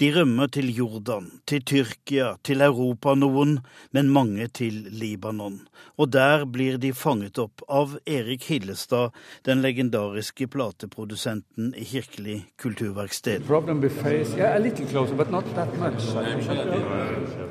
De 0.00 0.08
rømmer 0.14 0.48
til 0.48 0.70
Jordan, 0.72 1.26
til 1.44 1.60
Tyrkia, 1.68 2.30
til 2.40 2.64
Europa 2.64 3.12
noen, 3.18 3.58
men 3.92 4.08
mange 4.08 4.46
til 4.48 4.86
Libanon. 4.88 5.58
Og 6.00 6.12
der 6.14 6.46
blir 6.48 6.78
de 6.80 6.94
fanget 6.96 7.36
opp 7.42 7.60
av 7.68 7.98
Erik 8.08 8.46
Hillestad, 8.48 9.12
den 9.44 9.60
legendariske 9.60 10.48
plateprodusenten 10.48 11.74
i 11.76 11.84
Kirkelig 11.84 12.38
kulturverksted. 12.62 13.44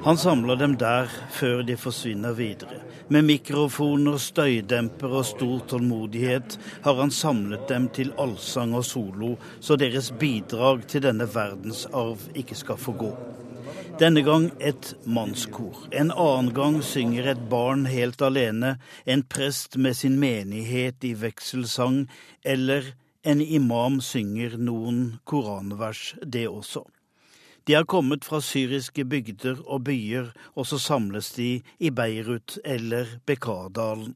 Han 0.08 0.17
samler 0.17 0.58
dem 0.58 0.78
der 0.82 1.13
før 1.30 1.62
de 1.62 1.78
forsvinner 1.78 2.34
videre. 2.34 2.82
Med 3.12 3.28
mikrofoner, 3.28 4.17
støydemper 4.17 5.17
og 5.20 5.26
stor 5.28 5.65
tålmodighet 5.67 6.58
har 6.82 6.96
han 6.96 7.12
samlet 7.12 7.68
dem 7.68 7.90
til 7.96 8.14
allsang 8.22 8.76
og 8.78 8.86
solo, 8.86 9.36
så 9.60 9.78
deres 9.80 10.12
bidrag 10.20 10.88
til 10.88 11.06
denne 11.06 11.28
verdensarv 11.30 12.30
ikke 12.38 12.58
skal 12.58 12.80
forgå. 12.82 13.12
Denne 14.00 14.24
gang 14.26 14.48
et 14.60 14.94
mannskor. 15.06 15.84
En 15.92 16.10
annen 16.12 16.54
gang 16.56 16.80
synger 16.84 17.28
et 17.34 17.44
barn 17.52 17.86
helt 17.86 18.22
alene, 18.22 18.78
en 19.06 19.24
prest 19.24 19.78
med 19.78 19.98
sin 20.00 20.18
menighet 20.20 21.04
i 21.06 21.14
vekselsang, 21.14 22.08
eller 22.42 22.94
en 23.24 23.42
imam 23.42 24.00
synger 24.02 24.58
noen 24.58 25.20
koranvers, 25.30 26.16
det 26.26 26.48
også. 26.50 26.86
De 27.70 27.76
har 27.78 27.86
kommet 27.86 28.26
fra 28.26 28.40
syriske 28.42 29.06
bygder 29.06 29.60
og 29.68 29.84
byer, 29.86 30.32
og 30.58 30.66
så 30.66 30.80
samles 30.82 31.30
de 31.38 31.52
i 31.78 31.92
Beirut 31.94 32.58
eller 32.66 33.20
Bekardalen. 33.30 34.16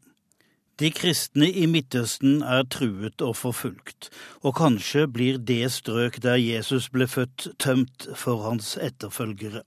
De 0.75 0.89
kristne 0.91 1.47
i 1.47 1.69
Midtøsten 1.71 2.41
er 2.43 2.65
truet 2.67 3.21
og 3.23 3.37
forfulgt, 3.39 4.09
og 4.43 4.57
kanskje 4.57 5.05
blir 5.07 5.37
det 5.39 5.69
strøk 5.71 6.17
der 6.25 6.35
Jesus 6.35 6.89
ble 6.91 7.07
født, 7.07 7.45
tømt 7.63 8.09
for 8.19 8.43
hans 8.43 8.73
etterfølgere. 8.83 9.61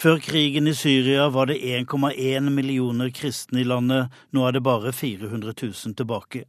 Før 0.00 0.16
krigen 0.24 0.70
i 0.70 0.72
Syria 0.72 1.26
var 1.28 1.50
det 1.52 1.58
1,1 1.60 2.48
millioner 2.48 3.12
kristne 3.12 3.60
i 3.60 3.66
landet, 3.68 4.08
nå 4.32 4.46
er 4.48 4.56
det 4.56 4.64
bare 4.64 4.94
400 4.96 5.52
000 5.60 5.98
tilbake. 6.00 6.46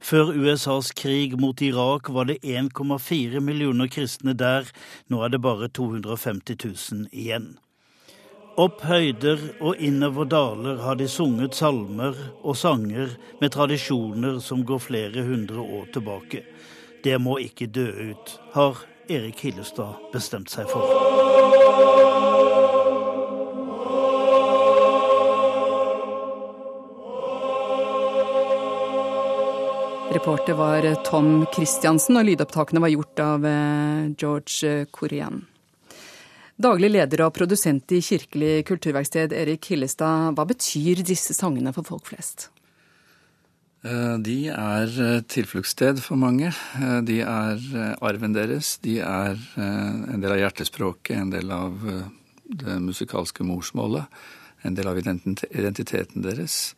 Før 0.00 0.32
USAs 0.32 0.94
krig 0.96 1.36
mot 1.40 1.60
Irak 1.60 2.08
var 2.08 2.32
det 2.32 2.38
1,4 2.40 3.44
millioner 3.44 3.92
kristne 3.92 4.32
der, 4.32 4.72
nå 5.12 5.20
er 5.20 5.36
det 5.36 5.42
bare 5.44 5.68
250 5.68 6.56
000 6.64 7.12
igjen. 7.12 7.52
Opp 8.54 8.84
høyder 8.86 9.40
og 9.66 9.80
innover 9.82 10.28
daler 10.30 10.76
har 10.84 10.94
de 10.94 11.08
sunget 11.10 11.56
salmer 11.58 12.14
og 12.38 12.54
sanger 12.54 13.16
med 13.40 13.50
tradisjoner 13.50 14.36
som 14.38 14.60
går 14.62 14.78
flere 14.78 15.24
hundre 15.26 15.58
år 15.58 15.88
tilbake. 15.96 16.44
Det 17.02 17.16
må 17.18 17.40
ikke 17.42 17.66
dø 17.66 17.88
ut, 18.12 18.36
har 18.54 18.84
Erik 19.10 19.42
Hillestad 19.42 19.98
bestemt 20.12 20.54
seg 20.54 20.70
for. 20.70 20.86
Reporter 30.14 30.54
var 30.54 30.86
Tom 31.02 31.42
Christiansen, 31.50 32.20
og 32.22 32.30
lydopptakene 32.30 32.84
var 32.86 32.94
gjort 32.94 33.24
av 33.24 33.50
eh, 33.50 34.14
George 34.14 34.86
Korean. 34.94 35.42
Daglig 36.54 36.92
leder 36.94 37.24
og 37.26 37.32
produsent 37.34 37.90
i 37.92 38.00
Kirkelig 38.04 38.64
kulturverksted, 38.68 39.32
Erik 39.34 39.66
Hillestad. 39.72 40.36
Hva 40.36 40.44
betyr 40.46 41.02
disse 41.06 41.34
sangene 41.34 41.72
for 41.74 41.86
folk 41.86 42.06
flest? 42.12 42.48
Eh, 43.84 44.16
de 44.22 44.38
er 44.54 44.94
eh, 45.02 45.22
tilfluktssted 45.26 45.98
for 46.04 46.20
mange. 46.20 46.52
De 47.08 47.20
er 47.26 47.64
arven 47.98 48.36
deres. 48.36 48.76
De 48.84 49.00
er 49.02 49.40
en 49.58 50.22
del 50.22 50.30
av 50.36 50.40
hjertespråket, 50.44 51.18
en 51.18 51.34
del 51.34 51.50
av 51.50 51.80
det 52.44 52.78
musikalske 52.80 53.46
morsmålet. 53.46 54.06
En 54.64 54.78
del 54.78 54.88
av 54.88 54.98
identiteten 54.98 56.22
deres. 56.24 56.74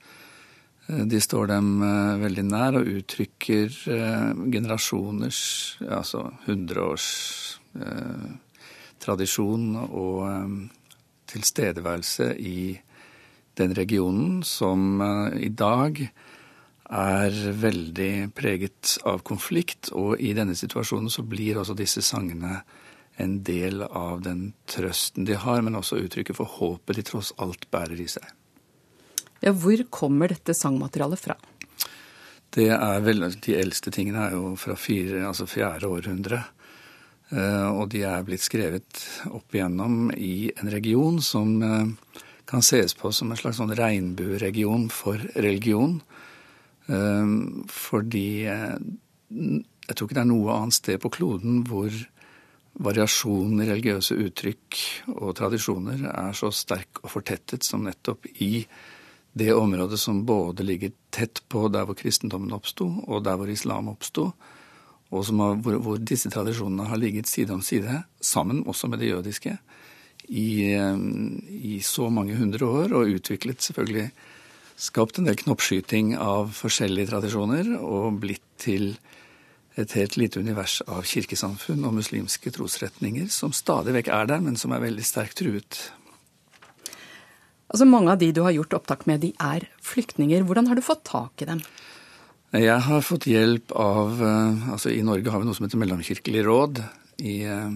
Eh, 0.86 1.04
de 1.10 1.20
står 1.20 1.50
dem 1.50 1.82
eh, 1.82 2.14
veldig 2.22 2.46
nær 2.46 2.80
og 2.80 2.90
uttrykker 3.00 3.78
eh, 3.92 4.32
generasjoners, 4.54 5.40
altså 5.86 6.28
hundreårs 6.46 7.10
tradisjon 9.06 9.76
og 9.86 10.26
tilstedeværelse 11.30 12.32
i 12.38 12.76
den 13.56 13.72
regionen 13.78 14.42
som 14.44 15.00
i 15.38 15.48
dag 15.48 16.02
er 16.86 17.38
veldig 17.62 18.30
preget 18.36 18.96
av 19.06 19.22
konflikt. 19.26 19.90
Og 19.96 20.20
i 20.20 20.32
denne 20.36 20.54
situasjonen 20.58 21.10
så 21.10 21.24
blir 21.26 21.58
også 21.58 21.76
disse 21.78 22.02
sangene 22.04 22.60
en 23.16 23.38
del 23.46 23.82
av 23.86 24.20
den 24.26 24.50
trøsten 24.68 25.24
de 25.24 25.38
har, 25.40 25.62
men 25.64 25.78
også 25.78 25.98
uttrykket 26.02 26.36
for 26.36 26.58
håpet 26.58 26.98
de 26.98 27.06
tross 27.06 27.32
alt 27.40 27.68
bærer 27.72 28.00
i 28.02 28.08
seg. 28.12 28.26
Ja, 29.44 29.52
hvor 29.52 29.80
kommer 29.92 30.32
dette 30.32 30.54
sangmaterialet 30.56 31.22
fra? 31.22 31.36
Det 32.56 32.70
er 32.72 33.00
vel, 33.04 33.26
De 33.42 33.56
eldste 33.56 33.90
tingene 33.92 34.28
er 34.28 34.36
jo 34.36 34.54
fra 34.56 34.76
fire, 34.80 35.26
altså 35.28 35.48
fjerde 35.48 35.88
århundre. 35.88 36.42
Eh, 37.34 37.68
og 37.74 37.88
de 37.90 38.04
er 38.06 38.26
blitt 38.26 38.44
skrevet 38.44 39.00
opp 39.34 39.54
igjennom 39.54 40.12
i 40.14 40.50
en 40.54 40.70
region 40.70 41.18
som 41.24 41.56
eh, 41.62 42.20
kan 42.46 42.62
ses 42.62 42.94
på 42.94 43.10
som 43.10 43.32
en 43.32 43.40
slags 43.40 43.58
sånn 43.58 43.74
regnbueregion 43.74 44.86
for 44.94 45.18
religion. 45.34 45.98
Eh, 46.86 47.32
fordi 47.72 48.28
jeg 48.46 49.94
tror 49.94 50.06
ikke 50.06 50.18
det 50.18 50.22
er 50.22 50.30
noe 50.30 50.54
annet 50.54 50.78
sted 50.78 51.02
på 51.02 51.12
kloden 51.18 51.64
hvor 51.66 51.90
variasjonen 52.86 53.62
i 53.64 53.70
religiøse 53.70 54.18
uttrykk 54.20 54.78
og 55.16 55.32
tradisjoner 55.38 56.04
er 56.12 56.36
så 56.36 56.50
sterk 56.52 57.00
og 57.02 57.10
fortettet 57.14 57.64
som 57.64 57.86
nettopp 57.86 58.28
i 58.44 58.66
det 59.36 59.48
området 59.52 59.98
som 60.00 60.22
både 60.28 60.64
ligger 60.64 60.92
tett 61.12 61.42
på 61.48 61.66
der 61.72 61.88
hvor 61.88 61.96
kristendommen 61.98 62.54
oppsto, 62.56 62.86
og 63.08 63.24
der 63.24 63.36
hvor 63.36 63.50
islam 63.52 63.90
oppsto, 63.92 64.30
og 65.14 65.26
har, 65.26 65.58
hvor, 65.62 65.78
hvor, 65.82 65.98
disse 66.02 66.30
tradisjonene 66.32 66.88
har 66.90 66.98
ligget 66.98 67.30
side 67.30 67.54
om 67.54 67.62
side, 67.62 68.02
sammen 68.20 68.64
også 68.66 68.90
med 68.90 69.00
det 69.02 69.12
jødiske, 69.12 69.56
i, 70.26 70.48
eh, 70.74 70.96
i 71.46 71.80
så 71.84 72.10
mange 72.10 72.36
hundre 72.36 72.66
år, 72.66 72.96
og 72.96 73.18
utviklet 73.18 73.62
selvfølgelig 73.62 74.10
Skapt 74.76 75.16
en 75.16 75.24
del 75.24 75.38
knoppskyting 75.40 76.10
av 76.20 76.50
forskjellige 76.52 77.08
tradisjoner, 77.08 77.70
og 77.80 78.18
blitt 78.20 78.44
til 78.60 78.98
et 79.80 79.92
helt 79.96 80.18
lite 80.20 80.40
univers 80.40 80.82
av 80.84 81.00
kirkesamfunn 81.08 81.84
og 81.88 81.94
muslimske 81.96 82.52
trosretninger 82.52 83.30
som 83.32 83.54
stadig 83.56 83.94
vekk 83.96 84.10
er 84.12 84.28
der, 84.28 84.42
men 84.44 84.56
som 84.60 84.74
er 84.76 84.84
veldig 84.84 85.04
sterkt 85.04 85.40
truet 85.40 85.80
Altså 87.66 87.88
Mange 87.88 88.12
av 88.12 88.20
de 88.20 88.28
du 88.30 88.44
har 88.44 88.54
gjort 88.54 88.76
opptak 88.78 89.08
med, 89.10 89.24
de 89.24 89.32
er 89.42 89.64
flyktninger. 89.82 90.44
Hvordan 90.46 90.68
har 90.70 90.78
du 90.78 90.84
fått 90.86 91.02
tak 91.08 91.42
i 91.42 91.48
dem? 91.48 91.64
Jeg 92.54 92.78
har 92.86 93.02
fått 93.02 93.26
hjelp 93.26 93.72
av 93.74 94.20
eh, 94.22 94.68
altså 94.72 94.92
I 94.94 95.02
Norge 95.04 95.32
har 95.32 95.42
vi 95.42 95.48
noe 95.48 95.56
som 95.56 95.66
heter 95.66 95.80
Mellomkirkelig 95.82 96.44
råd. 96.46 96.82
I, 97.18 97.40
eh, 97.42 97.72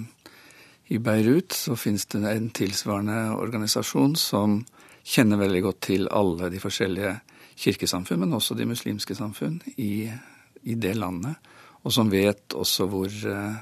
i 0.94 1.00
Beirut 1.02 1.56
så 1.56 1.74
finnes 1.76 2.06
det 2.12 2.22
en 2.22 2.50
tilsvarende 2.54 3.34
organisasjon 3.34 4.14
som 4.16 4.60
kjenner 5.02 5.40
veldig 5.40 5.64
godt 5.64 5.80
til 5.88 6.06
alle 6.14 6.52
de 6.52 6.60
forskjellige 6.62 7.16
kirkesamfunn, 7.60 8.22
men 8.22 8.36
også 8.38 8.54
de 8.56 8.68
muslimske 8.70 9.16
samfunn 9.18 9.58
i, 9.76 10.06
i 10.62 10.78
det 10.78 10.94
landet. 10.96 11.50
Og 11.82 11.92
som 11.92 12.12
vet 12.12 12.54
også 12.54 12.86
hvor 12.92 13.10
eh, 13.10 13.60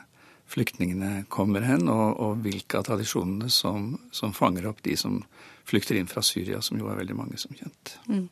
flyktningene 0.49 1.25
kommer 1.33 1.65
hen, 1.67 1.89
og, 1.89 2.21
og 2.21 2.43
hvilke 2.45 2.81
av 2.81 2.89
tradisjonene 2.89 3.49
som, 3.53 3.95
som 4.13 4.37
fanger 4.37 4.69
opp 4.71 4.85
de 4.85 4.97
som 4.99 5.23
flykter 5.69 5.99
inn 5.99 6.09
fra 6.09 6.25
Syria, 6.25 6.61
som 6.65 6.81
jo 6.81 6.89
er 6.89 7.01
veldig 7.01 7.17
mange, 7.17 7.41
som 7.41 7.57
kjent. 7.57 7.97
Mm. 8.09 8.27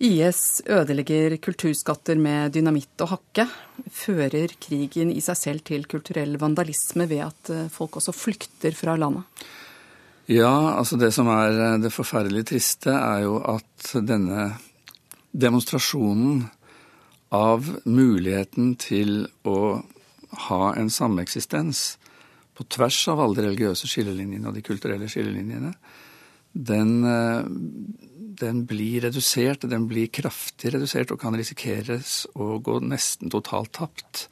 IS 0.00 0.62
ødelegger 0.64 1.34
kulturskatter 1.44 2.16
med 2.16 2.54
dynamitt 2.56 3.02
og 3.04 3.10
hakke. 3.12 3.44
Fører 3.92 4.54
krigen 4.56 5.10
i 5.12 5.20
seg 5.20 5.36
selv 5.36 5.64
til 5.68 5.84
kulturell 5.84 6.38
vandalisme 6.40 7.04
ved 7.10 7.20
at 7.26 7.50
eh, 7.52 7.66
folk 7.68 7.98
også 8.00 8.14
flykter 8.16 8.72
fra 8.76 8.96
landet? 8.96 9.28
Ja, 10.30 10.78
altså 10.78 10.96
det 10.96 11.12
som 11.12 11.28
er 11.28 11.52
eh, 11.52 11.76
det 11.84 11.92
forferdelig 11.92 12.46
triste, 12.48 12.94
er 12.96 13.26
jo 13.26 13.42
at 13.44 13.92
denne 14.08 14.54
demonstrasjonen 15.36 16.46
av 17.36 17.68
muligheten 17.84 18.74
til 18.80 19.26
å 19.44 19.82
ha 20.48 20.62
en 20.80 20.88
sameksistens 20.90 21.98
på 22.56 22.64
tvers 22.72 23.02
av 23.12 23.20
alle 23.20 23.36
de 23.36 23.50
religiøse 23.50 23.88
skillelinjene 23.90 24.48
og 24.48 24.56
de 24.56 24.64
kulturelle 24.64 25.12
skillelinjene, 25.12 25.74
den, 26.52 27.04
eh, 27.04 27.44
den 28.40 28.64
blir 28.66 29.00
redusert, 29.06 29.68
den 29.68 29.86
blir 29.88 30.08
kraftig 30.08 30.74
redusert 30.74 31.12
og 31.12 31.20
kan 31.20 31.36
risikeres 31.36 32.26
å 32.34 32.58
gå 32.62 32.80
nesten 32.82 33.30
totalt 33.30 33.72
tapt. 33.72 34.28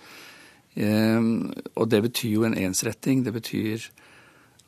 Ehm, 0.79 1.51
og 1.77 1.89
det 1.91 2.03
betyr 2.03 2.31
jo 2.33 2.45
en 2.45 2.57
ensretting. 2.57 3.25
Det 3.25 3.35
betyr 3.35 3.89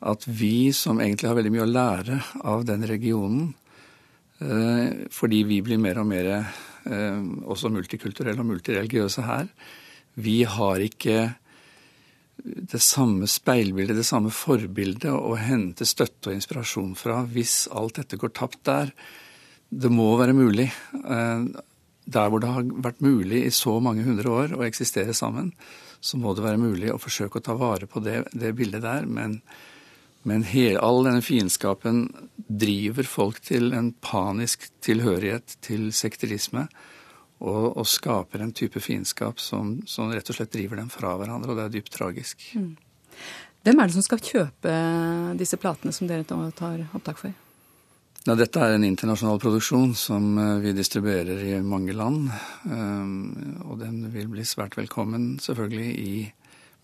at 0.01 0.25
vi 0.27 0.71
som 0.71 0.99
egentlig 0.99 1.29
har 1.29 1.37
veldig 1.37 1.53
mye 1.53 1.65
å 1.65 1.71
lære 1.71 2.21
av 2.43 2.65
den 2.65 2.83
regionen, 2.89 3.53
eh, 4.41 5.07
fordi 5.09 5.43
vi 5.45 5.61
blir 5.61 5.77
mer 5.77 5.99
og 5.99 6.07
mer 6.07 6.25
eh, 6.85 7.21
også 7.45 7.69
multikulturelle 7.69 8.39
og 8.39 8.49
multireligiøse 8.49 9.21
her, 9.21 9.47
vi 10.17 10.43
har 10.43 10.81
ikke 10.81 11.35
det 12.43 12.81
samme 12.81 13.27
speilbildet, 13.29 13.97
det 13.99 14.07
samme 14.07 14.31
forbildet 14.33 15.11
å 15.11 15.35
hente 15.39 15.85
støtte 15.87 16.31
og 16.31 16.37
inspirasjon 16.37 16.95
fra 16.97 17.21
hvis 17.29 17.65
alt 17.71 17.99
dette 18.01 18.19
går 18.21 18.33
tapt 18.37 18.63
der 18.67 18.93
det 19.71 19.91
må 19.91 20.09
være 20.19 20.35
mulig, 20.35 20.67
eh, 20.67 21.43
der 22.11 22.29
hvor 22.29 22.41
det 22.43 22.51
har 22.51 22.67
vært 22.83 23.03
mulig 23.03 23.45
i 23.45 23.53
så 23.55 23.77
mange 23.79 24.03
hundre 24.03 24.29
år 24.29 24.55
å 24.57 24.65
eksistere 24.67 25.15
sammen, 25.15 25.53
så 26.01 26.17
må 26.19 26.33
det 26.35 26.43
være 26.43 26.59
mulig 26.59 26.91
å 26.91 26.99
forsøke 26.99 27.39
å 27.39 27.45
ta 27.45 27.55
vare 27.55 27.87
på 27.87 28.01
det, 28.03 28.25
det 28.33 28.55
bildet 28.57 28.83
der. 28.83 29.05
Men, 29.07 29.39
men 30.27 30.43
hele, 30.49 30.81
all 30.81 31.05
denne 31.05 31.23
fiendskapen 31.23 32.07
driver 32.35 33.07
folk 33.07 33.39
til 33.45 33.71
en 33.77 33.93
panisk 34.03 34.67
tilhørighet 34.83 35.55
til 35.63 35.91
sekterisme. 35.95 36.65
Og, 37.41 37.71
og 37.73 37.87
skaper 37.89 38.43
en 38.43 38.53
type 38.53 38.77
fiendskap 38.77 39.39
som, 39.41 39.79
som, 39.89 40.11
rett 40.13 40.27
og 40.29 40.37
slett 40.37 40.51
driver 40.53 40.77
dem 40.77 40.91
fra 40.93 41.15
hverandre, 41.17 41.49
og 41.49 41.57
det 41.57 41.63
er 41.63 41.71
dypt 41.73 41.95
tragisk. 41.95 42.43
Mm. 42.53 42.75
Hvem 43.65 43.79
er 43.81 43.89
det 43.89 43.95
som 43.95 44.05
skal 44.05 44.21
kjøpe 44.25 44.73
disse 45.39 45.57
platene 45.61 45.93
som 45.93 46.09
dere 46.09 46.25
tar 46.25 46.83
opptak 46.93 47.17
for? 47.21 47.33
Ja, 48.21 48.35
dette 48.37 48.61
er 48.61 48.75
en 48.75 48.85
internasjonal 48.85 49.39
produksjon 49.41 49.95
som 49.97 50.35
eh, 50.37 50.59
vi 50.61 50.75
distribuerer 50.77 51.39
i 51.41 51.55
mange 51.65 51.95
land. 51.97 52.27
Eh, 52.69 53.65
og 53.65 53.79
den 53.81 54.03
vil 54.13 54.29
bli 54.29 54.45
svært 54.45 54.77
velkommen 54.77 55.39
selvfølgelig 55.41 55.89
i 55.97 56.13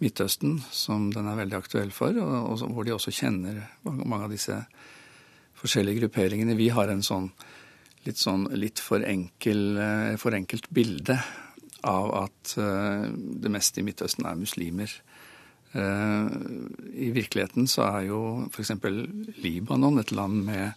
Midtøsten, 0.01 0.59
som 0.73 1.11
den 1.13 1.29
er 1.29 1.37
veldig 1.37 1.57
aktuell 1.57 1.93
for, 1.93 2.17
og 2.21 2.61
hvor 2.69 2.85
de 2.85 2.93
også 2.93 3.13
kjenner 3.13 3.63
mange 3.85 4.27
av 4.27 4.33
disse 4.33 4.57
forskjellige 5.57 6.03
grupperingene. 6.03 6.57
Vi 6.57 6.67
har 6.73 6.89
en 6.93 7.01
sånn 7.05 7.31
litt, 8.07 8.21
sånn, 8.21 8.47
litt 8.57 8.81
for, 8.83 9.03
enkel, 9.05 9.61
eh, 9.83 10.13
for 10.21 10.35
enkelt 10.37 10.69
bilde 10.73 11.19
av 11.87 12.09
at 12.17 12.53
det 12.57 13.49
meste 13.53 13.79
i 13.79 13.83
Midtøsten 13.85 14.25
er 14.25 14.35
muslimer. 14.35 14.91
I 15.77 17.09
virkeligheten 17.13 17.67
så 17.69 17.85
er 17.85 18.07
jo 18.07 18.21
f.eks. 18.49 18.73
Libanon 19.37 20.01
et 20.01 20.11
land 20.11 20.41
med 20.49 20.73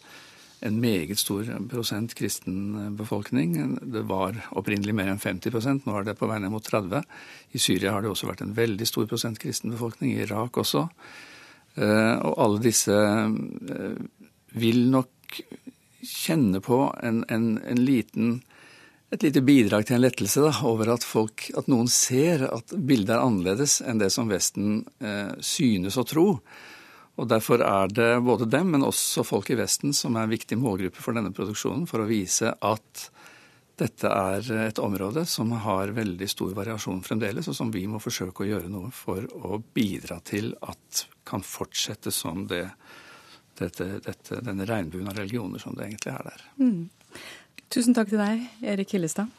en 0.60 0.80
meget 0.80 1.18
stor 1.18 1.48
prosent 1.70 2.14
kristen 2.14 2.96
befolkning. 2.96 3.56
Det 3.80 4.02
var 4.08 4.36
opprinnelig 4.58 4.94
mer 4.96 5.08
enn 5.12 5.22
50% 5.22 5.86
nå 5.88 5.96
er 5.96 6.10
det 6.10 6.18
på 6.20 6.28
vei 6.28 6.38
ned 6.42 6.52
mot 6.52 6.64
30 6.64 7.00
I 7.56 7.62
Syria 7.62 7.94
har 7.94 8.04
det 8.04 8.12
også 8.12 8.28
vært 8.28 8.44
en 8.44 8.54
veldig 8.56 8.88
stor 8.88 9.08
prosent 9.08 9.40
kristen 9.40 9.72
befolkning, 9.72 10.12
i 10.12 10.22
Irak 10.26 10.60
også. 10.60 10.86
Eh, 11.80 12.16
og 12.26 12.34
alle 12.44 12.62
disse 12.64 12.92
eh, 12.92 14.00
vil 14.60 14.84
nok 14.92 15.40
kjenne 16.06 16.62
på 16.64 16.82
en, 17.02 17.24
en, 17.28 17.52
en 17.64 17.84
liten 17.84 18.40
et 19.10 19.24
lite 19.26 19.42
bidrag 19.42 19.86
til 19.86 19.96
en 19.96 20.04
lettelse 20.04 20.42
da, 20.44 20.52
over 20.68 20.92
at, 20.92 21.02
folk, 21.02 21.48
at 21.58 21.66
noen 21.70 21.88
ser 21.90 22.44
at 22.46 22.70
bildet 22.76 23.16
er 23.16 23.24
annerledes 23.24 23.80
enn 23.82 23.98
det 23.98 24.12
som 24.14 24.30
Vesten 24.30 24.84
eh, 25.02 25.32
synes 25.42 25.98
å 25.98 26.04
tro. 26.06 26.26
Og 27.18 27.26
Derfor 27.28 27.64
er 27.66 27.90
det 27.90 28.12
både 28.24 28.46
dem, 28.48 28.70
men 28.72 28.86
også 28.86 29.26
folk 29.26 29.50
i 29.50 29.58
Vesten 29.58 29.92
som 29.96 30.14
er 30.14 30.28
en 30.28 30.32
viktig 30.32 30.56
målgruppe 30.60 31.02
for 31.02 31.18
denne 31.18 31.34
produksjonen, 31.34 31.88
for 31.90 32.04
å 32.04 32.08
vise 32.08 32.54
at 32.54 33.10
dette 33.80 34.08
er 34.12 34.46
et 34.68 34.78
område 34.78 35.24
som 35.28 35.50
har 35.64 35.90
veldig 35.96 36.28
stor 36.30 36.54
variasjon 36.56 37.02
fremdeles, 37.04 37.48
og 37.48 37.56
som 37.56 37.72
vi 37.72 37.86
må 37.90 37.98
forsøke 38.00 38.44
å 38.44 38.50
gjøre 38.50 38.70
noe 38.72 38.92
for 38.94 39.26
å 39.40 39.58
bidra 39.74 40.20
til 40.22 40.52
at 40.62 41.06
kan 41.26 41.42
fortsette 41.44 42.12
som 42.14 42.46
det, 42.50 42.66
dette, 43.60 43.90
dette, 44.06 44.40
denne 44.44 44.66
regnbuen 44.68 45.08
av 45.10 45.20
religioner 45.20 45.62
som 45.62 45.76
det 45.76 45.86
egentlig 45.88 46.14
er 46.14 46.32
der. 46.32 46.48
Mm. 46.60 46.88
Tusen 47.70 47.94
takk 47.94 48.10
til 48.10 48.18
deg, 48.18 48.48
Erik 48.72 48.96
Hillestad. 48.96 49.30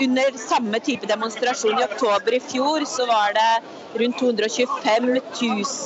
Under 0.00 0.38
samme 0.40 0.80
type 0.80 1.06
demonstrasjon 1.06 1.80
i 1.80 1.84
oktober 1.84 2.34
i 2.34 2.40
fjor 2.40 2.84
så 2.88 3.06
var 3.06 3.34
det 3.36 3.50
rundt 3.94 4.18
225 4.18 5.06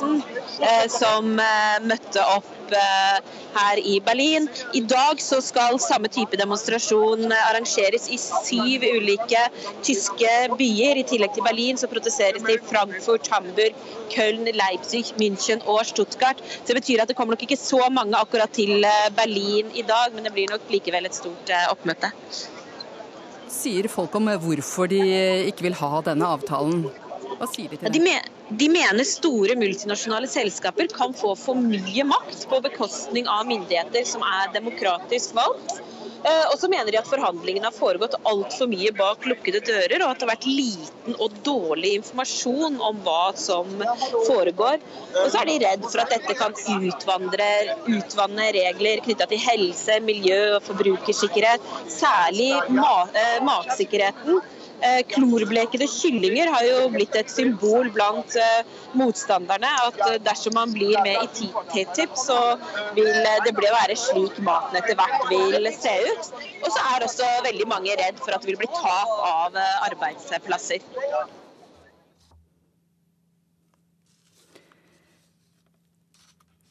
000 0.01 0.21
eh, 0.61 0.87
som 0.89 1.39
eh, 1.39 1.77
møtte 1.81 2.21
opp 2.35 2.73
eh, 2.73 3.17
her 3.55 3.81
i 3.81 3.97
Berlin. 4.05 4.47
I 4.73 4.81
dag 4.85 5.21
så 5.21 5.41
skal 5.43 5.79
samme 5.81 6.09
type 6.11 6.37
demonstrasjon 6.37 7.31
arrangeres 7.33 8.07
i 8.13 8.19
syv 8.21 8.85
ulike 8.93 9.45
tyske 9.85 10.33
byer. 10.59 11.01
I 11.01 11.07
tillegg 11.07 11.35
til 11.35 11.47
Berlin 11.47 11.79
så 11.81 11.89
protesteres 11.91 12.45
det 12.45 12.59
i 12.59 12.63
Frankfurt, 12.69 13.29
Hamburg, 13.33 13.77
Köln, 14.13 14.49
Leipzig, 14.53 15.05
München 15.21 15.63
og 15.65 15.85
Stuttgart. 15.89 16.43
Så 16.61 16.73
det 16.73 16.81
betyr 16.81 17.03
at 17.03 17.11
det 17.11 17.17
kommer 17.17 17.35
nok 17.35 17.47
ikke 17.47 17.59
så 17.59 17.81
mange 17.91 18.19
akkurat 18.19 18.53
til 18.55 18.85
Berlin 19.17 19.71
i 19.73 19.85
dag, 19.87 20.13
men 20.13 20.27
det 20.27 20.35
blir 20.35 20.51
nok 20.51 20.69
likevel 20.71 21.09
et 21.09 21.17
stort 21.17 21.55
oppmøte. 21.71 22.13
Sier 23.51 23.87
folk 23.91 24.15
om 24.17 24.29
hvorfor 24.41 24.89
de 24.91 25.01
ikke 25.49 25.67
vil 25.67 25.77
ha 25.79 26.01
denne 26.05 26.29
avtalen? 26.37 26.85
Hva 27.35 27.47
sier 27.51 27.71
de 27.71 27.79
til 27.79 27.91
det? 27.91 27.99
De, 27.99 28.55
de 28.61 28.69
mener 28.71 29.07
store 29.07 29.57
multinasjonale 29.59 30.29
selskaper 30.31 30.89
kan 30.93 31.15
få 31.17 31.33
for 31.39 31.59
mye 31.59 32.05
makt 32.07 32.45
på 32.51 32.61
bekostning 32.65 33.27
av 33.31 33.47
myndigheter 33.49 34.07
som 34.07 34.23
er 34.25 34.53
demokratisk 34.55 35.35
valgt. 35.37 35.81
Eh, 36.25 36.45
og 36.49 36.57
så 36.57 36.69
mener 36.71 36.89
de 36.89 36.97
at 36.97 37.09
forhandlingene 37.09 37.69
har 37.69 37.75
foregått 37.75 38.15
altfor 38.25 38.69
mye 38.71 38.89
bak 38.97 39.27
lukkede 39.29 39.61
dører, 39.67 40.01
og 40.01 40.09
at 40.09 40.21
det 40.21 40.25
har 40.25 40.31
vært 40.31 40.47
liten 40.49 41.17
og 41.21 41.35
dårlig 41.45 41.91
informasjon 41.99 42.79
om 42.89 43.03
hva 43.05 43.27
som 43.37 43.69
foregår. 44.25 44.81
Og 45.21 45.29
så 45.29 45.43
er 45.43 45.51
de 45.51 45.59
redd 45.61 45.85
for 45.85 46.01
at 46.01 46.15
dette 46.15 46.37
kan 46.39 46.55
utvanne 46.55 48.49
regler 48.57 49.05
knytta 49.05 49.29
til 49.29 49.43
helse, 49.45 49.99
miljø 50.07 50.41
og 50.55 50.65
forbrukersikkerhet, 50.65 51.71
særlig 51.93 52.51
eh, 52.57 53.39
matsikkerheten. 53.45 54.41
Eh, 54.83 55.01
klorblekede 55.07 55.87
kyllinger 55.87 56.49
har 56.51 56.65
jo 56.67 56.79
blitt 56.91 57.15
et 57.15 57.31
symbol 57.31 57.87
blant 57.95 58.35
eh, 58.35 58.73
motstanderne. 58.99 59.71
At 59.87 60.01
eh, 60.09 60.17
dersom 60.25 60.57
man 60.57 60.73
blir 60.75 60.99
med 61.05 61.23
i 61.23 61.47
TTIP, 61.71 62.17
så 62.19 62.39
vil 62.97 63.11
det 63.45 63.55
bli 63.55 63.69
å 63.69 63.77
være 63.77 63.95
slik 63.99 64.41
maten 64.43 64.81
etter 64.81 64.99
hvert 64.99 65.29
vil 65.31 65.71
se 65.77 65.95
ut. 66.11 66.35
Og 66.61 66.69
så 66.69 66.85
er 66.91 67.07
også 67.07 67.31
veldig 67.47 67.69
mange 67.71 67.95
redd 68.03 68.19
for 68.19 68.35
at 68.35 68.43
det 68.43 68.51
vil 68.51 68.61
bli 68.65 68.71
tap 68.75 69.15
av 69.31 69.59
arbeidsplasser. 69.87 70.83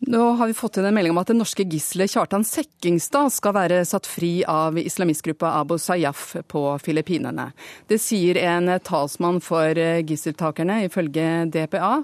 Nå 0.07 0.23
har 0.37 0.51
vi 0.51 0.55
fått 0.57 0.77
inn 0.77 0.85
en 0.89 0.95
melding 0.95 1.15
om 1.15 1.21
at 1.23 1.31
det 1.31 1.37
norske 1.39 1.65
gisselet 1.65 2.13
Kjartan 2.13 2.45
Sekkingstad 2.45 3.33
skal 3.33 3.55
være 3.57 3.81
satt 3.89 4.09
fri 4.09 4.43
av 4.49 4.77
islamistgruppa 4.77 5.55
Abu 5.63 5.79
Sayyaf 5.81 6.35
på 6.51 6.65
Filippinene. 6.85 7.51
Det 7.89 7.97
sier 8.03 8.37
en 8.43 8.69
talsmann 8.85 9.41
for 9.45 9.81
gisseltakerne, 10.05 10.83
ifølge 10.91 11.29
DPA. 11.55 11.95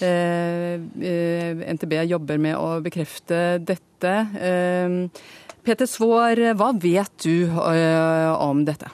Eh, 0.00 0.74
eh, 1.08 1.62
NTB 1.72 2.02
jobber 2.10 2.38
med 2.38 2.58
å 2.58 2.80
bekrefte 2.84 3.56
dette. 3.64 4.14
Eh, 4.36 4.98
Peter 5.64 5.88
Svaar, 5.88 6.42
hva 6.58 6.70
vet 6.76 7.24
du 7.24 7.48
om 7.50 8.64
dette? 8.66 8.90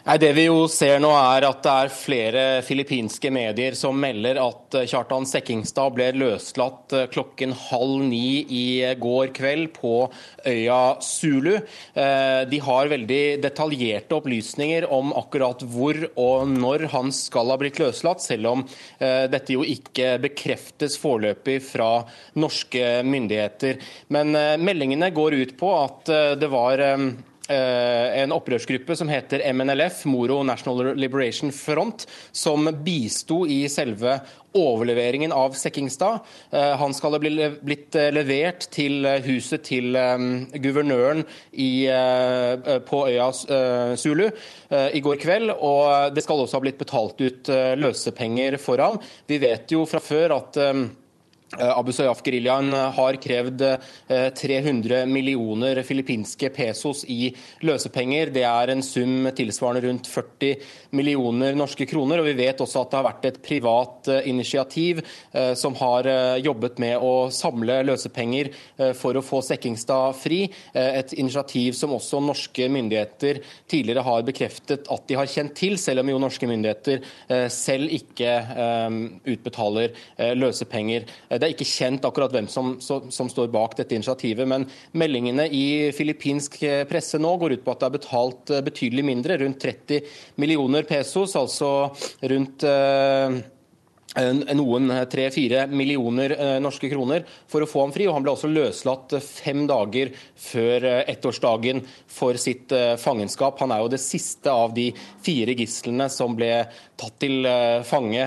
Det 0.00 0.30
vi 0.32 0.46
jo 0.46 0.64
ser 0.72 0.96
nå 1.02 1.10
er 1.12 1.44
at 1.44 1.60
det 1.64 1.72
er 1.72 1.92
flere 1.92 2.44
filippinske 2.64 3.28
medier 3.34 3.74
som 3.76 3.98
melder 4.00 4.38
at 4.40 4.76
eh, 4.78 4.86
Kjartan 4.88 5.26
Sekkingstad 5.28 5.92
ble 5.92 6.06
løslatt 6.16 6.94
eh, 6.96 7.04
klokken 7.12 7.52
halv 7.68 8.06
ni 8.08 8.40
i 8.48 8.64
går 8.96 9.34
kveld 9.36 9.74
på 9.76 10.08
øya 10.48 10.80
Zulu. 11.04 11.52
Eh, 11.92 12.40
de 12.48 12.62
har 12.64 12.92
veldig 12.94 13.22
detaljerte 13.44 14.16
opplysninger 14.16 14.88
om 14.88 15.12
akkurat 15.20 15.66
hvor 15.68 16.00
og 16.14 16.48
når 16.48 16.88
han 16.94 17.12
skal 17.12 17.52
ha 17.52 17.60
blitt 17.60 17.80
løslatt, 17.80 18.24
selv 18.24 18.48
om 18.50 18.62
dette 19.00 19.52
jo 19.52 19.62
ikke 19.66 20.14
bekreftes 20.22 20.96
foreløpig 21.00 21.58
fra 21.64 22.04
norske 22.40 23.00
myndigheter. 23.06 23.80
Men 24.12 24.32
meldingene 24.62 25.10
går 25.14 25.36
ut 25.40 25.54
på 25.60 25.72
at 25.76 26.12
det 26.40 26.48
var 26.52 26.82
Eh, 26.90 27.29
en 27.50 28.32
opprørsgruppe 28.34 28.94
som 28.96 29.10
heter 29.10 29.42
MNLF, 29.52 30.04
Moro 30.10 30.40
National 30.46 30.94
Liberation 30.98 31.52
Front, 31.54 32.06
som 32.32 32.68
bisto 32.84 33.42
i 33.46 33.64
selve 33.72 34.18
overleveringen 34.56 35.32
av 35.32 35.54
Sekkingstad. 35.58 36.18
Eh, 36.50 36.72
han 36.80 36.94
skal 36.94 37.14
ha 37.14 37.20
blitt 37.20 37.96
eh, 37.98 38.10
levert 38.14 38.66
til 38.74 39.06
huset 39.26 39.62
til 39.66 39.94
guvernøren 40.62 41.22
i, 41.52 41.86
på 42.86 43.02
øya 43.08 43.30
Zulu 43.98 44.26
i 44.70 45.02
går 45.02 45.20
kveld. 45.22 45.54
Og 45.54 46.14
det 46.14 46.24
skal 46.24 46.42
også 46.42 46.58
ha 46.58 46.64
blitt 46.64 46.80
betalt 46.80 47.20
ut 47.22 47.50
løsepenger 47.78 48.58
for 48.62 48.82
ham. 48.82 48.98
Vi 49.30 49.38
vet 49.42 49.70
jo 49.74 49.84
fra 49.88 50.02
før 50.02 50.36
at 50.40 50.58
Eh, 50.60 50.74
Abu 51.58 51.90
Sayyaf-geriljaen 51.92 52.70
eh, 52.72 52.90
har 52.94 53.16
krevd 53.18 53.64
300 54.38 55.00
eh, 55.00 55.06
millioner 55.10 55.80
filippinske 55.82 56.50
pesos 56.54 57.02
i 57.10 57.32
løsepenger. 57.66 58.30
Det 58.34 58.44
er 58.46 58.70
en 58.70 58.84
sum 58.86 59.26
tilsvarende 59.34 59.82
rundt 59.88 60.06
40 60.10 60.60
millioner 60.94 61.58
norske 61.58 61.88
kroner. 61.90 62.22
og 62.22 62.28
Vi 62.30 62.36
vet 62.38 62.62
også 62.62 62.84
at 62.84 62.92
det 62.92 63.00
har 63.00 63.08
vært 63.08 63.26
et 63.30 63.40
privat 63.42 64.10
initiativ 64.26 65.00
som 65.58 65.74
har 65.78 66.06
jobbet 66.42 66.78
med 66.82 67.02
å 67.02 67.30
samle 67.34 67.80
løsepenger 67.86 68.50
for 68.98 69.16
å 69.16 69.22
få 69.24 69.40
Sekkingstad 69.44 70.16
fri. 70.18 70.40
Et 70.74 71.14
initiativ 71.18 71.76
som 71.78 71.94
også 71.94 72.20
norske 72.24 72.66
myndigheter 72.72 73.40
tidligere 73.70 74.04
har 74.06 74.26
bekreftet 74.26 74.90
at 74.90 75.06
de 75.08 75.18
har 75.18 75.30
kjent 75.30 75.54
til, 75.58 75.78
selv 75.80 76.02
om 76.02 76.12
jo 76.12 76.20
norske 76.22 76.48
myndigheter 76.50 77.04
selv 77.54 77.94
ikke 77.94 78.34
utbetaler 79.30 79.94
løsepenger. 80.38 81.06
Det 81.40 81.48
er 81.48 81.54
ikke 81.54 81.68
kjent 81.68 82.04
akkurat 82.06 82.34
hvem 82.34 82.48
som, 82.52 82.74
som, 82.80 83.30
står 83.32 83.50
bak 83.52 83.76
dette 83.78 83.96
initiativet, 83.96 84.48
men 84.48 84.66
meldingene 84.92 85.48
i 85.48 85.64
filippinsk 85.96 86.60
presse 86.90 87.20
nå 87.20 87.36
går 87.40 87.56
ut 87.56 87.64
på 87.64 87.74
at 87.74 87.82
det 87.82 87.88
er 87.88 87.96
betalt 87.96 88.52
eh, 88.54 88.66
betydelig 88.66 89.06
mindre, 89.06 89.40
rundt 89.40 89.62
30 89.64 90.04
millioner 90.42 90.86
pesos, 90.88 91.36
altså 91.38 91.72
rundt 92.30 92.66
eh, 92.68 93.40
noen 94.18 94.90
tre-fire 95.10 95.66
millioner 95.70 96.32
eh, 96.34 96.56
norske 96.60 96.88
kroner 96.90 97.22
for 97.48 97.62
å 97.62 97.68
få 97.68 97.84
ham 97.84 97.92
fri. 97.94 98.08
og 98.08 98.14
Han 98.16 98.24
ble 98.24 98.32
også 98.32 98.50
løslatt 98.50 99.14
fem 99.22 99.66
dager 99.70 100.10
før 100.34 100.84
eh, 100.84 101.04
ettårsdagen 101.14 101.84
for 102.10 102.34
sitt 102.34 102.72
eh, 102.72 102.96
fangenskap. 102.98 103.60
Han 103.60 103.70
er 103.70 103.84
jo 103.84 103.92
det 103.92 104.02
siste 104.02 104.50
av 104.50 104.74
de 104.74 104.90
fire 105.22 105.54
gislene 105.54 106.08
som 106.10 106.34
ble 106.34 106.66
tatt 107.00 107.16
til 107.22 107.46
fange 107.88 108.26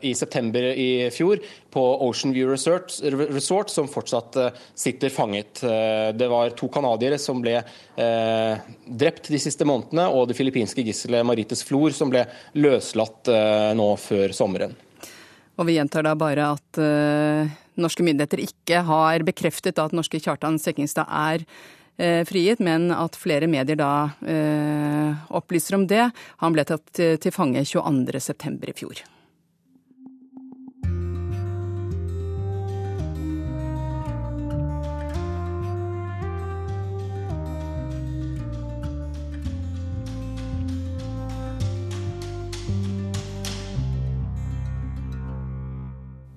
i 0.00 0.12
september 0.16 0.66
i 0.72 0.88
fjor 1.12 1.42
på 1.74 1.82
Ocean 2.06 2.32
View 2.32 2.48
Resort, 2.52 2.94
Resort 3.34 3.72
som 3.72 3.90
fortsatt 3.90 4.38
sitter 4.78 5.12
fanget. 5.12 5.60
Det 6.16 6.28
var 6.30 6.54
to 6.56 6.70
canadiere 6.72 7.18
som 7.20 7.42
ble 7.44 7.58
drept 7.94 9.28
de 9.28 9.40
siste 9.42 9.66
månedene, 9.68 10.08
og 10.08 10.30
det 10.30 10.38
filippinske 10.38 10.84
gisselet 10.86 11.26
Marites 11.26 11.64
Flor 11.66 11.92
som 11.96 12.12
ble 12.12 12.24
løslatt 12.56 13.28
nå 13.76 13.90
før 14.00 14.32
sommeren. 14.36 14.72
Og 15.54 15.68
vi 15.68 15.76
gjentar 15.76 16.02
da 16.06 16.16
bare 16.18 16.48
at 16.56 16.80
norske 17.78 18.04
myndigheter 18.06 18.42
ikke 18.42 18.82
har 18.86 19.22
bekreftet 19.26 19.78
at 19.82 19.94
norske 19.94 20.20
Kjartan 20.22 20.58
Sekkingstad 20.62 21.10
er 21.10 21.44
frigitt, 21.96 22.58
men 22.58 22.88
at 22.90 23.14
flere 23.14 23.46
medier 23.46 23.78
da 23.78 23.92
uh, 24.10 25.24
opplyser 25.30 25.78
om 25.78 25.86
det. 25.86 26.08
Han 26.42 26.56
ble 26.56 26.66
tatt 26.66 26.90
til 26.92 27.34
fange 27.34 27.62
22.9. 27.62 28.56
i 28.66 28.74
fjor. 28.74 29.04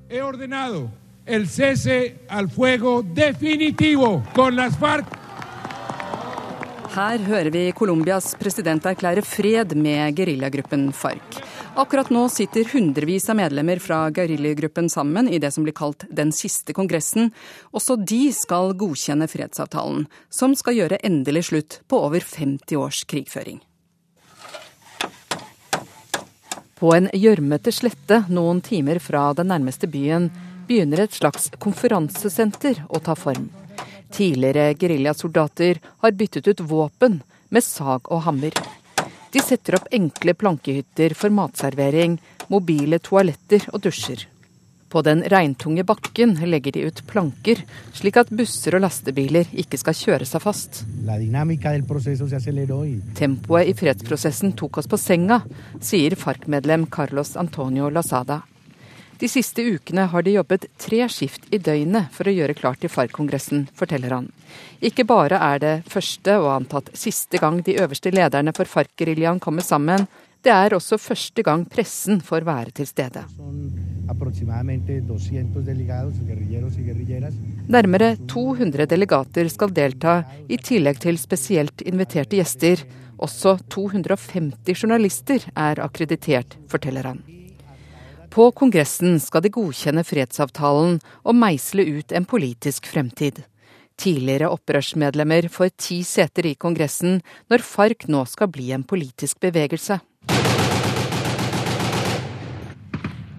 he 0.10 0.22
ordenado 0.22 0.90
el 1.26 1.48
cese 1.48 2.22
al 2.30 2.50
fuego 2.50 3.04
definitivo 3.04 4.24
con 4.34 4.56
las 4.56 4.78
FARC. 4.78 5.27
Her 6.98 7.22
hører 7.22 7.52
vi 7.54 7.60
Colombias 7.78 8.32
president 8.40 8.82
erklære 8.90 9.22
fred 9.22 9.76
med 9.78 10.16
geriljagruppen 10.18 10.88
FARC. 10.98 11.36
Akkurat 11.78 12.08
nå 12.10 12.24
sitter 12.34 12.66
hundrevis 12.72 13.28
av 13.30 13.38
medlemmer 13.38 13.78
fra 13.78 14.00
geriljagruppen 14.10 14.90
sammen 14.90 15.30
i 15.30 15.38
det 15.38 15.52
som 15.54 15.68
blir 15.68 15.76
kalt 15.78 16.08
den 16.10 16.32
siste 16.34 16.74
kongressen. 16.74 17.30
Også 17.70 18.00
de 18.02 18.32
skal 18.34 18.74
godkjenne 18.82 19.28
fredsavtalen, 19.30 20.08
som 20.34 20.58
skal 20.58 20.80
gjøre 20.80 20.98
endelig 21.06 21.46
slutt 21.52 21.78
på 21.86 22.02
over 22.08 22.26
50 22.26 22.82
års 22.82 23.04
krigføring. 23.06 23.62
På 26.82 26.96
en 26.98 27.12
gjørmete 27.14 27.78
slette 27.78 28.24
noen 28.34 28.66
timer 28.66 28.98
fra 28.98 29.28
den 29.38 29.54
nærmeste 29.54 29.86
byen 29.86 30.32
begynner 30.66 31.06
et 31.06 31.22
slags 31.22 31.52
konferansesenter 31.62 32.88
å 32.90 33.06
ta 33.06 33.14
form. 33.14 33.52
Tidligere 34.14 34.74
geriljasoldater 34.80 35.82
har 36.04 36.12
byttet 36.12 36.48
ut 36.48 36.64
våpen 36.70 37.22
med 37.50 37.64
sag 37.64 38.08
og 38.12 38.24
hammer. 38.28 38.56
De 39.32 39.44
setter 39.44 39.78
opp 39.78 39.92
enkle 39.92 40.34
plankehytter 40.34 41.14
for 41.18 41.34
matservering, 41.34 42.18
mobile 42.48 43.00
toaletter 43.04 43.68
og 43.74 43.84
dusjer. 43.84 44.28
På 44.88 45.02
den 45.04 45.20
regntunge 45.28 45.84
bakken 45.84 46.38
legger 46.48 46.72
de 46.72 46.86
ut 46.88 47.02
planker, 47.10 47.60
slik 47.94 48.16
at 48.22 48.32
busser 48.32 48.78
og 48.78 48.86
lastebiler 48.86 49.50
ikke 49.52 49.80
skal 49.82 49.98
kjøre 50.00 50.28
seg 50.30 50.44
fast. 50.46 50.80
Tempoet 53.20 53.68
i 53.68 53.76
fredsprosessen 53.76 54.56
tok 54.56 54.80
oss 54.80 54.88
på 54.88 55.00
senga, 55.02 55.42
sier 55.84 56.16
FARC-medlem 56.16 56.88
Carlos 56.88 57.36
Antonio 57.36 57.92
Lazada. 57.92 58.46
De 59.18 59.26
siste 59.30 59.64
ukene 59.66 60.04
har 60.12 60.22
de 60.22 60.36
jobbet 60.36 60.68
tre 60.78 61.00
skift 61.10 61.48
i 61.50 61.58
døgnet 61.58 62.12
for 62.14 62.30
å 62.30 62.34
gjøre 62.36 62.54
klart 62.58 62.84
til 62.84 62.92
FARC-kongressen, 62.94 63.64
forteller 63.74 64.14
han. 64.14 64.28
Ikke 64.78 65.08
bare 65.10 65.40
er 65.42 65.62
det 65.64 65.74
første 65.90 66.36
og 66.38 66.52
antatt 66.54 66.92
siste 66.94 67.42
gang 67.42 67.64
de 67.66 67.80
øverste 67.82 68.14
lederne 68.14 68.54
for 68.54 68.70
FARC-geriljaen 68.70 69.42
kommer 69.42 69.66
sammen, 69.66 70.06
det 70.46 70.54
er 70.54 70.76
også 70.78 71.00
første 71.02 71.42
gang 71.44 71.64
pressen 71.66 72.22
får 72.24 72.46
være 72.46 72.72
til 72.78 72.88
stede. 72.88 73.24
Nærmere 77.68 78.12
200 78.36 78.86
delegater 78.94 79.50
skal 79.52 79.74
delta, 79.74 80.14
i 80.48 80.62
tillegg 80.62 81.02
til 81.04 81.18
spesielt 81.20 81.82
inviterte 81.82 82.38
gjester. 82.38 82.86
Også 83.18 83.58
250 83.74 84.78
journalister 84.78 85.50
er 85.58 85.82
akkreditert, 85.82 86.56
forteller 86.70 87.12
han. 87.12 87.26
På 88.38 88.52
Kongressen 88.52 89.16
skal 89.18 89.42
de 89.42 89.50
godkjenne 89.50 90.04
fredsavtalen 90.06 91.00
og 91.26 91.34
meisle 91.34 91.82
ut 91.90 92.12
en 92.14 92.26
politisk 92.30 92.86
fremtid. 92.86 93.40
Tidligere 93.98 94.52
opprørsmedlemmer 94.54 95.48
får 95.50 95.72
ti 95.74 95.98
seter 96.06 96.46
i 96.46 96.52
Kongressen 96.54 97.16
når 97.50 97.64
FARC 97.66 98.06
nå 98.14 98.22
skal 98.30 98.52
bli 98.54 98.68
en 98.78 98.84
politisk 98.86 99.40
bevegelse. 99.42 99.98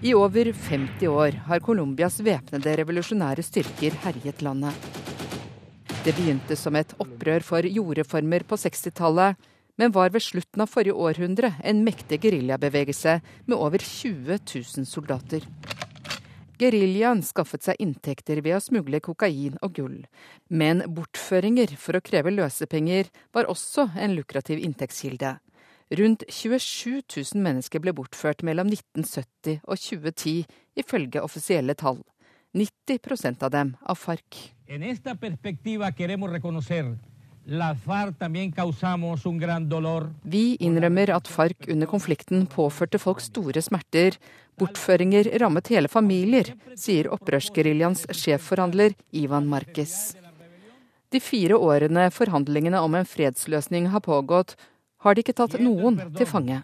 I 0.03 0.11
over 0.19 0.51
50 0.51 1.07
år 1.07 1.39
har 1.47 1.63
Colombias 1.63 2.19
væpnede 2.19 2.75
revolusjonære 2.81 3.45
styrker 3.47 3.95
herjet 4.03 4.43
landet. 4.43 4.75
Det 6.03 6.11
begynte 6.11 6.59
som 6.59 6.75
et 6.75 6.91
opprør 6.99 7.47
for 7.53 7.63
jordreformer 7.63 8.43
på 8.43 8.59
60-tallet, 8.59 9.39
men 9.79 9.93
var 9.95 10.11
ved 10.11 10.23
slutten 10.25 10.63
av 10.65 10.71
forrige 10.71 10.97
århundre 10.99 11.53
en 11.63 11.83
mektig 11.85 12.19
geriljabevegelse 12.25 13.19
med 13.47 13.55
over 13.57 13.79
20 13.79 14.39
000 14.51 14.87
soldater. 14.87 15.45
Geriljaen 16.59 17.21
skaffet 17.23 17.63
seg 17.63 17.79
inntekter 17.79 18.41
ved 18.43 18.57
å 18.57 18.63
smugle 18.63 18.99
kokain 18.99 19.55
og 19.63 19.77
gull, 19.77 19.99
men 20.51 20.83
bortføringer 20.91 21.71
for 21.79 21.95
å 21.95 22.03
kreve 22.03 22.33
løsepenger 22.35 23.07
var 23.35 23.47
også 23.47 23.87
en 23.95 24.17
lukrativ 24.17 24.59
inntektskilde. 24.59 25.37
Rundt 25.95 26.27
27 26.27 26.99
000 27.15 27.39
mennesker 27.41 27.79
ble 27.81 27.95
bortført 27.95 28.43
mellom 28.45 28.67
1970 28.75 29.63
og 29.63 29.79
2010, 29.79 30.43
ifølge 30.83 31.23
offisielle 31.23 31.73
tall. 31.79 32.03
90% 32.53 33.45
av 33.45 33.53
dem 33.55 33.71
av 33.79 33.95
FARC. 33.95 34.49
En 34.67 34.83
esta 34.83 35.15
perspectiva 35.15 35.93
queremos 35.95 36.31
reconocer 36.33 36.91
vi 40.23 40.43
innrømmer 40.59 41.11
at 41.15 41.27
FARC 41.27 41.69
under 41.73 41.89
konflikten 41.89 42.45
påførte 42.45 42.99
folk 43.01 43.23
store 43.25 43.63
smerter. 43.65 44.17
Bortføringer 44.59 45.31
rammet 45.41 45.71
hele 45.73 45.89
familier, 45.89 46.51
sier 46.77 47.09
opprørsgeriljaens 47.15 48.05
sjefforhandler 48.13 48.93
Ivan 49.15 49.47
Marquez. 49.49 50.13
De 51.09 51.19
fire 51.23 51.57
årene 51.57 52.09
forhandlingene 52.13 52.81
om 52.85 52.99
en 52.99 53.07
fredsløsning 53.07 53.87
har 53.95 54.05
pågått, 54.05 54.53
har 55.01 55.15
de 55.15 55.23
ikke 55.23 55.37
tatt 55.39 55.57
noen 55.63 55.97
til 56.19 56.29
fange. 56.29 56.61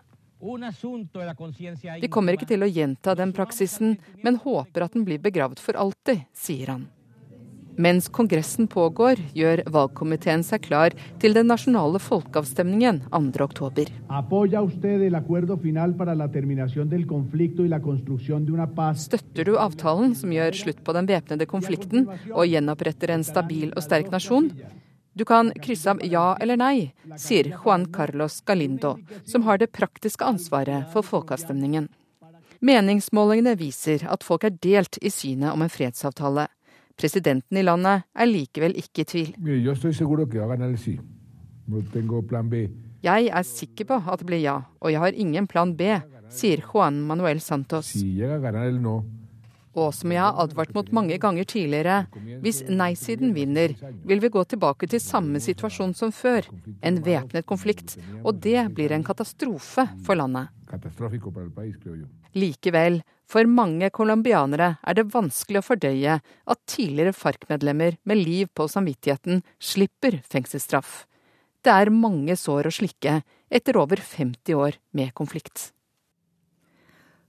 De 2.01 2.11
kommer 2.11 2.37
ikke 2.37 2.51
til 2.51 2.61
å 2.61 2.69
gjenta 2.69 3.15
den 3.17 3.33
praksisen, 3.33 3.97
men 4.21 4.37
håper 4.43 4.85
at 4.85 4.93
den 4.93 5.07
blir 5.07 5.23
begravd 5.23 5.63
for 5.63 5.79
alltid, 5.79 6.27
sier 6.35 6.75
han. 6.75 6.85
Mens 7.75 8.07
Kongressen 8.07 8.69
pågår, 8.71 9.19
gjør 9.35 9.61
valgkomiteen 9.67 10.43
seg 10.47 10.63
klar 10.63 10.93
til 11.19 11.35
den 11.35 11.49
nasjonale 11.51 11.99
folkeavstemningen 11.99 13.01
2.10. 13.11 13.91
Støtter 19.03 19.43
du 19.49 19.53
avtalen 19.59 20.15
som 20.15 20.31
gjør 20.37 20.59
slutt 20.61 20.81
på 20.87 20.95
den 20.95 21.11
væpnede 21.11 21.49
konflikten 21.51 22.07
og 22.31 22.47
gjenoppretter 22.47 23.11
en 23.17 23.27
stabil 23.27 23.75
og 23.75 23.83
sterk 23.83 24.07
nasjon? 24.13 24.49
Du 25.15 25.23
kan 25.27 25.51
krysse 25.63 25.91
av 25.91 25.99
ja 26.03 26.35
eller 26.43 26.59
nei, 26.59 26.93
sier 27.19 27.51
Juan 27.51 27.85
Carlos 27.91 28.41
Galindo, 28.47 28.97
som 29.27 29.43
har 29.47 29.59
det 29.59 29.71
praktiske 29.75 30.23
ansvaret 30.27 30.91
for 30.91 31.07
folkeavstemningen. 31.07 31.87
Meningsmålingene 32.65 33.55
viser 33.59 34.07
at 34.11 34.23
folk 34.23 34.47
er 34.47 34.55
delt 34.63 34.99
i 35.03 35.11
synet 35.11 35.51
om 35.51 35.63
en 35.63 35.71
fredsavtale. 35.71 36.47
Presidenten 36.95 37.57
i 37.59 37.63
landet 37.65 38.05
er 38.15 38.29
likevel 38.29 38.75
ikke 38.79 39.03
i 39.03 39.07
tvil. 39.09 39.31
Jeg 43.05 43.27
er 43.27 43.43
sikker 43.45 43.89
på 43.89 43.97
at 43.99 44.21
det 44.21 44.27
blir 44.29 44.41
ja, 44.41 44.55
og 44.79 44.93
jeg 44.93 45.01
har 45.03 45.17
ingen 45.25 45.47
plan 45.47 45.75
B, 45.77 45.97
sier 46.31 46.63
Juan 46.63 47.01
Manuel 47.05 47.41
Santos. 47.43 47.91
Og 49.75 49.91
som 49.91 50.13
jeg 50.13 50.23
har 50.23 50.37
advart 50.39 50.71
mot 50.75 50.87
mange 50.95 51.17
ganger 51.19 51.43
tidligere, 51.51 52.05
hvis 52.41 52.61
nei-siden 52.71 53.33
vinner, 53.35 53.73
vil 54.07 54.21
vi 54.23 54.31
gå 54.31 54.43
tilbake 54.47 54.87
til 54.87 55.03
samme 55.03 55.41
situasjon 55.43 55.91
som 55.99 56.13
før, 56.15 56.47
en 56.79 57.01
væpnet 57.03 57.45
konflikt. 57.45 57.97
Og 58.23 58.39
det 58.39 58.69
blir 58.77 58.95
en 58.95 59.03
katastrofe 59.03 59.83
for 60.07 60.15
landet. 60.15 60.47
Likevel, 62.35 63.01
for 63.29 63.47
mange 63.49 63.89
colombianere 63.93 64.75
er 64.85 64.97
det 64.97 65.09
vanskelig 65.13 65.61
å 65.61 65.65
fordøye 65.65 66.19
at 66.21 66.63
tidligere 66.69 67.15
FARC-medlemmer 67.15 67.97
med 68.05 68.21
liv 68.21 68.51
på 68.53 68.67
samvittigheten 68.69 69.41
slipper 69.59 70.21
fengselsstraff. 70.29 71.05
Det 71.65 71.73
er 71.73 71.89
mange 71.89 72.35
sår 72.37 72.69
å 72.69 72.75
slikke 72.77 73.21
etter 73.49 73.77
over 73.81 73.97
50 73.97 74.59
år 74.59 74.77
med 74.93 75.13
konflikt. 75.17 75.71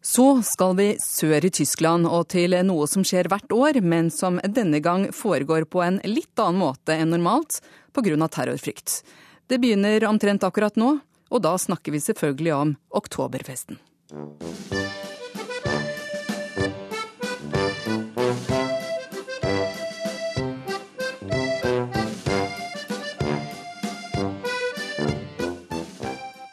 Så 0.06 0.42
skal 0.46 0.76
vi 0.78 0.90
sør 1.02 1.48
i 1.48 1.50
Tyskland 1.50 2.06
og 2.06 2.28
til 2.30 2.54
noe 2.68 2.86
som 2.86 3.02
skjer 3.02 3.26
hvert 3.32 3.50
år, 3.50 3.80
men 3.82 4.12
som 4.14 4.38
denne 4.44 4.78
gang 4.84 5.08
foregår 5.10 5.66
på 5.66 5.82
en 5.82 5.98
litt 6.06 6.38
annen 6.38 6.60
måte 6.62 6.94
enn 6.94 7.10
normalt 7.10 7.58
pga. 7.96 8.28
terrorfrykt. 8.28 9.02
Det 9.48 9.58
begynner 9.58 10.06
omtrent 10.06 10.44
akkurat 10.44 10.76
nå, 10.76 10.98
og 11.30 11.42
da 11.42 11.56
snakker 11.58 11.92
vi 11.92 12.04
selvfølgelig 12.04 12.54
om 12.54 12.76
oktoberfesten. 12.90 13.80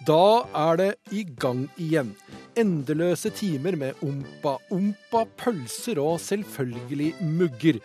Da 0.07 0.43
er 0.57 0.79
det 0.79 0.89
i 1.15 1.21
gang 1.39 1.67
igjen. 1.79 2.09
Endeløse 2.59 3.29
timer 3.31 3.77
med 3.79 4.01
ompa-ompa, 4.03 5.23
pølser 5.39 6.01
og 6.01 6.19
selvfølgelig 6.19 7.13
mugger. 7.21 7.79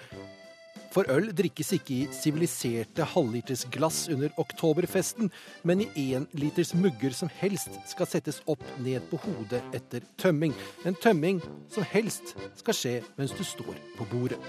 For 0.91 1.07
øl 1.13 1.29
drikkes 1.37 1.71
ikke 1.77 1.95
i 1.95 2.09
siviliserte 2.17 3.07
halvliters 3.13 3.67
glass 3.71 4.09
under 4.11 4.33
oktoberfesten, 4.41 5.31
men 5.63 5.85
i 5.85 6.09
énliters 6.17 6.75
mugger 6.75 7.15
som 7.15 7.31
helst 7.39 7.77
skal 7.87 8.09
settes 8.11 8.41
opp 8.49 8.65
ned 8.83 9.05
på 9.13 9.21
hodet 9.23 9.63
etter 9.77 10.03
tømming. 10.19 10.57
En 10.89 10.99
tømming 10.99 11.43
som 11.71 11.87
helst 11.93 12.35
skal 12.57 12.81
skje 12.81 12.97
mens 13.21 13.37
du 13.37 13.45
står 13.47 13.79
på 13.99 14.09
bordet. 14.11 14.41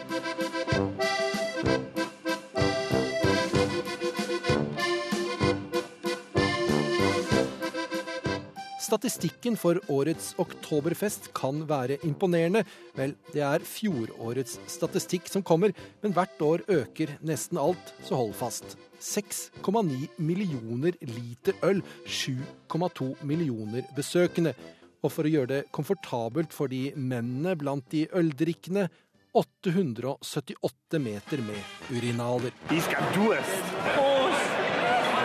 Statistikken 8.89 9.53
for 9.53 9.77
årets 9.93 10.31
oktoberfest 10.41 11.27
kan 11.37 11.59
være 11.69 11.99
imponerende. 12.07 12.63
Vel, 12.97 13.11
det 13.29 13.43
er 13.45 13.61
fjorårets 13.61 14.55
statistikk 14.71 15.27
som 15.29 15.43
kommer, 15.45 15.75
men 16.01 16.15
hvert 16.15 16.41
år 16.41 16.63
øker 16.65 17.11
nesten 17.21 17.59
alt, 17.61 17.91
så 18.07 18.17
hold 18.17 18.33
fast. 18.39 18.73
6,9 18.97 20.07
millioner 20.17 20.97
liter 21.05 21.53
øl, 21.69 21.83
7,2 22.07 23.11
millioner 23.29 23.85
besøkende. 23.93 24.55
Og 25.05 25.13
for 25.13 25.29
å 25.29 25.33
gjøre 25.35 25.51
det 25.53 25.61
komfortabelt 25.75 26.55
for 26.55 26.73
de 26.73 26.89
mennene 26.95 27.53
blant 27.61 27.85
de 27.93 28.07
øldrikkende, 28.09 28.87
878 29.37 30.97
meter 30.97 31.45
med 31.45 31.93
urinaler. 31.93 32.57
De 32.73 32.81
skal 32.81 33.13
duest. 33.13 33.69
Prost! 33.93 34.49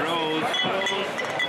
Prost! 0.04 1.43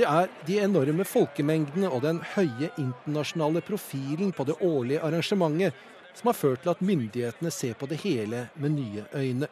Det 0.00 0.06
er 0.08 0.30
de 0.48 0.54
enorme 0.64 1.04
folkemengdene 1.04 1.88
og 1.92 2.00
den 2.00 2.22
høye 2.32 2.70
internasjonale 2.80 3.60
profilen 3.60 4.30
på 4.32 4.46
det 4.48 4.54
årlige 4.64 5.02
arrangementet 5.04 5.76
som 6.16 6.30
har 6.30 6.38
ført 6.38 6.62
til 6.64 6.72
at 6.72 6.80
myndighetene 6.80 7.52
ser 7.52 7.76
på 7.76 7.84
det 7.90 7.98
hele 8.00 8.46
med 8.56 8.78
nye 8.78 9.04
øyne. 9.12 9.50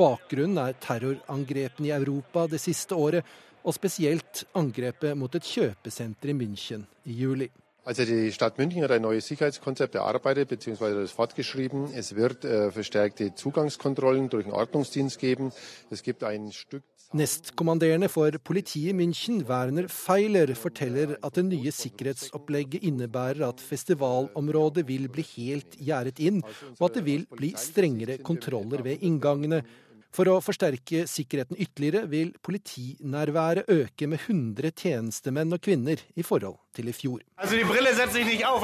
Bakgrunnen 0.00 0.62
er 0.62 0.78
terrorangrepene 0.80 1.90
i 1.90 1.92
Europa 1.92 2.46
det 2.48 2.62
siste 2.62 2.96
året, 2.96 3.20
og 3.60 3.76
spesielt 3.76 4.46
angrepet 4.56 5.12
mot 5.20 5.36
et 5.36 5.44
kjøpesenter 5.44 6.32
i 6.32 6.38
München 6.40 6.88
i 7.04 7.20
juli. 7.20 7.50
Also 7.84 8.04
die 8.04 8.30
Stadt 8.30 8.58
München 8.58 8.82
hat 8.82 8.90
ein 8.90 9.02
neues 9.02 9.26
Sicherheitskonzept 9.26 9.94
erarbeitet 9.94 10.48
bzw. 10.48 10.94
das 10.94 11.12
fortgeschrieben. 11.12 11.92
Es 11.94 12.14
wird 12.14 12.44
äh, 12.44 12.70
verstärkte 12.70 13.34
Zugangskontrollen 13.34 14.28
durch 14.28 14.44
den 14.44 14.52
Ordnungsdienst 14.52 15.18
geben. 15.18 15.52
Es 15.90 16.02
gibt 16.02 16.22
ein 16.22 16.52
Stück 16.52 16.82
Nestkommanderende 17.12 18.08
for 18.08 18.30
politiet 18.38 18.90
i 18.90 18.92
München, 18.92 19.48
Werner 19.48 19.88
Feiler, 19.88 20.54
forteller 20.54 21.16
at 21.20 21.34
det 21.34 21.42
nye 21.48 21.72
sikkerhetsopplegget 21.74 22.84
innebærer 22.86 23.48
at 23.48 23.58
festivalområdet 23.58 24.84
vil 24.86 25.08
bli 25.10 25.24
helt 25.32 25.74
gjerdet 25.74 26.22
inn, 26.22 26.38
og 26.78 26.84
at 26.86 27.00
det 27.00 27.02
vil 27.08 27.24
bli 27.26 27.50
strengere 27.58 28.20
kontroller 28.22 28.84
ved 28.86 29.02
inngangene. 29.02 29.64
For 30.10 30.26
å 30.26 30.40
forsterke 30.42 31.04
sikkerheten 31.06 31.58
ytterligere 31.62 32.08
vil 32.10 32.32
politinærværet 32.42 33.68
øke 33.70 34.08
med 34.10 34.18
100 34.26 34.72
tjenestemenn 34.74 35.52
og 35.54 35.60
-kvinner 35.62 35.98
i 36.16 36.22
forhold 36.22 36.58
til 36.74 36.88
i 36.88 36.92
fjor. 36.92 37.20
Altså, 37.38 37.56
de 37.56 37.64
setter 37.94 38.12
seg 38.12 38.28
ikke 38.28 38.46
av. 38.46 38.58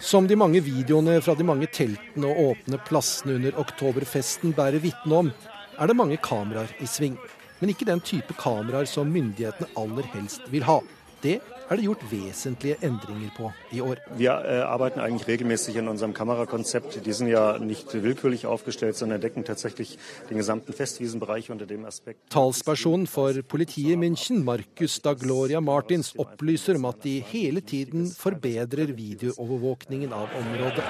Som 0.00 0.26
de 0.26 0.36
mange 0.36 0.60
videoene 0.64 1.20
fra 1.20 1.34
de 1.34 1.44
mange 1.44 1.66
teltene 1.66 2.26
og 2.26 2.36
åpne 2.50 2.78
plassene 2.88 3.34
under 3.34 3.52
oktoberfesten 3.60 4.54
bærer 4.56 4.80
vitne 4.80 5.14
om, 5.14 5.32
er 5.78 5.86
det 5.86 5.96
mange 5.96 6.16
kameraer 6.16 6.68
i 6.80 6.86
sving. 6.86 7.18
Men 7.60 7.68
ikke 7.68 7.84
den 7.84 8.00
type 8.00 8.32
kameraer 8.40 8.86
som 8.88 9.12
myndighetene 9.12 9.68
aller 9.76 10.02
helst 10.14 10.40
vil 10.48 10.62
ha. 10.62 10.80
Det 11.20 11.40
er 11.70 11.78
det 11.78 11.84
gjort 11.86 12.02
vesentlige 12.10 12.76
endringer 12.82 13.30
på 13.36 13.52
i 13.72 13.80
år. 13.80 14.00
Vi 14.18 14.26
äh, 14.26 14.62
arbeiten 14.66 15.00
eigentlich 15.00 15.28
regelmäßig 15.28 15.76
in 15.76 15.88
unserem 15.88 16.12
Kamerakonzept. 16.14 17.06
Die 17.06 17.12
sind 17.12 17.28
ja 17.28 17.58
nicht 17.58 17.94
willkürlich 17.94 18.46
aufgestellt, 18.46 18.96
sondern 18.96 19.20
decken 19.20 19.44
tatsächlich 19.44 19.98
den 20.28 20.36
gesamten 20.36 20.72
Festwiesenbereich 20.72 21.50
unter 21.50 21.66
dem 21.66 21.84
Aspekt. 21.84 22.28
Talspersonen 22.30 23.06
for 23.06 23.32
politiet 23.42 23.90
i 23.90 23.96
München, 23.96 24.44
Marcus 24.44 25.00
da 25.00 25.14
Gloria 25.14 25.60
Martins, 25.60 26.12
opplyser 26.18 26.74
om 26.74 26.86
at 26.86 27.04
de 27.04 27.20
hele 27.20 27.60
tiden 27.60 28.10
forbedrer 28.10 28.96
videoovervåkningen 28.96 30.12
av 30.12 30.28
området. 30.38 30.84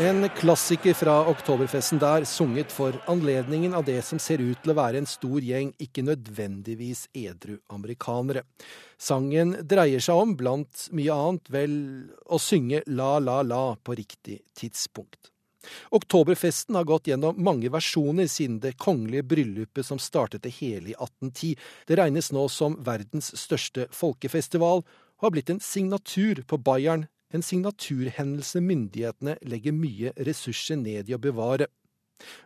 En 0.00 0.28
klassiker 0.28 0.94
fra 0.94 1.26
oktoberfesten 1.28 1.98
der, 2.00 2.24
sunget 2.24 2.70
for 2.72 2.96
anledningen 3.10 3.74
av 3.76 3.84
det 3.84 3.98
som 4.06 4.16
ser 4.16 4.40
ut 4.40 4.62
til 4.62 4.72
å 4.72 4.76
være 4.78 5.02
en 5.02 5.08
stor 5.08 5.44
gjeng 5.44 5.74
ikke 5.76 6.06
nødvendigvis 6.06 7.02
edru 7.12 7.58
amerikanere. 7.68 8.46
Sangen 8.96 9.52
dreier 9.68 10.00
seg 10.00 10.22
om, 10.22 10.32
blant 10.40 10.86
mye 10.96 11.12
annet, 11.12 11.52
vel 11.52 11.76
å 12.32 12.40
synge 12.40 12.80
La 12.88 13.18
La 13.20 13.42
La 13.44 13.60
på 13.76 13.98
riktig 14.00 14.38
tidspunkt. 14.56 15.34
Oktoberfesten 15.92 16.80
har 16.80 16.88
gått 16.88 17.12
gjennom 17.12 17.36
mange 17.36 17.68
versjoner 17.68 18.32
siden 18.32 18.56
det 18.64 18.78
kongelige 18.80 19.28
bryllupet 19.34 19.84
som 19.84 20.00
startet 20.00 20.48
det 20.48 20.56
hele 20.62 20.94
i 20.94 20.96
1810. 20.96 21.54
Det 21.92 22.00
regnes 22.00 22.32
nå 22.32 22.48
som 22.48 22.80
verdens 22.88 23.34
største 23.36 23.90
folkefestival, 23.92 24.80
og 24.80 25.28
har 25.28 25.36
blitt 25.36 25.52
en 25.52 25.60
signatur 25.60 26.40
på 26.48 26.56
Bayern 26.56 27.04
en 27.30 27.44
signaturhendelse 27.46 28.62
myndighetene 28.64 29.36
legger 29.46 29.76
mye 29.76 30.14
ressurser 30.26 30.78
ned 30.80 31.10
i 31.10 31.16
å 31.16 31.22
bevare. 31.22 31.68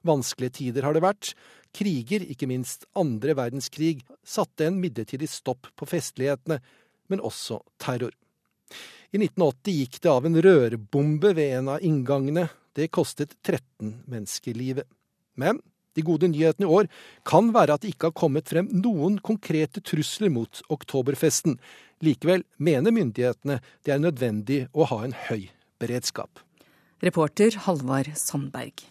Vanskelige 0.06 0.58
tider 0.60 0.86
har 0.86 0.94
det 0.94 1.02
vært. 1.04 1.32
Kriger, 1.74 2.22
ikke 2.30 2.48
minst 2.50 2.86
andre 2.98 3.34
verdenskrig, 3.36 4.04
satte 4.22 4.68
en 4.68 4.78
midlertidig 4.82 5.28
stopp 5.30 5.70
på 5.74 5.88
festlighetene, 5.90 6.60
men 7.10 7.24
også 7.24 7.60
terror. 7.82 8.14
I 9.14 9.20
1980 9.20 9.78
gikk 9.78 10.00
det 10.02 10.10
av 10.10 10.26
en 10.26 10.38
rørbombe 10.42 11.34
ved 11.36 11.58
en 11.58 11.72
av 11.76 11.84
inngangene. 11.86 12.48
Det 12.74 12.90
kostet 12.94 13.36
13 13.46 14.02
mennesker 14.10 14.56
livet. 14.58 14.88
Men 15.38 15.60
de 15.94 16.04
gode 16.06 16.30
nyhetene 16.30 16.66
i 16.66 16.76
år 16.78 16.88
kan 17.28 17.52
være 17.54 17.76
at 17.76 17.84
det 17.84 17.94
ikke 17.94 18.10
har 18.10 18.18
kommet 18.18 18.50
frem 18.50 18.70
noen 18.72 19.18
konkrete 19.24 19.82
trusler 19.84 20.32
mot 20.34 20.62
oktoberfesten. 20.74 21.58
Likevel 22.04 22.44
mener 22.58 22.94
myndighetene 22.94 23.60
det 23.86 23.94
er 23.94 24.02
nødvendig 24.02 24.64
å 24.74 24.88
ha 24.90 25.04
en 25.04 25.14
høy 25.28 25.48
beredskap. 25.82 26.42
Reporter 27.04 27.56
Halvard 27.66 28.10
Sandberg. 28.16 28.86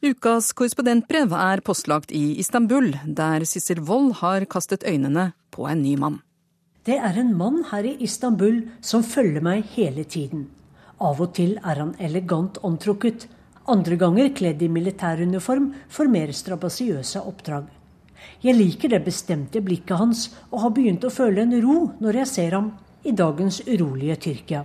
Ukas 0.00 0.54
korrespondentbrev 0.56 1.34
er 1.36 1.60
postlagt 1.60 2.12
i 2.16 2.38
Istanbul, 2.40 2.94
der 3.04 3.44
Sissel 3.44 3.82
Wold 3.84 4.14
har 4.22 4.46
kastet 4.48 4.86
øynene 4.88 5.32
på 5.52 5.66
en 5.68 5.82
ny 5.84 5.96
mann. 6.00 6.22
Det 6.88 6.96
er 6.96 7.18
en 7.20 7.34
mann 7.36 7.66
her 7.68 7.84
i 7.84 7.98
Istanbul 8.00 8.62
som 8.80 9.04
følger 9.04 9.44
meg 9.44 9.66
hele 9.74 10.06
tiden. 10.08 10.46
Av 11.00 11.20
og 11.20 11.34
til 11.36 11.58
er 11.60 11.82
han 11.82 11.92
elegant 12.00 12.56
omtrukket, 12.64 13.26
andre 13.68 13.96
ganger 13.96 14.32
kledd 14.34 14.62
i 14.62 14.68
militæruniform 14.72 15.70
for 15.88 16.08
mer 16.08 16.32
strabasiøse 16.32 17.20
oppdrag. 17.20 17.66
Jeg 18.40 18.56
liker 18.56 18.92
det 18.92 19.02
bestemte 19.04 19.60
blikket 19.64 19.98
hans 20.00 20.28
og 20.50 20.62
har 20.64 20.74
begynt 20.76 21.04
å 21.04 21.12
føle 21.12 21.44
en 21.44 21.56
ro 21.64 21.78
når 22.00 22.22
jeg 22.22 22.30
ser 22.34 22.56
ham 22.56 22.70
i 23.04 23.12
dagens 23.16 23.60
urolige 23.66 24.16
Tyrkia. 24.26 24.64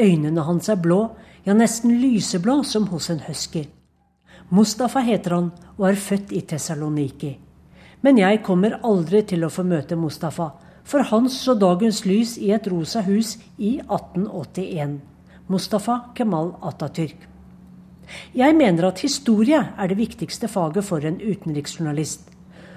Øynene 0.00 0.44
hans 0.44 0.68
er 0.68 0.80
blå, 0.80 1.00
ja 1.44 1.54
nesten 1.54 1.96
lyseblå 2.00 2.62
som 2.64 2.88
hos 2.92 3.10
en 3.10 3.24
husky. 3.28 3.66
Mustafa 4.50 5.00
heter 5.04 5.36
han 5.36 5.50
og 5.76 5.88
er 5.88 6.00
født 6.00 6.32
i 6.32 6.44
Tessaloniki. 6.48 7.32
Men 8.04 8.20
jeg 8.20 8.42
kommer 8.44 8.78
aldri 8.84 9.22
til 9.24 9.44
å 9.44 9.52
få 9.52 9.64
møte 9.64 9.96
Mustafa, 9.96 10.50
for 10.84 11.06
han 11.08 11.30
så 11.32 11.54
dagens 11.56 12.02
lys 12.04 12.36
i 12.36 12.50
et 12.52 12.66
rosa 12.68 13.00
hus 13.06 13.38
i 13.56 13.78
1881. 13.80 14.98
Mustafa 15.48 16.02
Kemal 16.16 16.52
Atatürk. 16.60 17.33
Jeg 18.34 18.56
mener 18.56 18.88
at 18.88 19.02
historie 19.04 19.60
er 19.60 19.90
det 19.90 19.98
viktigste 19.98 20.48
faget 20.48 20.84
for 20.84 21.04
en 21.04 21.20
utenriksjournalist. 21.20 22.30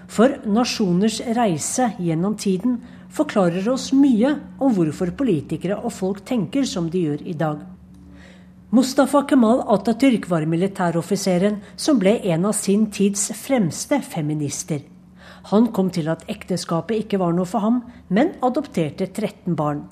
For 0.07 0.37
nasjoners 0.47 1.19
reise 1.35 1.91
gjennom 1.99 2.37
tiden 2.39 2.79
forklarer 3.11 3.65
oss 3.69 3.89
mye 3.95 4.35
om 4.59 4.75
hvorfor 4.75 5.11
politikere 5.19 5.79
og 5.81 5.91
folk 5.95 6.23
tenker 6.27 6.67
som 6.67 6.87
de 6.91 7.03
gjør 7.07 7.25
i 7.27 7.35
dag. 7.37 7.59
Mustafa 8.71 9.21
Kemal 9.27 9.61
Atatürk 9.71 10.27
var 10.27 10.43
militæroffiseren 10.45 11.61
som 11.79 11.99
ble 11.99 12.17
en 12.33 12.49
av 12.49 12.55
sin 12.55 12.89
tids 12.91 13.29
fremste 13.39 14.01
feminister. 14.03 14.81
Han 15.51 15.69
kom 15.71 15.87
til 15.95 16.09
at 16.11 16.25
ekteskapet 16.27 17.05
ikke 17.05 17.19
var 17.21 17.31
noe 17.35 17.47
for 17.47 17.63
ham, 17.63 17.79
men 18.11 18.33
adopterte 18.43 19.07
13 19.07 19.55
barn. 19.55 19.85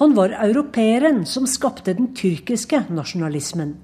Han 0.00 0.12
var 0.16 0.36
europeeren 0.36 1.24
som 1.24 1.48
skapte 1.48 1.94
den 1.96 2.12
tyrkiske 2.16 2.82
nasjonalismen. 2.92 3.78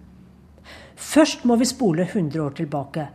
Først 1.00 1.46
må 1.48 1.56
vi 1.56 1.68
spole 1.68 2.04
100 2.04 2.42
år 2.44 2.56
tilbake. 2.58 3.06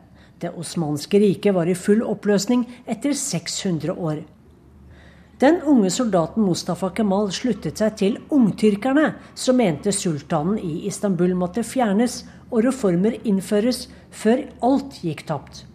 Det 0.42 0.52
osmanske 0.58 1.20
riket 1.22 1.54
var 1.56 1.70
i 1.70 1.78
full 1.78 2.02
oppløsning 2.04 2.66
etter 2.90 3.14
600 3.14 3.94
år. 3.94 4.24
Den 5.40 5.60
unge 5.68 5.92
soldaten 5.92 6.44
Mustafa 6.48 6.90
Kemal 6.96 7.30
sluttet 7.36 7.82
seg 7.82 7.96
til 8.00 8.18
ungtyrkerne, 8.34 9.14
som 9.36 9.60
mente 9.60 9.92
sultanen 9.92 10.58
i 10.58 10.88
Istanbul 10.90 11.36
måtte 11.36 11.64
fjernes 11.64 12.24
og 12.50 12.64
reformer 12.66 13.20
innføres 13.24 13.86
før 14.16 14.46
alt 14.64 15.00
gikk 15.04 15.26
tapt. 15.28 15.66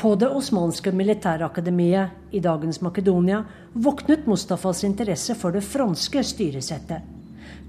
På 0.00 0.14
det 0.16 0.32
osmanske 0.32 0.90
militærakademiet 0.96 2.32
i 2.32 2.40
dagens 2.40 2.80
Makedonia 2.82 3.42
våknet 3.74 4.26
Mustafas 4.26 4.82
interesse 4.88 5.36
for 5.38 5.52
det 5.52 5.62
franske 5.64 6.24
styresettet. 6.24 7.21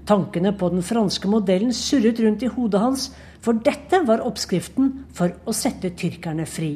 Tankene 0.04 0.52
på 0.52 0.68
den 0.68 0.84
franske 0.84 1.28
modellen 1.32 1.72
surret 1.72 2.20
rundt 2.20 2.42
i 2.44 2.50
hodet 2.52 2.80
hans, 2.80 3.06
for 3.40 3.56
dette 3.56 4.02
var 4.04 4.24
oppskriften 4.24 4.90
for 5.16 5.32
å 5.44 5.54
sette 5.56 5.94
tyrkerne 5.96 6.44
fri. 6.48 6.74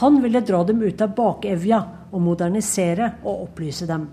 Han 0.00 0.20
ville 0.22 0.42
dra 0.46 0.62
dem 0.66 0.82
ut 0.82 1.02
av 1.02 1.14
bakevja 1.14 1.80
og 2.10 2.22
modernisere 2.22 3.14
og 3.22 3.46
opplyse 3.48 3.86
dem. 3.90 4.08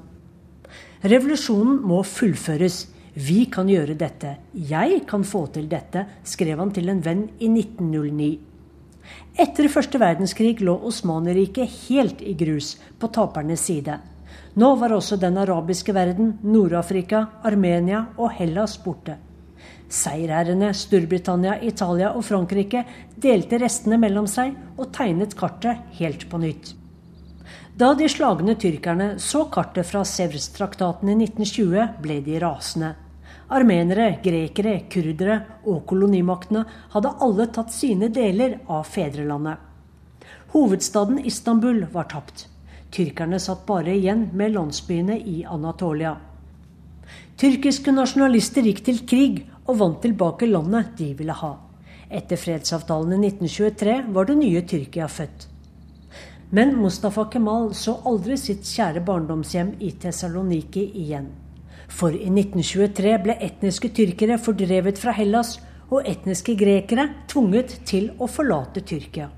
Revolusjonen 1.06 1.82
må 1.86 2.02
fullføres. 2.06 2.86
Vi 3.18 3.46
kan 3.50 3.70
gjøre 3.70 3.96
dette. 3.98 4.36
Jeg 4.54 5.02
kan 5.10 5.24
få 5.26 5.48
til 5.54 5.66
dette, 5.70 6.04
skrev 6.26 6.62
han 6.62 6.74
til 6.74 6.90
en 6.94 7.02
venn 7.06 7.24
i 7.40 7.50
1909. 7.50 8.30
Etter 9.38 9.70
første 9.72 10.02
verdenskrig 10.02 10.60
lå 10.66 10.76
Osmaneriket 10.90 11.74
helt 11.88 12.22
i 12.22 12.34
grus, 12.38 12.76
på 13.00 13.10
tapernes 13.14 13.66
side. 13.70 13.98
Nå 14.58 14.72
var 14.76 14.90
også 14.96 15.20
den 15.22 15.36
arabiske 15.38 15.94
verden, 15.94 16.32
Nord-Afrika, 16.42 17.28
Armenia 17.46 18.08
og 18.18 18.32
Hellas 18.40 18.74
borte. 18.82 19.20
Seierherrene 19.94 20.72
Storbritannia, 20.74 21.60
Italia 21.62 22.10
og 22.18 22.26
Frankrike 22.26 22.82
delte 23.22 23.60
restene 23.62 24.00
mellom 24.02 24.26
seg 24.26 24.56
og 24.74 24.90
tegnet 24.98 25.38
kartet 25.38 25.86
helt 26.00 26.26
på 26.32 26.42
nytt. 26.42 26.74
Da 27.78 27.92
de 27.94 28.10
slagne 28.10 28.58
tyrkerne 28.58 29.12
så 29.22 29.44
kartet 29.54 29.86
fra 29.86 30.02
Sevres-traktaten 30.02 31.14
i 31.14 31.20
1920, 31.28 32.02
ble 32.02 32.18
de 32.26 32.42
rasende. 32.42 32.96
Armenere, 33.54 34.10
grekere, 34.26 34.80
kurdere 34.90 35.40
og 35.70 35.84
kolonimaktene 35.86 36.66
hadde 36.98 37.16
alle 37.22 37.52
tatt 37.54 37.70
sine 37.78 38.10
deler 38.10 38.58
av 38.66 38.90
fedrelandet. 38.90 39.62
Hovedstaden 40.58 41.22
Istanbul 41.30 41.86
var 41.94 42.10
tapt. 42.10 42.48
Tyrkerne 42.92 43.40
satt 43.40 43.66
bare 43.68 43.94
igjen 43.96 44.30
med 44.34 44.56
landsbyene 44.56 45.18
i 45.20 45.44
Anatolia. 45.46 46.16
Tyrkiske 47.38 47.92
nasjonalister 47.94 48.66
gikk 48.66 48.84
til 48.86 49.04
krig 49.10 49.44
og 49.68 49.78
vant 49.82 50.02
tilbake 50.02 50.48
landet 50.50 50.96
de 50.98 51.12
ville 51.20 51.36
ha. 51.36 51.54
Etter 52.10 52.40
fredsavtalen 52.40 53.18
i 53.18 53.28
1923 53.34 53.98
var 54.16 54.30
det 54.30 54.38
nye 54.40 54.64
Tyrkia 54.64 55.08
født. 55.12 55.48
Men 56.50 56.78
Mustafa 56.80 57.26
Kemal 57.32 57.74
så 57.76 57.98
aldri 58.08 58.38
sitt 58.40 58.64
kjære 58.64 59.04
barndomshjem 59.08 59.74
i 59.84 59.92
Tessaloniki 60.00 60.86
igjen. 61.04 61.28
For 61.88 62.16
i 62.16 62.30
1923 62.32 63.18
ble 63.24 63.36
etniske 63.44 63.92
tyrkere 63.96 64.40
fordrevet 64.40 65.00
fra 65.00 65.16
Hellas, 65.16 65.58
og 65.88 66.08
etniske 66.08 66.56
grekere 66.60 67.06
tvunget 67.32 67.78
til 67.88 68.10
å 68.20 68.28
forlate 68.28 68.84
Tyrkia. 68.84 69.30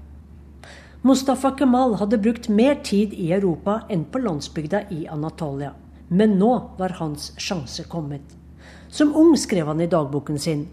Mustafa 1.02 1.52
Kemal 1.52 1.96
hadde 2.02 2.18
brukt 2.18 2.50
mer 2.50 2.82
tid 2.84 3.14
i 3.14 3.32
Europa 3.32 3.82
enn 3.90 4.04
på 4.12 4.20
landsbygda 4.20 4.82
i 4.92 5.06
Anatolia. 5.08 5.72
Men 6.10 6.36
nå 6.40 6.52
var 6.78 6.98
hans 7.00 7.32
sjanse 7.38 7.86
kommet. 7.88 8.36
Som 8.90 9.16
ung 9.16 9.38
skrev 9.38 9.70
han 9.72 9.82
i 9.82 9.88
dagboken 9.88 10.40
sin 10.40 10.68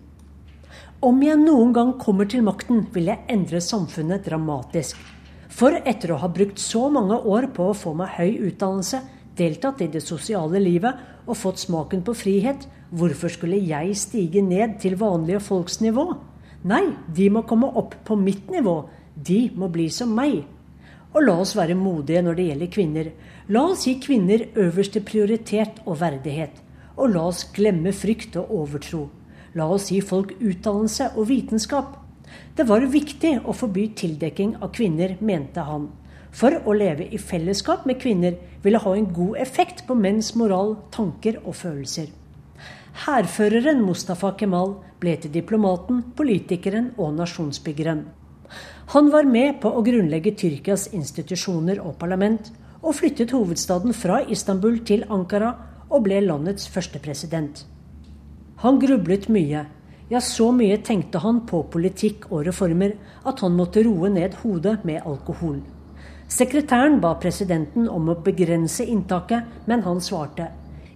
om 1.05 1.19
jeg 1.21 1.37
noen 1.37 1.75
gang 1.77 1.91
kommer 2.01 2.25
til 2.25 2.41
makten, 2.47 2.87
vil 2.93 3.11
jeg 3.11 3.21
endre 3.29 3.61
samfunnet 3.61 4.25
dramatisk. 4.25 4.97
For 5.53 5.77
etter 5.77 6.15
å 6.15 6.21
ha 6.23 6.31
brukt 6.33 6.59
så 6.59 6.89
mange 6.93 7.19
år 7.21 7.51
på 7.55 7.69
å 7.69 7.77
få 7.77 7.93
meg 7.99 8.15
høy 8.17 8.49
utdannelse, 8.49 9.03
deltatt 9.37 9.83
i 9.85 9.91
det 9.93 10.01
sosiale 10.01 10.59
livet 10.63 10.97
og 11.27 11.37
fått 11.37 11.61
smaken 11.61 12.03
på 12.07 12.15
frihet, 12.17 12.65
hvorfor 12.97 13.33
skulle 13.33 13.61
jeg 13.61 13.93
stige 14.01 14.43
ned 14.43 14.79
til 14.81 14.97
vanlige 14.97 15.43
folks 15.45 15.83
nivå? 15.85 16.09
Nei, 16.67 16.87
de 17.13 17.29
må 17.31 17.45
komme 17.47 17.69
opp 17.77 17.95
på 18.09 18.17
mitt 18.17 18.49
nivå, 18.51 18.81
de 19.17 19.51
må 19.57 19.69
bli 19.73 19.89
som 19.91 20.13
meg. 20.15 20.45
Og 21.17 21.25
la 21.25 21.37
oss 21.41 21.55
være 21.57 21.77
modige 21.79 22.23
når 22.23 22.37
det 22.37 22.47
gjelder 22.51 22.73
kvinner. 22.73 23.13
La 23.49 23.63
oss 23.73 23.87
gi 23.89 23.97
kvinner 24.03 24.49
øverste 24.55 25.01
prioritet 25.01 25.81
og 25.87 26.01
verdighet. 26.03 26.59
Og 26.97 27.15
la 27.15 27.23
oss 27.31 27.47
glemme 27.57 27.93
frykt 27.97 28.37
og 28.37 28.53
overtro. 28.53 29.07
La 29.57 29.69
oss 29.73 29.89
gi 29.93 30.03
folk 30.05 30.35
utdannelse 30.37 31.15
og 31.17 31.31
vitenskap. 31.31 31.95
Det 32.57 32.67
var 32.69 32.85
viktig 32.93 33.39
å 33.45 33.55
forby 33.57 33.87
tildekking 33.97 34.57
av 34.61 34.75
kvinner, 34.77 35.17
mente 35.21 35.65
han. 35.65 35.89
For 36.37 36.53
å 36.53 36.75
leve 36.77 37.07
i 37.09 37.21
fellesskap 37.21 37.87
med 37.89 38.01
kvinner 38.03 38.37
ville 38.65 38.81
ha 38.83 38.93
en 38.97 39.09
god 39.17 39.39
effekt 39.41 39.87
på 39.89 39.97
menns 39.97 40.35
moral, 40.37 40.75
tanker 40.93 41.39
og 41.45 41.57
følelser. 41.57 42.11
Hærføreren 43.07 43.81
Mustafa 43.85 44.35
Kemal 44.41 44.79
ble 45.01 45.17
til 45.21 45.33
diplomaten, 45.33 46.03
politikeren 46.17 46.95
og 46.97 47.17
nasjonsbyggeren. 47.17 48.05
Han 48.95 49.11
var 49.11 49.27
med 49.27 49.61
på 49.63 49.71
å 49.71 49.83
grunnlegge 49.83 50.35
Tyrkias 50.39 50.89
institusjoner 50.95 51.81
og 51.83 51.97
parlament, 51.99 52.53
og 52.87 52.95
flyttet 52.95 53.33
hovedstaden 53.35 53.95
fra 53.97 54.21
Istanbul 54.31 54.79
til 54.87 55.03
Ankara 55.11 55.55
og 55.91 56.05
ble 56.07 56.21
landets 56.23 56.69
første 56.71 57.01
president. 57.03 57.65
Han 58.63 58.79
grublet 58.79 59.27
mye. 59.33 59.65
Ja, 60.09 60.21
så 60.23 60.53
mye 60.55 60.79
tenkte 60.87 61.19
han 61.19 61.41
på 61.51 61.65
politikk 61.73 62.29
og 62.31 62.45
reformer 62.47 62.95
at 63.27 63.43
han 63.43 63.57
måtte 63.59 63.83
roe 63.83 64.11
ned 64.13 64.39
hodet 64.45 64.79
med 64.87 65.03
alkohol. 65.03 65.59
Sekretæren 66.31 67.01
ba 67.03 67.17
presidenten 67.23 67.89
om 67.91 68.09
å 68.11 68.21
begrense 68.23 68.87
inntaket, 68.87 69.67
men 69.67 69.83
han 69.83 69.99
svarte 70.03 70.47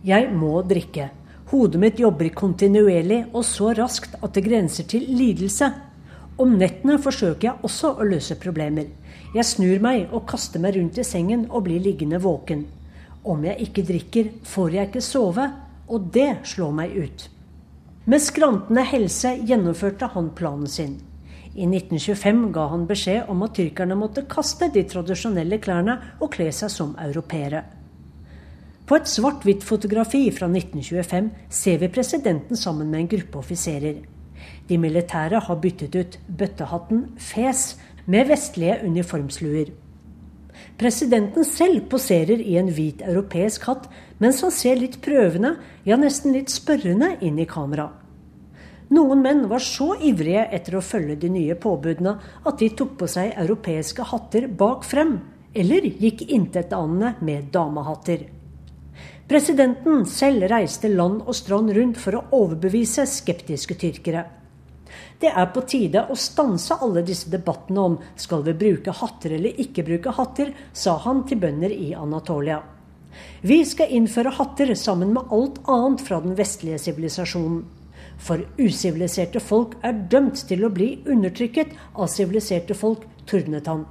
jeg 0.06 0.30
må 0.32 0.62
drikke. 0.64 1.10
Hodet 1.50 1.80
mitt 1.82 1.98
jobber 2.00 2.30
kontinuerlig 2.32 3.24
og 3.34 3.42
så 3.44 3.74
raskt 3.76 4.14
at 4.22 4.32
det 4.36 4.46
grenser 4.46 4.86
til 4.88 5.04
lidelse. 5.04 5.68
Om 6.40 6.54
nettene 6.56 6.96
forsøker 7.02 7.50
jeg 7.50 7.66
også 7.66 7.90
å 8.00 8.04
løse 8.08 8.36
problemer. 8.40 8.86
Jeg 9.34 9.44
snur 9.44 9.82
meg 9.84 10.12
og 10.16 10.24
kaster 10.30 10.62
meg 10.62 10.78
rundt 10.78 10.96
i 10.98 11.04
sengen 11.04 11.42
og 11.50 11.66
blir 11.66 11.82
liggende 11.84 12.20
våken. 12.22 12.62
Om 13.28 13.42
jeg 13.44 13.66
ikke 13.66 13.84
drikker, 13.90 14.30
får 14.48 14.76
jeg 14.76 14.88
ikke 14.88 15.02
sove, 15.04 15.44
og 15.90 16.06
det 16.14 16.30
slår 16.48 16.72
meg 16.78 16.94
ut. 16.96 17.26
Med 18.08 18.24
skrantende 18.24 18.86
helse 18.88 19.34
gjennomførte 19.46 20.08
han 20.14 20.30
planen 20.38 20.70
sin. 20.70 20.94
I 21.50 21.66
1925 21.66 22.46
ga 22.54 22.64
han 22.70 22.86
beskjed 22.88 23.28
om 23.28 23.42
at 23.44 23.52
tyrkerne 23.58 23.98
måtte 23.98 24.24
kaste 24.30 24.70
de 24.72 24.86
tradisjonelle 24.88 25.58
klærne 25.60 25.98
og 26.22 26.30
kle 26.38 26.48
seg 26.54 26.72
som 26.72 26.94
europeere. 27.04 27.66
På 28.88 28.96
et 28.96 29.10
svart-hvitt-fotografi 29.10 30.22
fra 30.34 30.48
1925 30.48 31.28
ser 31.60 31.82
vi 31.82 31.92
presidenten 31.92 32.56
sammen 32.56 32.88
med 32.88 33.04
en 33.04 33.12
gruppe 33.12 33.42
offiserer. 33.42 34.00
De 34.68 34.78
militære 34.78 35.40
har 35.46 35.60
byttet 35.62 35.96
ut 35.96 36.18
bøttehatten 36.28 37.06
fes 37.18 37.76
med 38.06 38.28
vestlige 38.30 38.80
uniformsluer. 38.86 39.70
Presidenten 40.80 41.44
selv 41.44 41.84
poserer 41.92 42.40
i 42.40 42.56
en 42.60 42.70
hvit 42.72 43.02
europeisk 43.06 43.66
hatt, 43.68 43.88
mens 44.18 44.40
han 44.44 44.52
ser 44.54 44.80
litt 44.80 45.00
prøvende, 45.04 45.54
ja 45.84 45.96
nesten 46.00 46.34
litt 46.36 46.52
spørrende, 46.52 47.14
inn 47.24 47.38
i 47.40 47.48
kamera. 47.48 47.90
Noen 48.90 49.20
menn 49.22 49.44
var 49.50 49.62
så 49.62 49.92
ivrige 50.02 50.48
etter 50.50 50.76
å 50.76 50.82
følge 50.82 51.18
de 51.22 51.30
nye 51.30 51.54
påbudene 51.54 52.16
at 52.42 52.58
de 52.58 52.72
tok 52.74 52.96
på 52.98 53.06
seg 53.10 53.36
europeiske 53.38 54.08
hatter 54.10 54.48
bak 54.50 54.82
frem, 54.88 55.18
eller 55.54 55.86
gikk 55.86 56.26
intetanende 56.26 57.14
med 57.26 57.52
damehatter. 57.54 58.26
Presidenten 59.30 60.00
selv 60.10 60.48
reiste 60.50 60.88
land 60.90 61.20
og 61.22 61.36
strand 61.38 61.70
rundt 61.76 61.98
for 62.02 62.16
å 62.18 62.22
overbevise 62.34 63.04
skeptiske 63.06 63.76
tyrkere. 63.78 64.24
Det 65.22 65.30
er 65.30 65.46
på 65.54 65.62
tide 65.70 66.02
å 66.10 66.16
stanse 66.18 66.74
alle 66.82 67.04
disse 67.06 67.30
debattene 67.30 67.84
om 67.92 67.94
skal 68.18 68.42
vi 68.48 68.56
bruke 68.58 68.90
hatter 68.90 69.36
eller 69.36 69.60
ikke 69.62 69.84
bruke 69.86 70.16
hatter, 70.16 70.50
sa 70.72 70.96
han 71.04 71.22
til 71.30 71.38
bønder 71.44 71.70
i 71.70 71.92
Anatolia. 71.94 72.58
Vi 73.46 73.60
skal 73.70 73.94
innføre 74.00 74.34
hatter 74.34 74.74
sammen 74.74 75.14
med 75.14 75.30
alt 75.30 75.62
annet 75.70 76.02
fra 76.10 76.18
den 76.26 76.34
vestlige 76.34 76.82
sivilisasjonen. 76.82 77.62
For 78.18 78.42
usiviliserte 78.58 79.38
folk 79.38 79.78
er 79.86 80.08
dømt 80.10 80.42
til 80.50 80.66
å 80.66 80.74
bli 80.74 80.96
undertrykket 81.06 81.78
av 81.94 82.10
siviliserte 82.10 82.74
folk, 82.74 83.06
tordnet 83.30 83.70
han. 83.70 83.86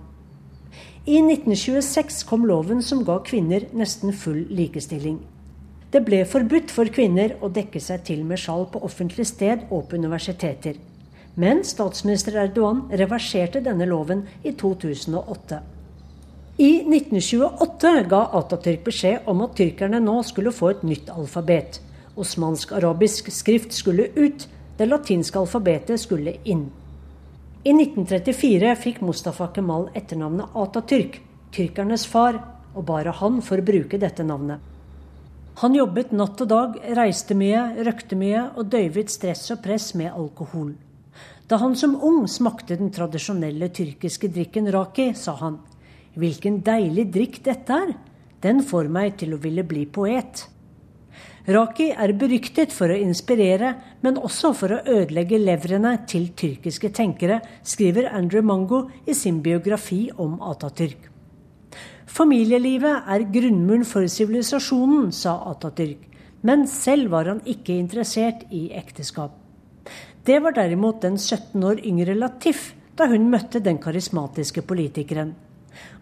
I 1.08 1.24
1926 1.24 2.26
kom 2.28 2.44
loven 2.46 2.84
som 2.84 3.08
ga 3.08 3.22
kvinner 3.24 3.70
nesten 3.72 4.12
full 4.12 4.44
likestilling. 4.52 5.22
Det 5.90 6.04
ble 6.06 6.22
forbudt 6.30 6.70
for 6.70 6.90
kvinner 6.94 7.32
å 7.42 7.50
dekke 7.50 7.80
seg 7.82 8.04
til 8.06 8.22
med 8.28 8.38
sjal 8.38 8.68
på 8.70 8.82
offentlig 8.86 9.26
sted 9.26 9.66
og 9.74 9.88
på 9.90 9.98
universiteter. 9.98 10.78
Men 11.40 11.64
statsminister 11.66 12.38
Erdogan 12.38 12.84
reverserte 13.02 13.62
denne 13.66 13.88
loven 13.90 14.22
i 14.44 14.54
2008. 14.54 15.60
I 16.60 16.70
1928 16.84 17.94
ga 18.12 18.22
Atatürk 18.38 18.84
beskjed 18.86 19.26
om 19.32 19.42
at 19.46 19.56
tyrkerne 19.58 20.02
nå 20.04 20.20
skulle 20.28 20.54
få 20.54 20.74
et 20.74 20.86
nytt 20.86 21.10
alfabet. 21.10 21.80
Osmansk-arabisk 22.20 23.32
skrift 23.34 23.74
skulle 23.74 24.12
ut, 24.20 24.46
det 24.78 24.90
latinske 24.92 25.40
alfabetet 25.42 26.04
skulle 26.04 26.36
inn. 26.44 26.68
I 27.64 27.74
1934 27.74 28.76
fikk 28.84 29.02
Mustafa 29.08 29.50
Kemal 29.56 29.90
etternavnet 29.98 30.54
Atatürk, 30.54 31.18
tyrkernes 31.56 32.06
far, 32.08 32.44
og 32.76 32.86
bare 32.92 33.16
han 33.24 33.42
får 33.42 33.66
bruke 33.66 33.98
dette 33.98 34.28
navnet. 34.28 34.69
Han 35.60 35.74
jobbet 35.76 36.14
natt 36.16 36.40
og 36.40 36.48
dag, 36.48 36.76
reiste 36.96 37.36
mye, 37.36 37.84
røkte 37.84 38.16
mye 38.16 38.46
og 38.56 38.70
døyvet 38.72 39.12
stress 39.12 39.50
og 39.52 39.60
press 39.66 39.90
med 40.00 40.14
alkohol. 40.14 40.70
Da 41.52 41.58
han 41.60 41.76
som 41.76 41.98
ung 42.00 42.30
smakte 42.32 42.78
den 42.80 42.94
tradisjonelle 42.96 43.68
tyrkiske 43.76 44.30
drikken 44.32 44.70
raki, 44.72 45.10
sa 45.20 45.36
han 45.42 45.58
hvilken 46.20 46.62
deilig 46.64 47.10
drikk 47.12 47.42
dette 47.44 47.76
er, 47.76 47.92
den 48.40 48.64
får 48.64 48.88
meg 48.88 49.20
til 49.20 49.36
å 49.36 49.42
ville 49.44 49.68
bli 49.68 49.84
poet. 49.84 50.46
Raki 51.50 51.90
er 51.92 52.16
beryktet 52.16 52.72
for 52.76 52.92
å 52.92 53.02
inspirere, 53.04 53.74
men 54.00 54.20
også 54.22 54.54
for 54.56 54.78
å 54.78 54.82
ødelegge 54.88 55.42
levrene 55.44 55.98
til 56.08 56.32
tyrkiske 56.40 56.94
tenkere, 56.96 57.42
skriver 57.68 58.12
Andrew 58.14 58.46
Mango 58.46 58.86
i 59.04 59.16
sin 59.18 59.44
biografi 59.44 60.06
om 60.16 60.40
Atatürk. 60.40 61.19
Familielivet 62.10 63.06
er 63.06 63.26
grunnmuren 63.30 63.86
for 63.86 64.08
sivilisasjonen, 64.10 65.12
sa 65.14 65.36
Atatürk, 65.52 66.08
men 66.42 66.66
selv 66.68 67.12
var 67.14 67.30
han 67.30 67.42
ikke 67.46 67.76
interessert 67.78 68.48
i 68.56 68.70
ekteskap. 68.74 69.36
Det 70.26 70.40
var 70.42 70.56
derimot 70.58 71.04
den 71.04 71.18
17 71.18 71.64
år 71.64 71.84
yngre 71.86 72.16
Latif 72.18 72.72
da 72.98 73.08
hun 73.12 73.30
møtte 73.32 73.62
den 73.64 73.78
karismatiske 73.82 74.66
politikeren. 74.68 75.36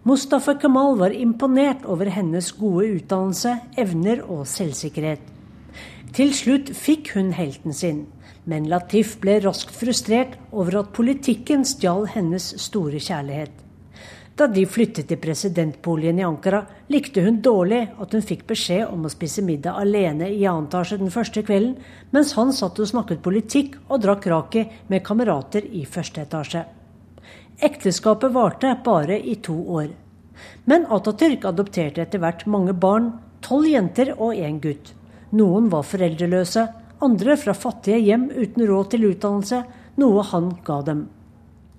Mustafa 0.07 0.55
Kemal 0.57 0.95
var 0.97 1.13
imponert 1.13 1.83
over 1.85 2.09
hennes 2.09 2.53
gode 2.55 2.87
utdannelse, 2.97 3.57
evner 3.77 4.23
og 4.23 4.47
selvsikkerhet. 4.47 5.21
Til 6.15 6.31
slutt 6.33 6.71
fikk 6.73 7.11
hun 7.17 7.33
helten 7.35 7.75
sin, 7.75 8.05
men 8.47 8.69
Latif 8.71 9.17
ble 9.21 9.41
raskt 9.43 9.75
frustrert 9.75 10.39
over 10.51 10.79
at 10.81 10.95
politikken 10.95 11.67
stjal 11.67 12.07
hennes 12.15 12.53
store 12.63 13.03
kjærlighet. 13.03 13.66
Da 14.37 14.45
de 14.45 14.67
flyttet 14.69 15.07
til 15.09 15.17
presidentboligen 15.17 16.19
i 16.21 16.25
Ankara, 16.25 16.59
likte 16.93 17.23
hun 17.25 17.39
dårlig 17.41 17.79
at 17.97 18.11
hun 18.13 18.21
fikk 18.21 18.43
beskjed 18.51 18.83
om 18.85 19.07
å 19.07 19.09
spise 19.09 19.41
middag 19.41 19.79
alene 19.81 20.27
i 20.29 20.43
annen 20.45 20.67
etasje 20.67 20.99
den 21.01 21.13
første 21.13 21.41
kvelden, 21.41 21.79
mens 22.13 22.35
han 22.37 22.53
satt 22.53 22.77
og 22.77 22.89
snakket 22.91 23.23
politikk 23.25 23.79
og 23.87 24.03
drakk 24.05 24.27
raki 24.29 24.67
med 24.93 25.01
kamerater 25.07 25.65
i 25.65 25.87
første 25.89 26.21
etasje. 26.27 26.67
Ekteskapet 27.65 28.35
varte 28.35 28.75
bare 28.85 29.17
i 29.17 29.39
to 29.41 29.57
år. 29.79 29.89
Men 30.69 30.85
Atatürk 30.93 31.49
adopterte 31.49 32.05
etter 32.05 32.21
hvert 32.21 32.45
mange 32.45 32.77
barn, 32.77 33.15
tolv 33.41 33.65
jenter 33.71 34.13
og 34.19 34.37
én 34.37 34.61
gutt. 34.61 34.93
Noen 35.33 35.73
var 35.73 35.87
foreldreløse, 35.89 36.67
andre 37.01 37.41
fra 37.41 37.57
fattige 37.57 38.03
hjem 38.05 38.29
uten 38.29 38.69
råd 38.69 38.93
til 38.93 39.09
utdannelse, 39.09 39.65
noe 39.97 40.29
han 40.29 40.53
ga 40.61 40.83
dem. 40.85 41.07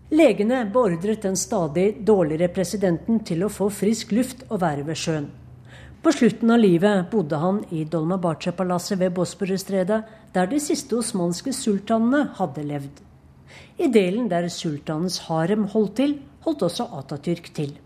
Legene 0.09 0.63
beordret 0.73 1.21
den 1.21 1.35
stadig 1.37 1.99
dårligere 2.01 2.49
presidenten 2.49 3.19
til 3.29 3.43
å 3.45 3.51
få 3.53 3.67
frisk 3.69 4.15
luft 4.17 4.47
og 4.49 4.63
være 4.63 4.87
ved 4.87 4.97
sjøen. 4.97 5.27
På 6.01 6.15
slutten 6.15 6.49
av 6.55 6.63
livet 6.63 7.11
bodde 7.13 7.37
han 7.43 7.59
i 7.75 7.83
Dolmabache-palasset 7.85 8.97
ved 9.03 9.13
Bosporusstredet, 9.19 9.99
der 10.33 10.49
de 10.49 10.61
siste 10.65 10.97
osmanske 10.97 11.53
sultanene 11.53 12.23
hadde 12.39 12.65
levd. 12.65 13.03
I 13.77 13.91
delen 13.93 14.31
der 14.33 14.49
sultanens 14.49 15.19
harem 15.27 15.67
holdt 15.75 15.99
til, 16.01 16.17
holdt 16.47 16.65
også 16.71 16.89
Atatürk 17.03 17.53
til. 17.53 17.77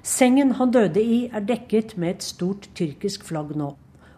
Sengen 0.00 0.54
han 0.56 0.72
døde 0.72 1.04
i, 1.04 1.26
er 1.28 1.44
dekket 1.44 1.98
med 1.98 2.16
et 2.16 2.24
stort 2.30 2.70
tyrkisk 2.78 3.28
flagg 3.28 3.52
nå. 3.60 3.74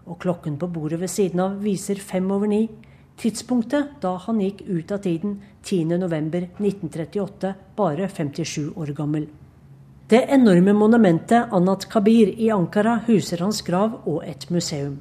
Og 0.07 0.21
klokken 0.23 0.61
på 0.61 0.71
bordet 0.71 1.01
ved 1.03 1.11
siden 1.11 1.43
av 1.43 1.59
viser 1.67 1.99
fem 1.99 2.31
over 2.31 2.47
ni. 2.47 2.69
Tidspunktet 3.21 4.01
da 4.03 4.17
han 4.27 4.41
gikk 4.43 4.65
ut 4.67 4.93
av 4.93 4.99
tiden, 5.05 5.39
10.11.1938, 5.65 7.55
bare 7.77 8.09
57 8.09 8.73
år 8.75 8.93
gammel. 8.97 9.27
Det 10.09 10.27
enorme 10.35 10.75
monumentet 10.77 11.53
Anat 11.53 11.87
Kabir 11.89 12.29
i 12.37 12.51
Ankara 12.53 12.99
huser 13.07 13.41
hans 13.41 13.63
grav 13.65 14.03
og 14.05 14.25
et 14.27 14.51
museum. 14.51 14.99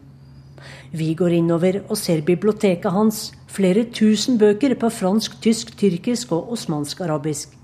Vi 0.94 1.10
går 1.18 1.36
innover 1.40 1.82
og 1.90 1.98
ser 2.00 2.22
biblioteket 2.24 2.94
hans, 2.94 3.34
flere 3.52 3.84
tusen 3.92 4.38
bøker 4.40 4.78
på 4.80 4.90
fransk, 4.94 5.36
tysk, 5.44 5.74
tyrkisk 5.78 6.32
og 6.32 6.54
osmansk-arabisk. 6.56 7.58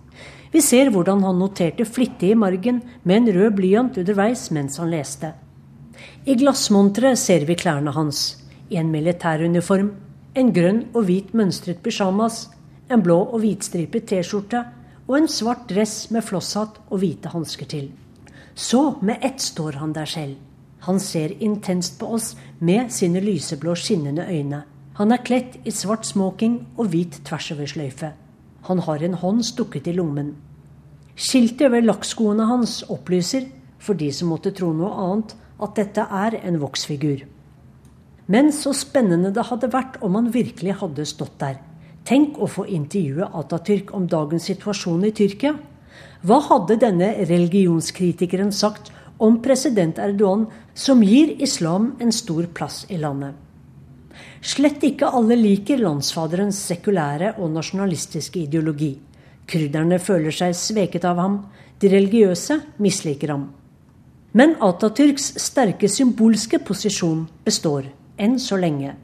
Vi 0.51 0.61
ser 0.65 0.89
hvordan 0.91 1.23
han 1.23 1.39
noterte 1.39 1.85
flittig 1.85 2.33
i 2.33 2.37
margen 2.37 2.81
med 3.03 3.21
en 3.21 3.31
rød 3.37 3.55
blyant 3.55 4.01
underveis 4.01 4.49
mens 4.51 4.81
han 4.81 4.91
leste. 4.91 5.31
I 6.25 6.35
glassmonteret 6.35 7.19
ser 7.21 7.45
vi 7.45 7.55
klærne 7.55 7.93
hans. 7.93 8.39
I 8.69 8.81
en 8.81 8.91
militæruniform, 8.91 9.93
en 10.37 10.51
grønn 10.53 10.83
og 10.93 11.07
hvit 11.07 11.33
mønstret 11.33 11.81
pysjamas, 11.83 12.49
en 12.89 13.01
blå 13.05 13.17
og 13.23 13.41
hvitstripet 13.41 14.05
T-skjorte 14.09 14.61
og 15.07 15.15
en 15.17 15.27
svart 15.31 15.65
dress 15.69 16.09
med 16.13 16.25
flosshatt 16.25 16.77
og 16.89 17.01
hvite 17.01 17.31
hansker 17.33 17.69
til. 17.69 17.89
Så 18.53 18.99
med 19.01 19.23
ett 19.25 19.41
står 19.41 19.79
han 19.81 19.93
der 19.93 20.05
selv. 20.05 20.35
Han 20.85 20.99
ser 20.99 21.33
intenst 21.43 21.97
på 21.99 22.13
oss 22.15 22.35
med 22.59 22.91
sine 22.91 23.19
lyseblå, 23.19 23.75
skinnende 23.75 24.27
øyne. 24.29 24.63
Han 24.99 25.11
er 25.11 25.23
kledt 25.23 25.57
i 25.65 25.71
svart 25.71 26.05
smoking 26.05 26.59
og 26.77 26.91
hvit 26.93 27.21
tversoversløyfe. 27.25 28.11
Han 28.67 28.79
har 28.79 29.03
en 29.03 29.13
hånd 29.13 29.43
stukket 29.43 29.87
i 29.87 29.95
lommen. 29.95 30.35
Skiltet 31.15 31.71
ved 31.71 31.87
lakkskoene 31.87 32.45
hans 32.47 32.83
opplyser, 32.89 33.47
for 33.79 33.93
de 33.93 34.11
som 34.13 34.31
måtte 34.31 34.51
tro 34.55 34.71
noe 34.75 34.91
annet, 34.91 35.35
at 35.59 35.75
dette 35.75 36.03
er 36.03 36.37
en 36.43 36.59
voksfigur. 36.61 37.25
Men 38.29 38.51
så 38.53 38.75
spennende 38.77 39.31
det 39.33 39.47
hadde 39.49 39.71
vært 39.73 39.97
om 40.05 40.13
han 40.19 40.29
virkelig 40.33 40.75
hadde 40.83 41.05
stått 41.09 41.39
der. 41.41 41.57
Tenk 42.05 42.37
å 42.37 42.47
få 42.49 42.67
intervjue 42.69 43.25
Atatürk 43.25 43.89
om 43.97 44.05
dagens 44.09 44.45
situasjon 44.51 45.07
i 45.09 45.13
Tyrkia. 45.17 45.55
Hva 46.21 46.37
hadde 46.45 46.77
denne 46.81 47.09
religionskritikeren 47.25 48.53
sagt 48.53 48.93
om 49.17 49.41
president 49.41 49.97
Erdogan, 49.99 50.45
som 50.77 51.01
gir 51.03 51.33
islam 51.41 51.95
en 51.99 52.13
stor 52.13 52.45
plass 52.53 52.83
i 52.89 53.01
landet? 53.01 53.33
Slett 54.45 54.83
ikke 54.85 55.09
alle 55.15 55.35
liker 55.35 55.81
landsfaderens 55.81 56.59
sekulære 56.69 57.33
og 57.41 57.51
nasjonalistiske 57.57 58.45
ideologi. 58.45 58.93
Krydderne 59.49 59.97
føler 59.99 60.35
seg 60.35 60.53
sveket 60.55 61.05
av 61.07 61.19
ham. 61.19 61.39
De 61.81 61.89
religiøse 61.89 62.59
misliker 62.77 63.33
ham. 63.33 63.47
Men 64.37 64.53
Atatürks 64.61 65.33
sterke 65.41 65.89
symbolske 65.89 66.59
posisjon 66.61 67.25
består 67.47 67.89
enn 68.19 68.37
så 68.39 68.59
lenge. 68.59 68.95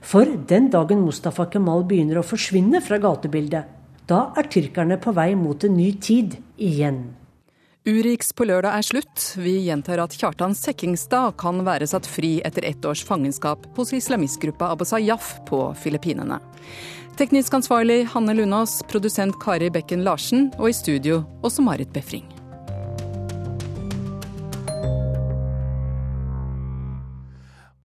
For 0.00 0.28
den 0.48 0.70
dagen 0.72 1.04
Mustafa 1.04 1.46
Kemal 1.52 1.84
begynner 1.88 2.20
å 2.20 2.26
forsvinne 2.26 2.80
fra 2.84 3.00
gatebildet, 3.02 3.64
da 4.08 4.20
er 4.38 4.48
tyrkerne 4.50 4.98
på 5.00 5.12
vei 5.14 5.32
mot 5.38 5.64
en 5.64 5.76
ny 5.76 5.92
tid 6.02 6.38
igjen. 6.56 7.02
Urix 7.88 8.34
på 8.36 8.44
lørdag 8.44 8.76
er 8.76 8.84
slutt. 8.84 9.22
Vi 9.40 9.54
gjentar 9.64 10.02
at 10.02 10.12
Kjartan 10.12 10.52
Sekkingstad 10.56 11.38
kan 11.40 11.62
være 11.64 11.88
satt 11.88 12.08
fri 12.08 12.34
etter 12.44 12.66
ett 12.68 12.84
års 12.84 13.00
fangenskap 13.08 13.64
hos 13.78 13.94
islamistgruppa 13.96 14.68
Abu 14.74 14.84
Sayyaf 14.84 15.38
på 15.48 15.62
Filippinene. 15.80 16.40
Teknisk 17.16 17.56
ansvarlig 17.56 18.02
Hanne 18.12 18.36
Lunås, 18.36 18.82
produsent 18.88 19.40
Kari 19.40 19.72
Bekken 19.72 20.04
Larsen 20.04 20.50
og 20.58 20.68
i 20.70 20.76
studio 20.76 21.22
også 21.44 21.64
Marit 21.64 21.92
Befring. 21.96 22.39